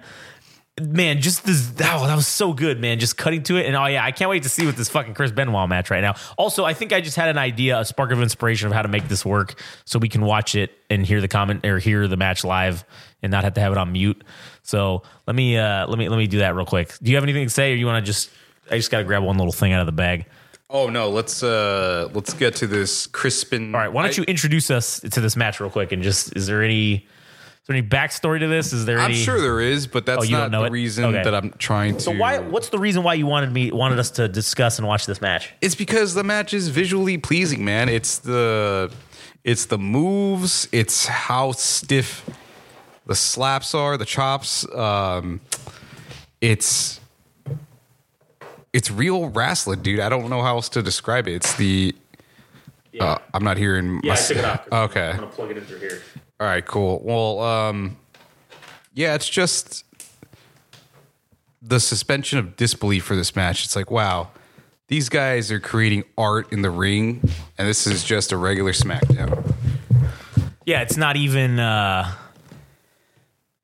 [0.82, 3.00] Man, just this oh, that was so good, man.
[3.00, 3.66] Just cutting to it.
[3.66, 6.00] And oh yeah, I can't wait to see what this fucking Chris Benoit match right
[6.00, 6.16] now.
[6.38, 8.88] Also, I think I just had an idea, a spark of inspiration of how to
[8.88, 12.16] make this work so we can watch it and hear the comment or hear the
[12.16, 12.86] match live
[13.22, 14.24] and not have to have it on mute.
[14.64, 16.97] So let me uh let me let me do that real quick.
[17.02, 18.30] Do you have anything to say or you want to just
[18.72, 20.28] I just gotta grab one little thing out of the bag.
[20.70, 23.74] Oh no, let's uh let's get to this Crispin.
[23.74, 26.47] All right, why don't you introduce us to this match real quick and just is
[26.47, 28.74] there any is there any backstory to this?
[28.74, 30.72] Is there I'm any sure there is, but that's Oh, not the it?
[30.72, 31.24] reason Okay.
[31.24, 32.01] that I'm trying to.
[32.01, 35.05] So why what's the reason why you wanted me wanted us to discuss and watch
[35.05, 35.53] this match?
[35.61, 37.89] It's because the match is visually pleasing, man.
[37.89, 38.91] It's the
[39.43, 42.28] it's the moves, it's how stiff
[43.05, 44.67] the slaps are, the chops.
[44.76, 45.39] Um,
[46.41, 46.99] it's
[48.74, 49.99] it's real wrestling, dude.
[49.99, 51.34] I don't know how else to describe it.
[51.36, 51.95] It's the
[52.99, 53.95] uh, I'm not hearing.
[53.95, 54.01] my-
[54.72, 55.09] Okay.
[55.09, 56.01] I'm gonna plug it in through here.
[56.39, 57.01] All right, cool.
[57.03, 57.97] Well, um,
[58.93, 59.84] yeah, it's just
[61.61, 63.65] the suspension of disbelief for this match.
[63.65, 64.30] It's like, wow,
[64.88, 67.22] these guys are creating art in the ring,
[67.57, 69.53] and this is just a regular SmackDown.
[70.65, 72.11] Yeah, it's not even uh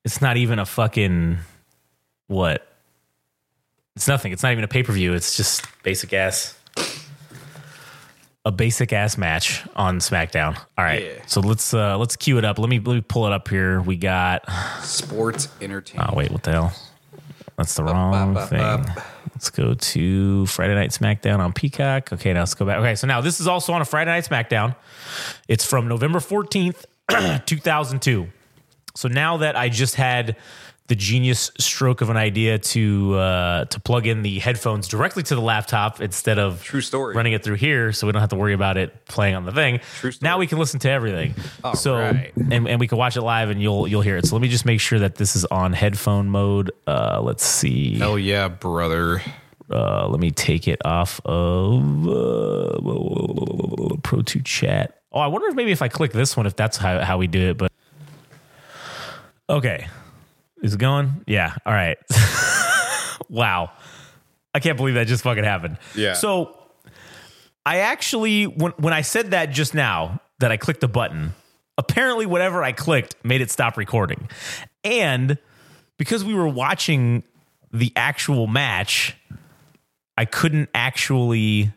[0.03, 1.37] it's not even a fucking
[2.27, 2.67] what?
[3.95, 4.31] It's nothing.
[4.31, 5.13] It's not even a pay-per-view.
[5.13, 6.55] It's just basic ass
[8.45, 10.55] a basic ass match on SmackDown.
[10.77, 11.03] All right.
[11.03, 11.21] Yeah.
[11.25, 12.59] So let's uh let's cue it up.
[12.59, 13.81] Let me let me pull it up here.
[13.81, 14.43] We got
[14.81, 16.11] Sports entertainment.
[16.13, 16.73] Oh wait, what the hell?
[17.57, 18.85] That's the wrong thing.
[19.33, 22.13] Let's go to Friday Night SmackDown on Peacock.
[22.13, 22.77] Okay, now let's go back.
[22.79, 24.75] Okay, so now this is also on a Friday Night SmackDown.
[25.47, 26.85] It's from November 14th,
[27.45, 28.27] 2002.
[28.95, 30.37] So now that I just had
[30.87, 35.33] the genius stroke of an idea to uh, to plug in the headphones directly to
[35.35, 37.15] the laptop instead of True story.
[37.15, 39.51] running it through here, so we don't have to worry about it playing on the
[39.51, 39.79] thing.
[39.99, 40.29] True story.
[40.29, 41.33] Now we can listen to everything.
[41.73, 42.31] so right.
[42.35, 44.27] and, and we can watch it live, and you'll you'll hear it.
[44.27, 46.71] So let me just make sure that this is on headphone mode.
[46.85, 47.95] Uh, let's see.
[47.95, 49.21] Oh, Hell yeah, brother.
[49.71, 52.77] Uh, let me take it off of uh,
[54.03, 55.01] Pro 2 Chat.
[55.11, 57.25] Oh, I wonder if maybe if I click this one, if that's how, how we
[57.25, 57.57] do it.
[57.57, 57.71] But
[59.49, 59.87] okay,
[60.65, 61.23] is it going?
[61.27, 61.53] Yeah.
[61.63, 61.97] All right.
[63.29, 63.71] wow,
[64.51, 65.77] I can't believe that just fucking happened.
[65.93, 66.13] Yeah.
[66.13, 66.57] So
[67.63, 71.35] I actually when when I said that just now that I clicked the button,
[71.77, 74.27] apparently whatever I clicked made it stop recording.
[74.83, 75.37] And
[75.97, 77.23] because we were watching
[77.71, 79.15] the actual match,
[80.17, 81.71] I couldn't actually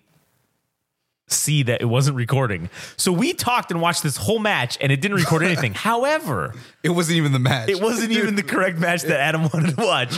[1.28, 2.70] see that it wasn't recording.
[2.96, 5.74] So we talked and watched this whole match and it didn't record anything.
[5.74, 7.68] However, It wasn't even the match.
[7.68, 10.12] it wasn't even the correct match that Adam wanted to watch.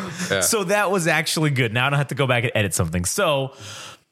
[0.44, 1.72] So that was actually good.
[1.74, 3.04] Now I don't have to go back and edit something.
[3.04, 3.52] So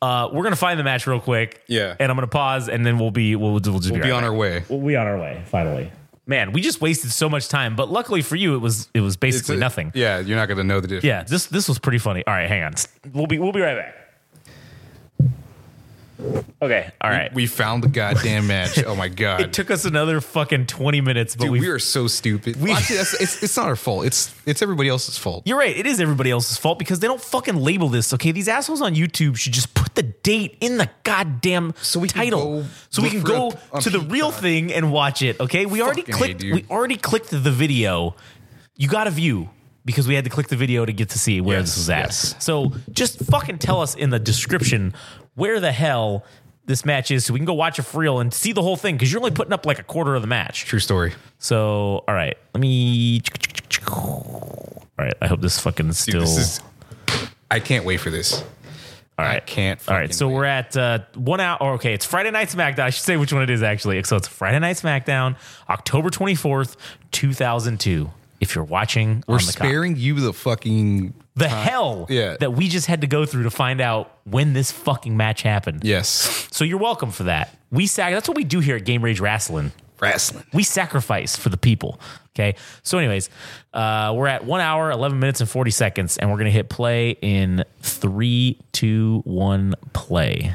[0.01, 1.63] uh, we're gonna find the match real quick.
[1.67, 1.97] Yeah.
[1.99, 4.17] and I'm gonna pause, and then we'll be we'll, we'll just We'll be, be right
[4.17, 4.31] on back.
[4.31, 4.65] our way.
[4.69, 5.91] We'll be on our way finally.
[6.27, 9.17] Man, we just wasted so much time, but luckily for you, it was it was
[9.17, 9.91] basically a- nothing.
[9.95, 11.05] Yeah, you're not going to know the difference.
[11.05, 12.23] Yeah, this this was pretty funny.
[12.27, 12.75] All right, hang on.
[13.13, 13.95] We'll be we'll be right back.
[16.61, 17.33] Okay, all right.
[17.33, 18.83] We found the goddamn match.
[18.85, 19.41] Oh my god.
[19.41, 22.57] it took us another fucking 20 minutes, but Dude, we are so stupid.
[22.61, 24.05] we- actually, that's, it's, it's not our fault.
[24.07, 25.45] It's it's everybody else's fault.
[25.47, 25.77] You're right.
[25.77, 28.13] It is everybody else's fault because they don't fucking label this.
[28.15, 32.09] Okay, these assholes on YouTube should just put the date in the goddamn So we
[32.09, 34.41] can title, go so we can go to the real Peacock.
[34.43, 35.39] thing and watch it.
[35.41, 36.43] Okay, we already Fucking A, clicked.
[36.43, 38.17] we already clicked the video.
[38.77, 39.51] You got a view
[39.85, 41.91] because we had to click the video to get to see where Yes, this was
[41.91, 41.99] at.
[42.07, 42.35] yes.
[42.41, 44.95] So just fucking tell us in the description
[45.39, 46.25] where the hell
[46.67, 48.77] this match is so we can go watch it for real and see the whole
[48.77, 50.67] thing because you're only putting up like a quarter of the match.
[50.67, 51.15] True story.
[51.39, 53.23] So, all right, let me.
[53.91, 56.21] All right, I hope this fucking Dude, still.
[56.21, 56.61] this is.
[57.51, 58.43] I can't wait for this.
[59.19, 59.81] all right, I can't.
[59.89, 60.35] All right, so wait.
[60.35, 61.57] we're at uh, one hour.
[61.61, 62.81] Or okay, it's Friday Night SmackDown.
[62.81, 64.03] I should say which one it is actually.
[64.03, 65.37] So it's Friday Night SmackDown,
[65.71, 66.77] October twenty fourth,
[67.13, 68.11] two thousand two.
[68.41, 69.67] If you're watching, We're on the cock.
[69.67, 71.13] sparing you the fucking.
[71.35, 72.37] the hell Yeah.
[72.39, 75.83] that we just had to go through to find out when this fucking match happened.
[75.85, 76.49] Yes.
[76.53, 77.57] So you're welcome for that.
[77.71, 79.73] We sac- That's what we do here at Game Rage Wrestling.
[80.01, 80.45] Wrestling.
[80.53, 81.99] We sacrifice for the people.
[82.37, 82.55] Okay.
[82.85, 83.31] So, anyways,
[83.75, 86.69] uh, we're at one hour, 11 minutes, and 40 seconds, and we're going to hit
[86.69, 90.55] play in three, two, one, play.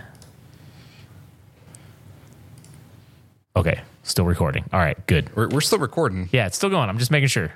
[3.56, 3.82] Okay.
[4.04, 4.64] Still recording.
[4.74, 5.06] All right.
[5.08, 5.36] Good.
[5.36, 6.30] We're, we're still recording.
[6.32, 6.90] Yeah, it's still going.
[6.90, 7.52] I'm just making sure.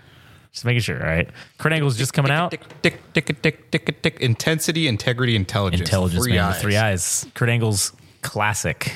[0.57, 0.99] Just making sure.
[0.99, 1.29] All right.
[1.59, 2.49] Kurt Angle's just coming out.
[2.49, 4.19] Tick, tick, tick, tick, tick, tick.
[4.21, 5.81] Intensity, integrity, intelligence.
[5.81, 6.45] Intelligence, Three man.
[6.45, 6.59] eyes.
[6.59, 7.27] Three eyes.
[7.35, 7.91] Kurt Angle's
[8.23, 8.91] classic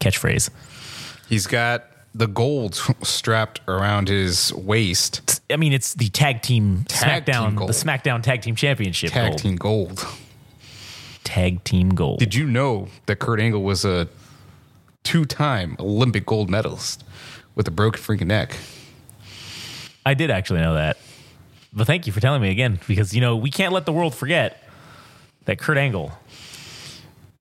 [0.00, 0.48] catchphrase.
[1.28, 5.42] He's got the gold strapped around his waist.
[5.50, 7.68] I mean, it's the tag team Tag team SmackDown, gold.
[7.68, 9.38] the SmackDown Tag Team Championship Tag gold.
[9.38, 10.06] team gold.
[11.24, 12.20] Tag team gold.
[12.20, 14.08] Did you know that Kurt Angle was a
[15.04, 17.04] two-time Olympic gold medalist
[17.54, 18.56] with a broken freaking neck?
[20.06, 20.96] I did actually know that.
[21.72, 24.14] But thank you for telling me again because, you know, we can't let the world
[24.14, 24.62] forget
[25.46, 26.12] that Kurt Angle.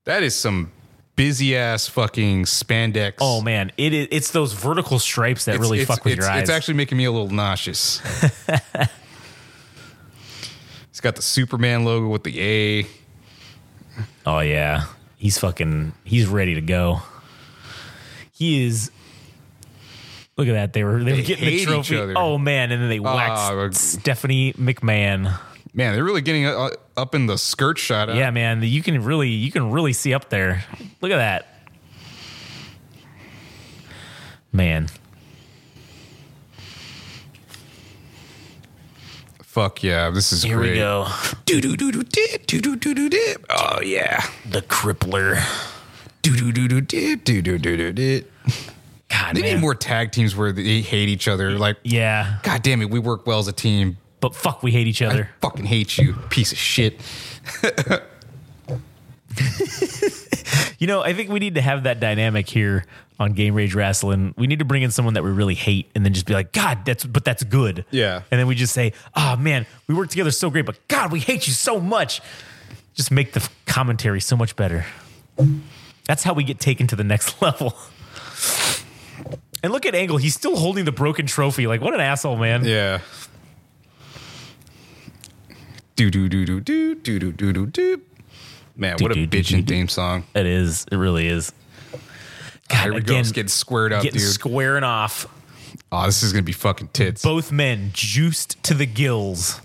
[0.05, 0.71] That is some
[1.15, 3.13] busy ass fucking spandex.
[3.21, 3.71] Oh, man.
[3.77, 6.41] It is, it's those vertical stripes that It's- really it's, fuck with it's, your eyes.
[6.41, 8.01] It's actually making me a little nauseous.
[10.89, 12.87] He's got the Superman logo with the A.
[14.25, 14.85] oh, yeah.
[15.17, 17.01] He's fucking, he's ready to go.
[18.31, 18.91] He is.
[20.37, 20.73] Look at that.
[20.73, 21.97] They were, they, were getting hate the each trophy.
[21.97, 22.13] other.
[22.17, 22.71] Oh, man.
[22.71, 25.37] And then they waxed Ah, Stephanie McMahon.
[25.73, 28.13] Man, they're really getting uh, up in the skirt shot.
[28.13, 28.61] Yeah, man.
[28.63, 30.63] You can really you can really see up there.
[31.01, 31.47] Look at that.
[34.53, 34.87] Man.
[39.41, 40.71] Fuck yeah, this is Here great.
[40.71, 41.07] we go.
[41.45, 43.45] Do do do do dip, do do do do dip.
[43.49, 44.25] Oh yeah.
[44.49, 45.41] The crippler.
[46.21, 48.31] Do do do do dip, do do do do dip.
[49.17, 49.55] God They man.
[49.55, 51.57] need more tag teams where they hate each other.
[51.57, 52.37] Like, Yeah.
[52.43, 53.97] god damn it, we work well as a team.
[54.19, 55.29] But fuck we hate each other.
[55.41, 56.99] Fucking hate you, piece of shit.
[60.77, 62.85] You know, I think we need to have that dynamic here
[63.17, 64.33] on Game Rage Wrestling.
[64.37, 66.51] We need to bring in someone that we really hate and then just be like,
[66.51, 67.85] God, that's but that's good.
[67.91, 68.21] Yeah.
[68.29, 71.19] And then we just say, Oh man, we work together so great, but God, we
[71.21, 72.21] hate you so much.
[72.93, 74.85] Just make the commentary so much better.
[76.05, 77.73] That's how we get taken to the next level.
[79.65, 81.65] And look at Angle, he's still holding the broken trophy.
[81.65, 82.63] Like, what an asshole, man.
[82.65, 82.99] Yeah.
[85.95, 88.01] Do do do do do do do do do do.
[88.75, 90.23] Man, what a Do, do, do, do, bitchin' theme song.
[90.35, 90.85] It is.
[90.91, 91.51] It really is.
[92.69, 93.13] God, Here we go.
[93.13, 94.29] again, It's getting squared up, getting dude.
[94.29, 95.25] squaring off.
[95.91, 97.23] oh, this is gonna be fucking tits.
[97.23, 99.61] Both men juiced to the gills.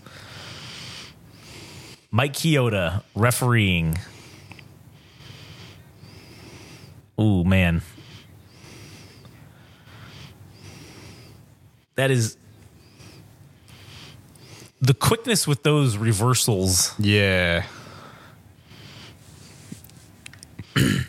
[2.10, 3.98] Mike Chioda refereeing.
[7.20, 7.82] Ooh, man.
[12.00, 12.38] That is
[14.80, 16.98] the quickness with those reversals.
[16.98, 17.66] Yeah.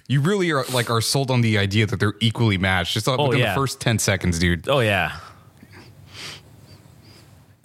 [0.09, 2.93] you really are like are sold on the idea that they're equally matched.
[2.93, 3.53] Just Oh, within yeah.
[3.53, 4.67] the first ten seconds, dude.
[4.67, 5.17] Oh yeah.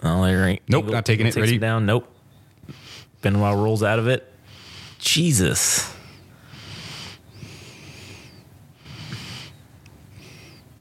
[0.01, 0.61] Oh, there ain't.
[0.69, 1.31] Nope, not taking it.
[1.33, 1.57] takes Ready?
[1.57, 1.85] down.
[1.85, 2.07] Nope.
[3.21, 4.31] Benoit rolls out of it.
[4.99, 5.93] Jesus.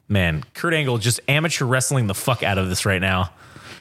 [0.08, 3.30] Man, Kurt Angle just amateur wrestling the fuck out of this right now.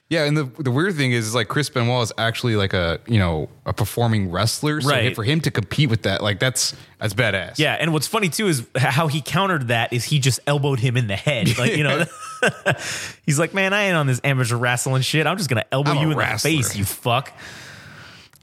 [0.07, 2.99] Yeah, and the the weird thing is, is like Chris Benoit is actually like a
[3.07, 4.79] you know a performing wrestler.
[4.79, 5.15] So Right.
[5.15, 7.57] for him to compete with that, like that's that's badass.
[7.57, 10.95] Yeah, and what's funny too is how he countered that is he just elbowed him
[10.95, 11.57] in the head.
[11.57, 12.05] Like, you know,
[13.25, 15.25] he's like, man, I ain't on this amateur wrestling shit.
[15.25, 17.33] I'm just gonna elbow I'm you in wrestler." the face, you fuck.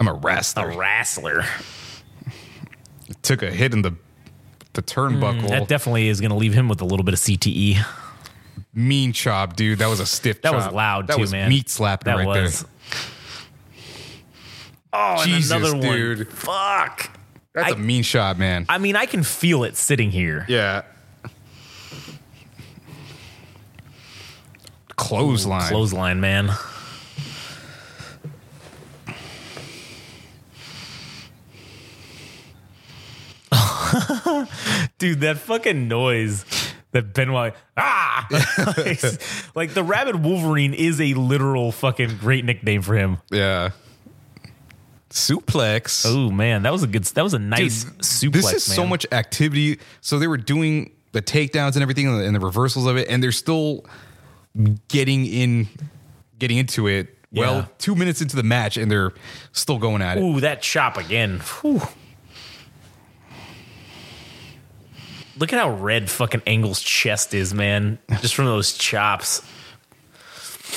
[0.01, 0.71] I'm a wrestler.
[0.71, 1.39] A wrestler.
[1.39, 1.45] wrestler.
[3.23, 3.93] Took a hit in the
[4.75, 5.43] the turnbuckle.
[5.43, 7.21] Mm, That definitely is gonna leave him with a little bit of.
[7.21, 7.79] CTE.
[8.75, 9.79] mean chop, dude.
[9.81, 10.43] That was a stiff.
[10.43, 10.73] That was chop.
[10.75, 11.49] loud that too, was man.
[11.49, 12.63] Meat slapping That right was.
[12.63, 12.71] there.
[14.95, 15.97] Oh, Jesus, and another one.
[15.97, 16.29] dude.
[16.33, 17.11] Fuck.
[17.55, 18.67] That's I- a mean shot, man.
[18.69, 20.45] I mean, I can feel it sitting here.
[20.49, 20.83] yeah.
[24.97, 25.69] Clothesline.
[25.69, 26.51] Clothesline, man.
[34.99, 36.45] Dude, that fucking noise
[36.93, 38.27] that Benoit ah
[38.77, 39.03] like,
[39.55, 43.19] like the Rabid Wolverine is a literal fucking great nickname for him.
[43.31, 43.71] Yeah.
[45.11, 46.05] suplex.
[46.07, 47.05] Oh man, that was a good.
[47.05, 48.33] That was a nice Dude, suplex.
[48.33, 49.81] This is so much activity.
[50.01, 53.09] So they were doing the takedowns and everything and the, and the reversals of it,
[53.09, 53.85] and they're still
[54.89, 55.69] getting in,
[56.39, 57.19] getting into it.
[57.35, 59.13] Well, two minutes into the match, and they're
[59.53, 60.21] still going at it.
[60.21, 61.41] Ooh, that chop again.
[61.63, 61.81] Whew.
[65.43, 67.99] Look at how red fucking Angle's chest is, man.
[68.21, 69.43] Just from those chops.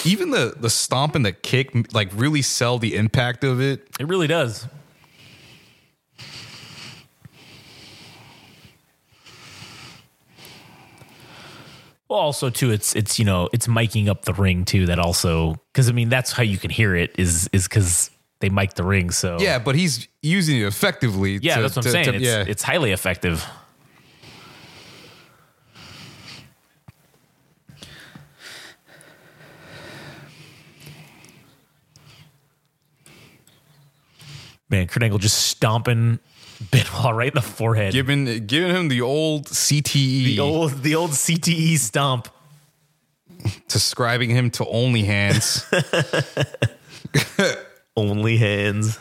[0.03, 3.87] Even the the stomp and the kick, like, really sell the impact of it.
[3.99, 4.65] It really does.
[12.07, 14.87] Well, also too, it's it's you know it's miking up the ring too.
[14.87, 18.09] That also because I mean that's how you can hear it is is because
[18.39, 19.11] they mic the ring.
[19.11, 21.37] So Yeah, but he's using it effectively.
[21.39, 22.05] yeah, to- that's what I'm to- saying.
[22.05, 23.45] to- it's, yeah, it's highly effective.
[34.75, 36.19] Man, Kurt Angle just stomping
[36.71, 37.93] Benoit right in the forehead.
[37.93, 42.27] giving giving him the old CTE, the old the old CTE stomp.
[43.69, 45.65] describing him to only hands.
[47.97, 48.99] Only hands.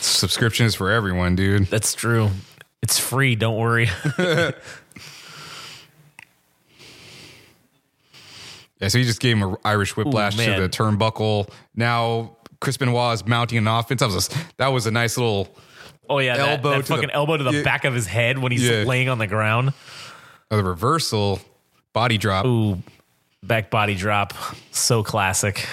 [0.00, 1.66] Subscription is for everyone, dude.
[1.66, 2.30] That's true.
[2.80, 3.34] It's free.
[3.34, 3.90] Don't worry.
[8.80, 11.50] Yeah, so he just gave him an Irish whiplash to the turnbuckle.
[11.74, 14.00] Now Chris Benoit is mounting an offense.
[14.00, 15.48] That was a, that was a nice little
[16.10, 17.62] Oh yeah, that, Elbow that the- fucking elbow to the yeah.
[17.62, 18.84] back of his head when he's Yeah.
[18.84, 19.72] laying on the ground.
[20.50, 21.40] uh, the reversal
[21.92, 22.46] body drop.
[22.46, 22.82] Ooh,
[23.42, 24.32] back body drop.
[24.70, 25.66] So classic.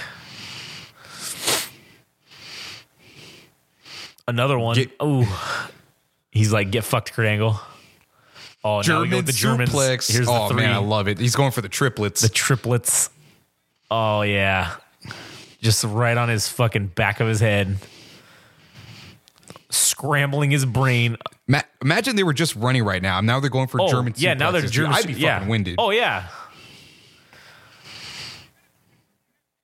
[4.27, 4.77] Another one.
[5.03, 5.25] Ooh,
[6.31, 7.59] he's like get fucked, Kurt Angle.
[8.63, 9.69] Oh, now we go German with the Germans.
[9.71, 10.11] suplex.
[10.11, 10.63] Here's oh the three.
[10.63, 11.19] man, I love it.
[11.19, 12.21] He's going for the triplets.
[12.21, 13.11] the triplets.
[13.91, 14.75] Oh yeah,
[15.65, 17.77] just right on his fucking back of his head,
[19.69, 21.17] scrambling his brain.
[21.47, 23.19] Ma- imagine they were just running right now.
[23.21, 24.13] Now they're going for Oh German.
[24.15, 24.71] yeah, now they're suplexes.
[24.71, 24.93] German.
[24.93, 25.35] I'd be yeah.
[25.35, 25.75] fucking winded.
[25.77, 26.27] Oh yeah,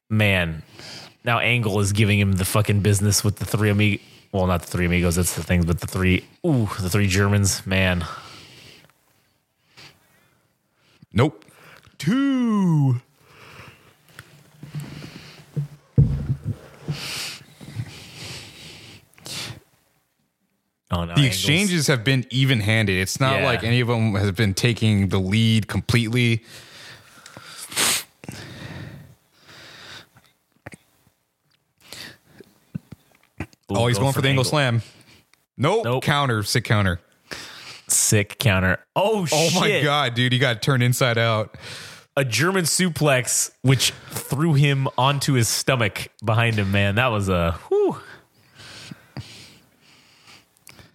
[0.09, 0.63] man.
[1.23, 4.03] Now Angle is giving him the fucking business with the three amigos.
[4.31, 5.15] Well, not the three amigos.
[5.17, 6.25] That's the things, but the three.
[6.45, 7.65] Ooh, the three Germans.
[7.67, 8.05] Man,
[11.13, 11.43] Nope.
[11.97, 13.01] Two.
[20.91, 21.05] No.
[21.05, 22.97] The Angle's- exchanges have been even handed.
[22.97, 23.45] It's not Yeah.
[23.45, 26.43] like any of them has been taking the lead completely.
[33.41, 34.49] Ooh, oh, he's going for the angle Angle.
[34.49, 34.81] slam.
[35.57, 35.85] Nope.
[35.85, 36.03] Nope.
[36.03, 36.99] Counter, sick counter.
[37.87, 38.79] Sick counter.
[38.95, 39.59] Oh Oh shit!
[39.61, 41.57] my god, dude, he got turned inside out.
[42.17, 46.95] a German suplex which threw him onto his stomach behind him, man.
[46.95, 47.97] That was a whew.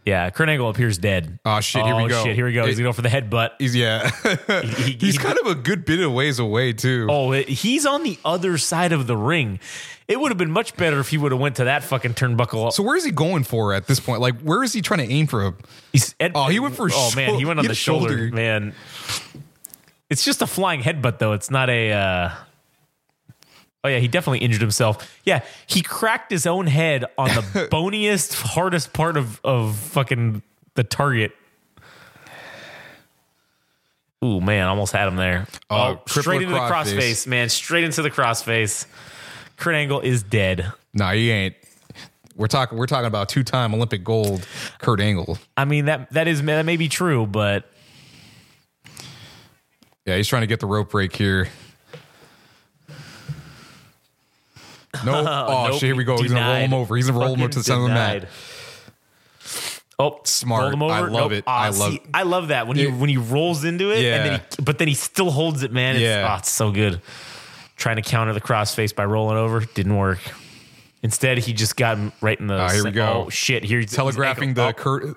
[0.06, 1.40] Yeah, Kurt Angle appears dead.
[1.44, 2.22] Oh, shit, here we Oh, go.
[2.24, 2.64] Shit, here we go.
[2.64, 3.50] He's gonna for the headbutt.
[3.58, 4.08] He's yeah.
[4.62, 7.08] He- he- he's he- kind of a good bit of ways away too.
[7.10, 9.58] Oh, it- he's on the other side of the ring.
[10.06, 12.72] It would have been much better if he would have went to that fucking turnbuckle.
[12.72, 14.20] So where is he going for at this point?
[14.20, 15.48] Like, where is he trying to aim for?
[15.48, 15.54] A,
[15.92, 18.30] He's, Ed- Oh, he went for Oh man, he went on he the shoulder, shoulder.
[18.36, 18.74] man.
[20.08, 21.32] It's just a flying headbutt though.
[21.32, 21.90] It's not a.
[21.92, 22.30] Uh,
[23.86, 25.18] oh yeah, he definitely injured himself.
[25.24, 30.42] Yeah, he cracked his own head on the boniest, hardest part of of fucking
[30.74, 31.32] the target.
[34.24, 35.46] Ooh man, almost had him there.
[35.70, 37.26] Oh, oh straight crippler into the crossface.
[37.26, 37.48] man.
[37.48, 38.86] Straight into the crossface.
[39.56, 40.72] Kurt Angle is dead.
[40.92, 41.54] nah, he ain't.
[42.34, 42.76] We're talking.
[42.76, 44.46] We're talking about two-time Olympic gold
[44.80, 45.38] Kurt Angle.
[45.56, 47.70] I mean that that is that may be true, but
[50.04, 51.48] Yeah, he's trying to get the rope break here.
[55.04, 55.26] Nope.
[55.28, 56.20] Oh, Nope, shit, here we go.
[56.20, 56.96] He's gonna roll him over.
[56.96, 58.28] He's gonna roll him up to the center of the mat.
[59.98, 60.74] Oh, Smart.
[60.74, 60.92] him over.
[60.92, 61.44] I love it.
[61.46, 64.32] I love- see, I love that when he when he rolls into it, and then
[64.32, 64.38] Yeah.
[64.56, 65.96] he, but then he still holds it, man.
[65.96, 66.30] It's, Yeah.
[66.30, 67.00] oh, it's so good.
[67.76, 70.18] Trying to counter the crossface by rolling over didn't work.
[71.02, 72.58] Instead, he just got him right in the.
[72.58, 73.24] Ah, here we go.
[73.26, 73.64] Oh shit!
[73.64, 75.16] Here he's Telegraphing the Kurt.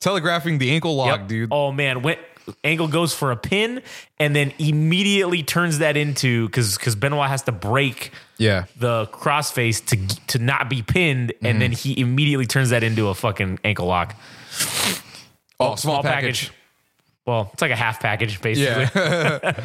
[0.00, 1.28] Telegraphing the ankle oh, lock, yep.
[1.28, 1.48] dude.
[1.52, 2.16] Oh man, when
[2.64, 3.82] Angle goes for a pin,
[4.18, 8.64] and then immediately turns that into because because Benoit has to break Yeah.
[8.76, 11.58] the crossface to to not be pinned, and mm-hmm.
[11.58, 14.14] then he immediately turns that into a fucking ankle lock.
[15.60, 16.52] Oh, small, package.
[17.26, 18.88] Well, it's like a half package, basically.
[18.94, 19.52] Yeah.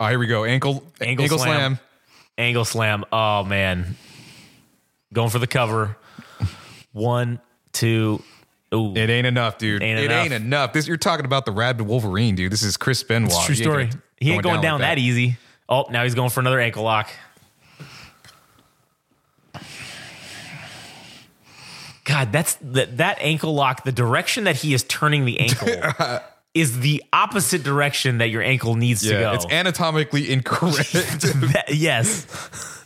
[0.00, 0.44] oh, here we go.
[0.44, 1.76] Ankle Ankle ankle, slam.
[1.76, 1.78] slam.
[2.38, 3.04] Angle slam.
[3.12, 3.96] Oh man,
[5.12, 5.96] going for the cover.
[6.92, 7.40] One,
[7.72, 8.22] two.
[8.74, 8.94] Ooh.
[8.94, 9.82] It ain't enough, dude.
[9.82, 10.24] Ain't it enough.
[10.24, 10.72] ain't enough.
[10.72, 12.52] This you're talking about the rabid Wolverine, dude.
[12.52, 13.30] This is Chris Benoit.
[13.30, 13.90] It's true story.
[14.18, 14.94] he ain't going, going down, down like that.
[14.96, 14.98] that.
[14.98, 15.36] easy.
[15.68, 17.10] Oh, now he's going for another ankle lock.
[22.04, 23.84] God, that's that that ankle lock.
[23.84, 25.68] The direction that he is turning the ankle
[26.54, 29.32] is the opposite direction that your ankle needs yeah, to go.
[29.32, 30.94] It's anatomically incorrect.
[31.68, 32.83] yes.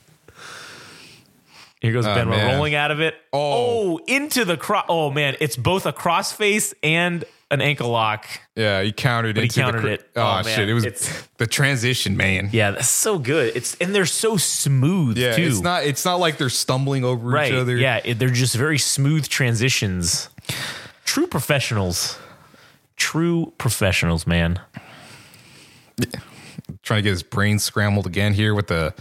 [1.80, 2.54] Here goes oh, Benoit man.
[2.56, 3.14] rolling out of it.
[3.32, 3.98] Oh.
[3.98, 4.86] Oh, into the cross.
[4.88, 8.26] Oh man, it's both a crossface and an ankle lock.
[8.56, 10.10] yeah, he countered he into the countered cr- it.
[10.16, 10.68] Oh, Oh, shit!
[10.68, 12.50] It was It's- the transition, man.
[12.52, 13.56] Yeah, that's so good.
[13.56, 15.42] It's and they're so smooth Yeah, too.
[15.44, 15.84] it's not.
[15.84, 17.48] It's not like they're stumbling over right.
[17.52, 17.76] each other.
[17.76, 20.28] Yeah, it- they're just very smooth transitions.
[21.04, 22.18] True professionals.
[22.96, 24.60] True professionals, man.
[26.82, 28.94] trying to get his brain scrambled again here with the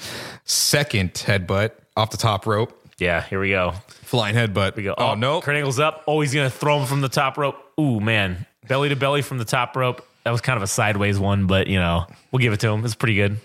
[0.46, 2.80] second headbutt off the top rope.
[3.00, 3.74] Yeah, here we go.
[3.90, 4.76] Flying headbutt.
[4.76, 4.96] We go.
[4.98, 5.42] Oh, oh, no.
[5.42, 6.04] Kurt Angle's up.
[6.08, 7.58] Oh, he's gonna throw him from the top rope.
[7.80, 10.08] Ooh, man, belly to belly from the top rope.
[10.24, 12.86] That was kind of a sideways one, but you know, we'll give it to him.
[12.86, 13.38] It's pretty good.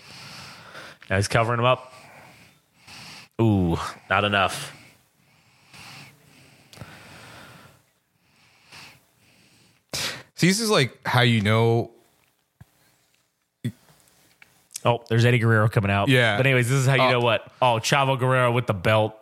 [1.11, 1.93] Now he's covering him up.
[3.41, 3.77] Ooh,
[4.09, 4.77] not enough.
[10.35, 11.91] See, this is like how you know.
[14.84, 16.09] Oh, there's Eddie Guerrero coming out.
[16.09, 16.36] Yeah.
[16.36, 17.10] But anyways, this is how you Oh.
[17.10, 17.50] know what.
[17.62, 19.14] Oh, Chavo Guerrero with the belt.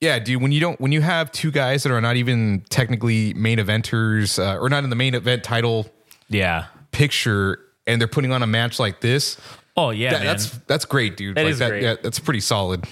[0.00, 0.42] Yeah, dude.
[0.42, 4.38] When you don't, when you have two guys that are not even technically main eventers
[4.38, 5.86] uh, or not in the main event title
[6.28, 6.66] Yeah.
[6.92, 9.38] picture, and they're putting on a match like this,
[9.76, 11.36] Oh yeah, that- that's that's great, dude.
[11.36, 11.82] That like is that, great.
[11.82, 12.84] Yeah, that's pretty solid.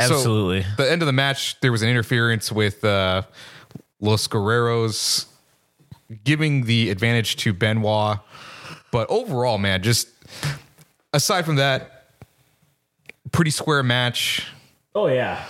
[0.00, 0.62] Absolutely.
[0.62, 3.22] So, the end of the match, there was an interference with uh,
[4.00, 5.26] Los Guerreros
[6.24, 8.18] giving the advantage to Benoit.
[8.90, 10.08] But overall, man, just
[11.12, 12.06] aside from that,
[13.32, 14.46] pretty square match.
[14.94, 15.44] oh yeah.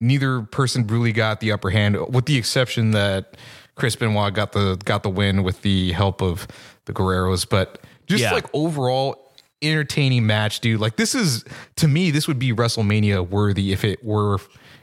[0.00, 3.36] Neither person really got the upper hand, with the exception that
[3.74, 6.46] Chris Benoit got the got the win with the help of
[6.84, 7.48] the Guerreros.
[7.48, 8.32] But just Yeah.
[8.32, 10.78] like overall entertaining match, dude.
[10.80, 11.44] Like this is
[11.76, 14.38] to me, this would be WrestleMania worthy if it were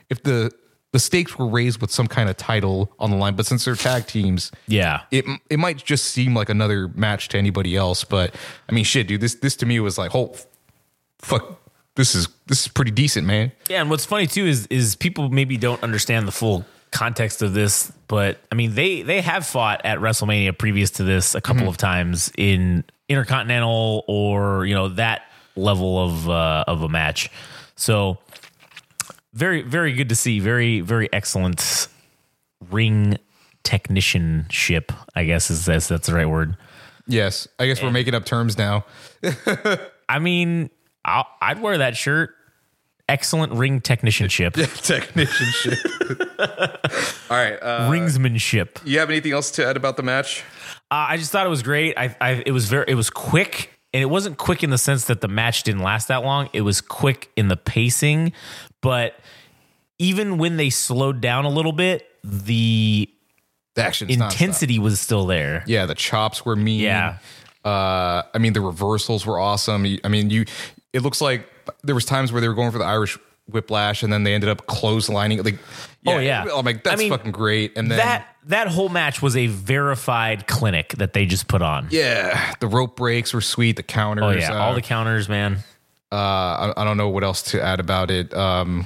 [0.09, 0.51] if the
[0.95, 3.35] the stakes were raised with some kind of title on the line.
[3.35, 5.01] But since they're tag teams, Yeah.
[5.11, 8.05] it it might just seem like another match to anybody else.
[8.05, 8.33] But
[8.69, 9.19] I mean, shit, dude.
[9.19, 10.33] This this to me was like, oh,
[11.19, 11.59] fuck.
[11.95, 13.51] This is this is pretty decent, man.
[13.69, 17.53] Yeah, and what's funny too is is people maybe don't understand the full context of
[17.53, 21.67] this, but I mean they they have fought at WrestleMania previous to this a couple
[21.67, 25.23] of times in Intercontinental or you know that
[25.57, 27.29] level of uh, of a match.
[27.75, 28.17] So
[29.35, 30.39] very very good to see.
[30.39, 31.87] Very very excellent
[32.71, 33.17] ring
[33.63, 34.91] technicianship.
[35.13, 36.57] I guess is that's that's the right word.
[37.07, 38.85] Yes, I guess we're making up terms now.
[40.09, 40.71] I mean,
[41.03, 42.31] I'll, I'd wear that shirt.
[43.07, 45.77] Excellent ring technicianship, Technicianship.
[47.29, 47.53] All right.
[47.61, 48.79] Uh, ringsmanship.
[48.83, 50.43] you have anything else to add about the match?
[50.89, 51.95] Uh, I just thought it was great.
[51.99, 55.05] I, I it was very it was quick and it wasn't quick in the sense
[55.05, 56.49] that the match didn't last that long.
[56.51, 58.33] It was quick in the pacing,
[58.81, 59.17] but
[59.99, 63.09] even when they slowed down a little bit, the
[63.75, 64.09] The nonstop.
[64.09, 65.63] intensity was still there.
[65.65, 66.81] Yeah, the chops were mean.
[66.81, 67.19] Yeah.
[67.63, 69.85] Uh, I mean, the reversals were awesome.
[70.03, 70.43] I mean, you.
[70.93, 71.47] It looks like
[71.83, 73.17] there was times where they were going for the Irish
[73.47, 75.43] whiplash, and then they ended up clotheslining.
[75.43, 75.59] Like,
[76.07, 76.45] Oh, yeah.
[76.55, 77.75] I'm like, that's I mean, fucking great.
[77.75, 81.87] And then that that whole match was a verified clinic that they just put on.
[81.89, 83.75] yeah, the rope breaks were sweet.
[83.75, 84.23] The counters.
[84.23, 85.57] Oh yeah, uh, all the counters, man.
[86.11, 88.31] Uh, I, I don't know what else to add about it.
[88.35, 88.85] Um,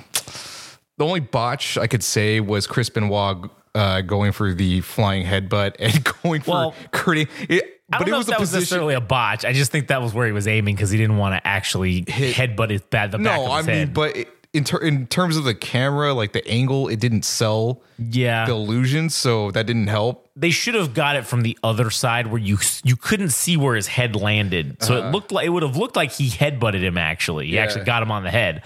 [0.97, 5.75] the only botch I could say was Chris Benoit uh, going for the flying headbutt
[5.79, 6.75] and going for Well.
[6.93, 9.43] It, I but don't it know was if a that was necessarily a botch.
[9.45, 12.05] I just think that was where he was aiming because he didn't want to actually
[12.07, 13.93] Hit- headbutt his bad the back No, of I his mean, head.
[13.93, 17.81] but it, in ter- in terms of the camera, like the angle, it didn't sell
[17.97, 20.29] yeah, the illusion, so that didn't help.
[20.35, 23.75] they should have got it from the other side where you you couldn't see where
[23.75, 24.81] his head landed.
[24.81, 26.97] So it looked like it would have looked like he headbutted him.
[26.97, 28.63] Actually, he actually got him on the head.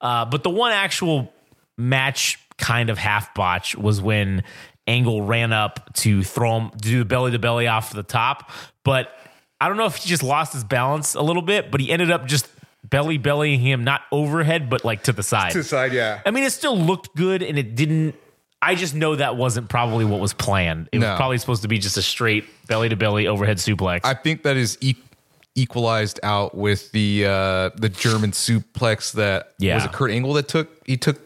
[0.00, 1.32] Uh, but the one actual
[1.76, 4.44] match kind of half botch was when
[4.86, 8.50] Angle ran up to throw him do the belly to belly off the top.
[8.84, 9.10] But
[9.60, 12.10] I don't know if he just lost his balance a little bit, but he ended
[12.10, 12.46] up just
[12.88, 15.52] belly bellying him not overhead, but like to the side.
[15.52, 16.20] To the side, yeah.
[16.26, 18.14] I mean, it still looked good, and it didn't.
[18.62, 20.88] I just know that wasn't probably what was planned.
[20.92, 21.10] It No.
[21.10, 24.00] was probably supposed to be just a straight belly to belly overhead suplex.
[24.04, 24.94] I think that is e-
[25.54, 29.74] equalized out with the uh, the German suplex that Yeah.
[29.76, 31.20] was it Kurt Angle that took he took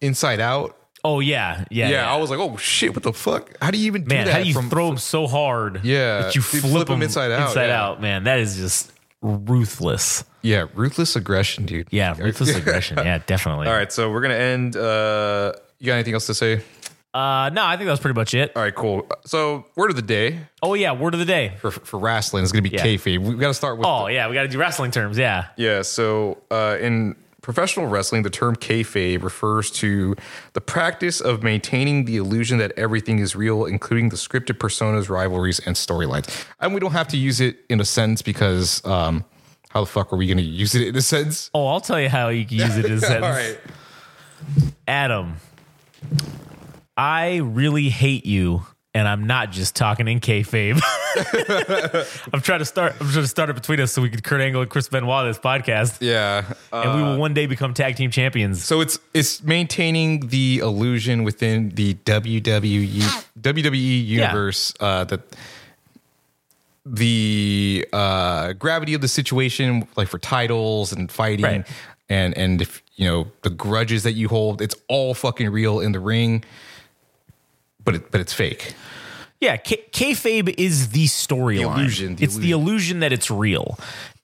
[0.00, 0.76] inside out.
[1.04, 3.50] oh yeah, yeah, Yeah, I was like, oh shit, what the fuck?
[3.62, 4.24] How do you even man.
[4.26, 4.32] do that?
[4.32, 5.80] How do you from- throw him so hard?
[5.84, 7.82] Yeah, that you you flip, flip 'em him inside out, Inside yeah.
[7.84, 8.24] out, man.
[8.24, 8.90] That is just
[9.22, 10.24] ruthless.
[10.42, 11.88] Yeah, ruthless aggression, dude.
[11.90, 12.98] Yeah, ruthless aggression.
[12.98, 13.66] Yeah, definitely.
[13.66, 13.92] All right.
[13.92, 14.76] So we're going to end.
[14.76, 16.62] Uh, You got anything else to say?
[17.14, 18.52] Uh, no, I think that was pretty much it.
[18.54, 19.08] All right, cool.
[19.24, 21.54] So, word of the day Oh yeah, word of the day.
[21.58, 22.84] for for wrestling is going to be Yeah.
[22.84, 23.18] kayfabe.
[23.20, 25.16] We got to start with Oh yeah, we got to do wrestling terms.
[25.16, 25.46] Yeah.
[25.56, 25.82] yeah.
[25.82, 27.16] So uh, in
[27.48, 30.14] professional wrestling, the term kayfabe refers to
[30.52, 35.58] the practice of maintaining the illusion that everything is real, including the scripted personas, rivalries,
[35.60, 36.46] and storylines.
[36.60, 39.24] And we don't have to use it in a sentence because um,
[39.70, 41.50] how the fuck are we going to use it in a sentence?
[41.54, 43.24] Oh, I'll tell you how you can use it in a sentence.
[43.24, 43.58] All right.
[44.86, 45.36] Adam,
[46.98, 48.66] I really hate you,
[48.98, 50.80] and I'm not just talking in kayfabe.
[52.32, 52.94] I'm trying to start.
[53.00, 55.26] I'm trying to start it between us so we can Kurt Angle and Chris Benoit
[55.26, 56.44] this podcast, Yeah.
[56.72, 58.64] and we will one day become tag team champions.
[58.64, 65.20] So it's it's maintaining the illusion within the WWE WWE universe uh, that
[66.84, 71.66] the uh, gravity of the situation, like for titles and fighting, Right.
[72.08, 75.92] and and if you know the grudges that you hold, it's all fucking real in
[75.92, 76.44] the ring,
[77.88, 78.74] but it, but it's fake.
[79.40, 81.56] Yeah, K- kayfabe is the storyline.
[81.56, 83.78] The illusion, the it's the illusion that it's real,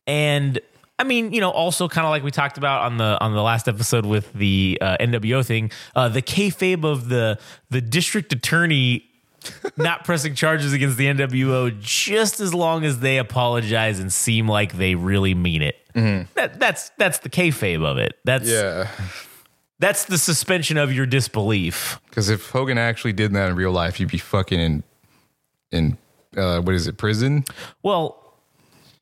[0.06, 0.60] and
[0.98, 3.42] I mean, you know, also kind of like we talked about on the on the
[3.42, 7.38] last episode with the uh, NWO thing, uh, the kayfabe of the
[7.70, 9.08] the district attorney
[9.78, 14.76] not pressing charges against the NWO just as long as they apologize and seem like
[14.76, 15.76] they really mean it.
[16.34, 18.18] That that's that's the kayfabe of it.
[18.24, 18.88] That's Yeah,
[19.84, 22.00] that's the suspension of your disbelief.
[22.08, 24.82] because if Hogan actually did that in real life, you'd be fucking in
[25.70, 25.98] in
[26.36, 27.44] uh, what is it prison?
[27.82, 28.16] Well,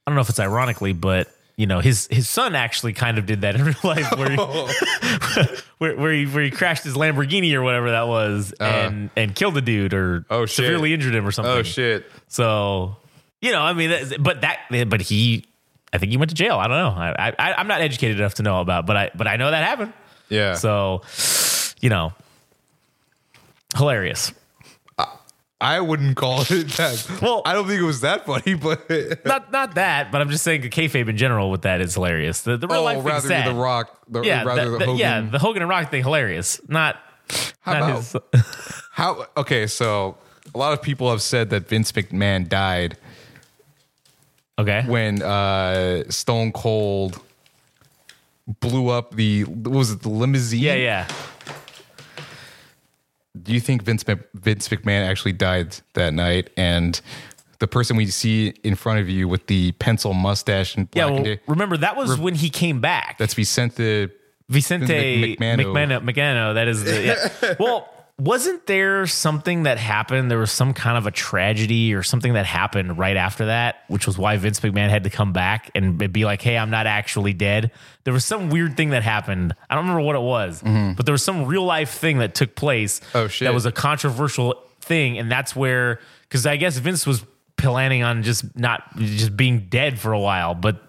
[0.06, 3.26] I don't know if it's ironically, but you know, his his son actually kind of
[3.26, 4.36] did that in real life, where he,
[5.78, 9.54] where, where he where he crashed his Lamborghini or whatever that was, and and killed
[9.54, 10.56] the dude or Oh, shit.
[10.64, 11.52] severely injured him or something.
[11.52, 12.04] Oh shit!
[12.28, 12.96] So
[13.40, 13.90] you know, I mean,
[14.20, 15.44] but that but he,
[15.92, 16.58] I think he went to jail.
[16.58, 16.90] I don't know.
[16.90, 19.62] I, I I'm not educated enough to know about, but I but I know that
[19.64, 19.92] happened.
[20.32, 20.54] Yeah.
[20.54, 21.02] So
[21.80, 22.12] you know,
[23.76, 24.32] hilarious.
[25.60, 27.06] I wouldn't call it that.
[27.22, 30.42] Well- I don't think it was that funny, but Not not that, but I'm just
[30.42, 32.40] saying the kayfabe in general with that is hilarious.
[32.40, 34.98] The, the real oh, life rather the Rock, the, yeah, rather the, the, the- Hogan.
[34.98, 36.60] yeah, the Hogan and Rock thing hilarious.
[36.68, 36.96] Not,
[37.60, 38.44] How not about his.
[38.90, 39.26] how?
[39.36, 40.16] Okay, so
[40.52, 42.96] a lot of people have said that Vince McMahon died
[44.58, 47.20] Okay, when uh, Stone Cold
[48.60, 50.60] blew up the what was it the limousine?
[50.62, 51.08] yeah, yeah.
[53.40, 54.04] Do you think Vince
[54.34, 56.50] Vince McMahon actually died that night?
[56.56, 57.00] And
[57.60, 61.22] the person we see in front of you with the pencil mustache and Yeah, black
[61.22, 63.16] well, and remember that was when he came back.
[63.18, 64.08] that's Vicente.
[64.48, 64.86] Vicente
[65.20, 65.56] Mc- McMahon.
[65.64, 66.04] McMahon.
[66.04, 66.54] McMahon.
[66.54, 67.02] That is the.
[67.42, 67.54] Yeah.
[67.60, 70.30] well, wasn't there something that happened?
[70.30, 74.06] There was some kind of a tragedy or something that happened right after that, which
[74.06, 77.32] was why Vince McMahon had to come back and be like, "Hey, I'm not actually
[77.32, 77.70] dead."
[78.04, 79.54] There was some weird thing that happened.
[79.68, 82.54] I don't remember what it was, but there was some real life thing that took
[82.54, 83.00] place.
[83.00, 83.18] Mm-hmm.
[83.18, 83.46] Oh, shit.
[83.46, 85.98] That was a controversial thing, and that's where
[86.28, 87.24] because I guess Vince was
[87.56, 90.82] planning on just not just being dead for a while, but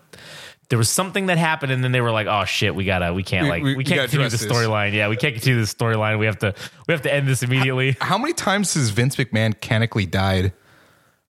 [0.73, 3.21] there was something that happened, and then they were like, "Oh shit, we gotta, we
[3.21, 4.91] can't We- like, we- we, can't continue the storyline.
[4.91, 6.17] Yeah, we can't continue the storyline.
[6.17, 6.55] We have to,
[6.87, 10.51] we have to end this immediately." How many times has Vince McMahon canically died?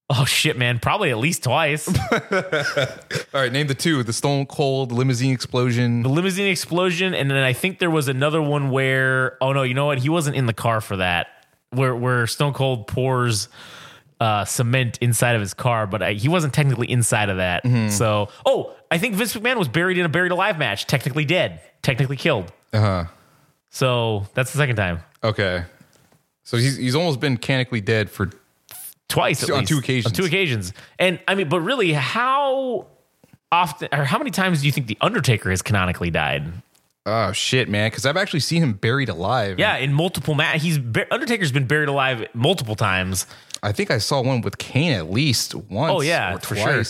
[0.08, 1.88] oh shit, man, probably at least twice.
[2.12, 2.22] All
[3.34, 6.02] right, name the two: the Stone Cold limousine explosion.
[6.02, 9.74] the limousine explosion, and then I think there was another one where, oh no, you
[9.74, 9.98] know what?
[9.98, 11.26] He wasn't in the car for that.
[11.68, 13.48] Where where Stone Cold pours.
[14.20, 17.64] Uh, cement inside of his car, but uh, he wasn't technically inside of that.
[17.64, 17.90] Mm-hmm.
[17.90, 21.60] So, oh, I think Vince McMahon was buried in a buried alive match, technically dead,
[21.82, 22.52] technically killed.
[22.72, 23.04] Uh huh.
[23.70, 25.00] So that's the second time.
[25.24, 25.64] Okay.
[26.44, 28.30] So he's he's almost been canically dead for
[29.08, 29.68] twice at On least.
[29.68, 30.06] two occasions.
[30.06, 30.72] On two occasions.
[31.00, 32.86] And I mean, but really, how
[33.50, 36.52] often or how many times do you think the Undertaker has canonically died?
[37.04, 37.90] oh shit, man.
[37.90, 39.58] Because I've actually seen him buried alive.
[39.58, 40.78] Yeah, in multiple ma He's
[41.10, 43.26] Undertaker's been buried alive multiple times.
[43.60, 45.92] I think I saw one with Kane at least once.
[45.92, 46.84] Oh, yeah, or for sure.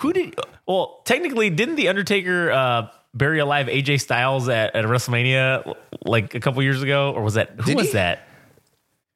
[0.00, 0.34] Who did?
[0.66, 6.40] Well, technically, didn't the Undertaker uh, bury alive AJ Styles at, at WrestleMania like a
[6.40, 7.92] couple years ago, or was that who Did was he?
[7.92, 8.26] that?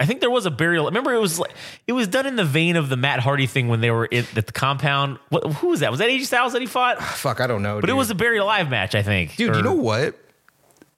[0.01, 0.85] I think there was a burial.
[0.87, 1.51] Remember, it was like
[1.89, 4.25] it was done in the vein of the Matt Hardy thing when they were in,
[4.37, 5.19] at the compound.
[5.31, 5.91] What, who was that?
[5.91, 7.03] Was that AJ Styles that he fought?
[7.03, 7.81] Fuck, I don't know.
[7.81, 9.35] But it was a buried alive match, I think.
[9.35, 9.51] dude.
[9.51, 10.17] Or you know what?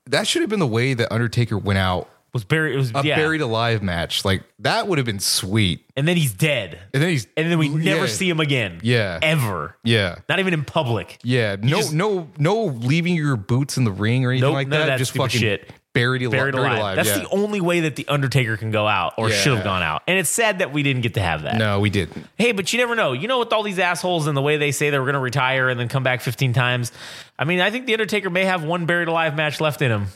[0.07, 2.11] That should have been the way that Undertaker went out.
[2.33, 2.75] Was buried.
[2.75, 3.17] It was A yeah.
[3.17, 4.25] buried alive match.
[4.25, 5.85] Like that would have been sweet.
[5.97, 8.07] and then he's dead, And then he's and then we never Yeah.
[8.07, 8.81] see him again.
[8.83, 9.19] Yeah.
[9.23, 9.77] ever.
[9.85, 10.17] Yeah.
[10.29, 11.19] Not even in public.
[11.23, 11.57] Yeah.
[11.61, 14.87] No, just- no, no leaving your boots in the ring or anything Nope, like that.
[14.87, 15.71] that Just fucking shit.
[15.93, 16.97] buried, ali- Buried, alive.
[16.97, 17.19] That's yeah.
[17.19, 20.03] the only way that the Undertaker can go out, or should have gone out.
[20.07, 21.57] And it's sad that we didn't get to have that.
[21.57, 22.27] No, we didn't.
[22.37, 23.13] Hey, but you never know.
[23.13, 25.21] You know, with all these assholes and the way they say they were going to
[25.21, 26.93] retire and then come back 15 times.
[27.39, 30.07] I mean, I think the Undertaker may have one buried alive match left in him.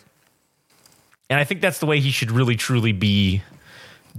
[1.30, 3.42] And I think that's the way he should really, truly be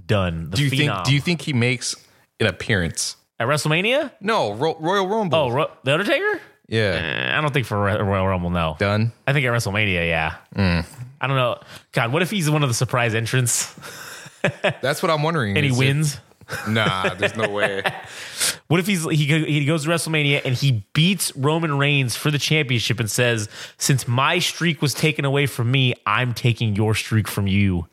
[0.08, 0.50] done.
[0.50, 0.78] The Do you phenom.
[0.96, 1.06] think?
[1.06, 1.96] Do you think he makes
[2.40, 3.16] an appearance?
[3.40, 4.12] at WrestleMania?
[4.22, 5.38] No, Ro- Royal Rumble.
[5.38, 6.40] Oh, Ro- the Undertaker?
[6.70, 6.82] Yeah.
[7.34, 8.76] Eh, I don't think for Ro- Royal Rumble, no.
[8.80, 9.12] Done.
[9.28, 10.36] I think at WrestleMania, yeah.
[10.56, 11.60] I don't know.
[11.92, 13.74] God, what if he's one of the surprise entrants
[14.82, 15.58] That's what I'm wondering.
[15.58, 16.20] and he wins?
[16.68, 17.84] Nah, there's no way.
[18.68, 22.40] What if he's he he goes to WrestleMania and he beats Roman Reigns for the
[22.40, 23.48] championship and says,
[23.78, 27.86] "Since my streak was taken away from me, I'm taking your streak from you."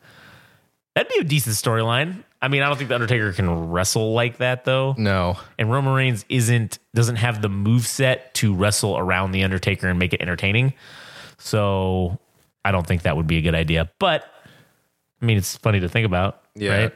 [0.95, 2.23] That'd be a decent storyline.
[2.41, 4.95] I mean, I don't think the Undertaker can wrestle like that though.
[4.97, 5.37] No.
[5.59, 9.99] And Roman Reigns isn't doesn't have the move set to wrestle around the Undertaker and
[9.99, 10.73] make it entertaining.
[11.37, 12.19] So
[12.65, 13.91] I don't think that would be a good idea.
[13.99, 14.25] But
[15.21, 16.75] I mean, it's funny to think about, Yeah.
[16.75, 16.93] right?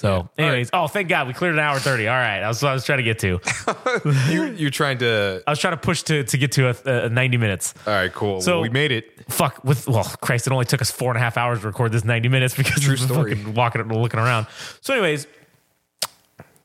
[0.00, 2.08] So, anyways, oh, thank God we cleared an hour thirty.
[2.08, 3.38] All right, that's what I was trying to get to.
[4.30, 5.42] You're, you're trying to.
[5.46, 7.74] I was trying to push to to get to a, a ninety minutes.
[7.86, 8.40] All right, cool.
[8.40, 9.12] So- well, we made it.
[9.30, 11.92] Fuck with well, Christ, it only took us four and a half hours to record
[11.92, 13.34] this ninety minutes because True story.
[13.34, 14.46] fucking walking and looking around.
[14.80, 15.26] So, anyways,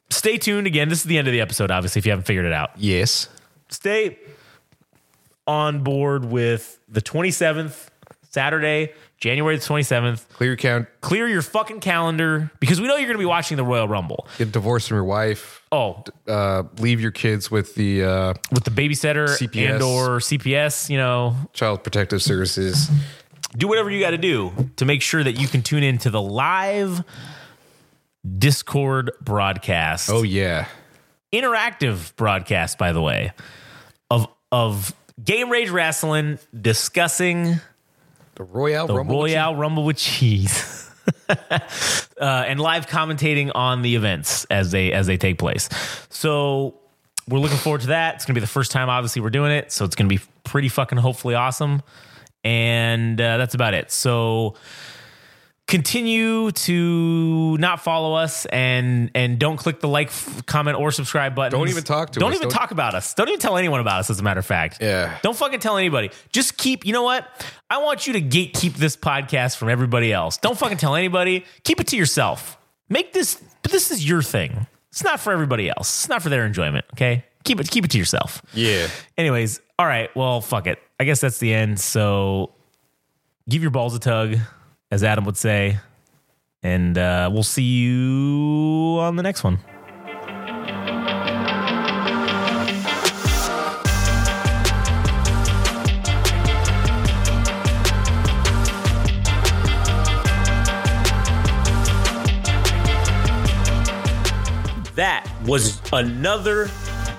[0.10, 0.66] stay tuned.
[0.66, 1.72] Again, this is the end of the episode.
[1.72, 2.72] Obviously, if you haven't figured it out.
[2.78, 3.28] Yes.
[3.70, 4.18] stay
[5.48, 7.88] on board with the 27th,
[8.30, 8.94] Saturday,
[9.26, 10.28] January the 27th.
[10.30, 10.88] Clear your count.
[11.02, 14.28] Clear your fucking calendar because we know you're going to be watching the Royal Rumble.
[14.38, 15.64] Get divorced from your wife.
[15.72, 19.74] Oh, Uh, leave your kids with the uh, with the babysitter CPS.
[19.74, 22.88] and or CPS, you know, Child Protective Services.
[23.58, 26.12] do whatever you got to do to make sure that you can tune in to
[26.12, 27.04] the live
[28.38, 30.10] Discord broadcast.
[30.12, 30.68] Oh yeah.
[31.34, 33.32] interactive broadcast, by the way,
[34.12, 34.94] of of
[35.24, 37.60] Game Rage Wrasslin discussing
[38.36, 39.16] The Royale the Rumble.
[39.16, 40.90] Royale Rumble with cheese.
[41.30, 41.60] uh,
[42.20, 45.70] and live commentating on the events as they as they take place.
[46.10, 46.76] So
[47.28, 48.16] we're looking forward to that.
[48.16, 50.70] It's gonna be the first time, obviously, we're doing it, so it's gonna be pretty
[50.70, 51.82] fucking hopefully awesome.
[52.44, 53.92] And uh, that's about it.
[53.92, 54.56] So
[55.68, 60.12] continue to not follow us and and don't click the like,
[60.46, 61.58] comment, or subscribe button.
[61.58, 62.22] Don't even talk to us.
[62.22, 62.36] Don't us.
[62.38, 63.14] even Don't- talk about us.
[63.14, 64.10] Don't even tell anyone about us.
[64.10, 65.18] As a matter of fact, Yeah.
[65.24, 66.12] don't fucking tell anybody.
[66.32, 67.28] Just keep, you know what?
[67.70, 70.38] I want you to gatekeep this podcast from everybody else.
[70.38, 71.46] Don't fucking tell anybody.
[71.64, 72.58] Keep it to yourself.
[72.90, 74.68] Make this, but this is your thing.
[74.92, 76.02] It's not for everybody else.
[76.04, 76.86] It's not for their enjoyment.
[76.94, 77.26] Okay.
[77.44, 78.42] Keep it, keep it to yourself.
[78.54, 78.88] Yeah.
[79.18, 80.16] Anyways, all right.
[80.16, 80.80] Well, fuck it.
[81.00, 81.80] I guess that's the end.
[81.80, 82.54] So
[83.50, 84.38] give your balls a tug,
[84.92, 85.80] as Adam would say.
[86.64, 89.60] And uh, we'll see you on the next one.
[104.96, 106.70] That was another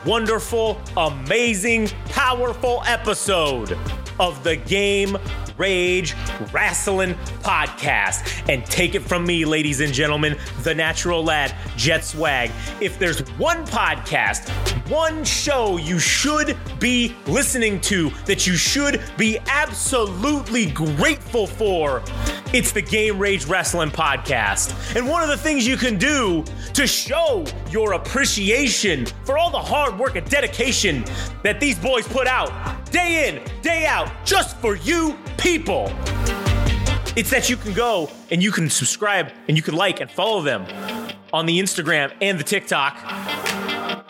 [0.06, 3.76] wonderful, amazing, powerful episode
[4.18, 5.18] of the Game
[5.56, 6.14] Rage
[6.52, 8.48] Wrasslin Podcast.
[8.48, 12.50] And take it from me, ladies and gentlemen, the natural lad, Jet Swag.
[12.80, 14.48] If there's one podcast,
[14.90, 22.02] one show you should be listening to that you should be absolutely grateful for,
[22.52, 24.96] it's the Game Rage Wrasslin Podcast.
[24.96, 29.58] And one of the things you can do to show your appreciation for all the
[29.58, 31.04] hard work and dedication
[31.42, 32.50] that these boys put out
[32.90, 35.92] day in, day out, just for you people.
[37.14, 40.42] It's that you can go and you can subscribe and you can like and follow
[40.42, 40.66] them
[41.32, 42.96] on the Instagram and the TikTok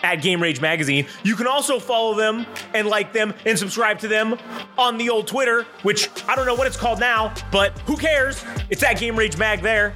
[0.02, 1.06] at Game Rage Magazine.
[1.24, 4.38] You can also follow them and like them and subscribe to them
[4.78, 8.42] on the old Twitter, which I don't know what it's called now, but who cares?
[8.70, 9.92] It's at Game Rage Mag there.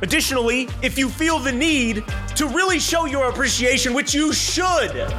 [0.00, 2.02] Additionally, if you feel the need
[2.36, 5.12] to really show your appreciation, which you should,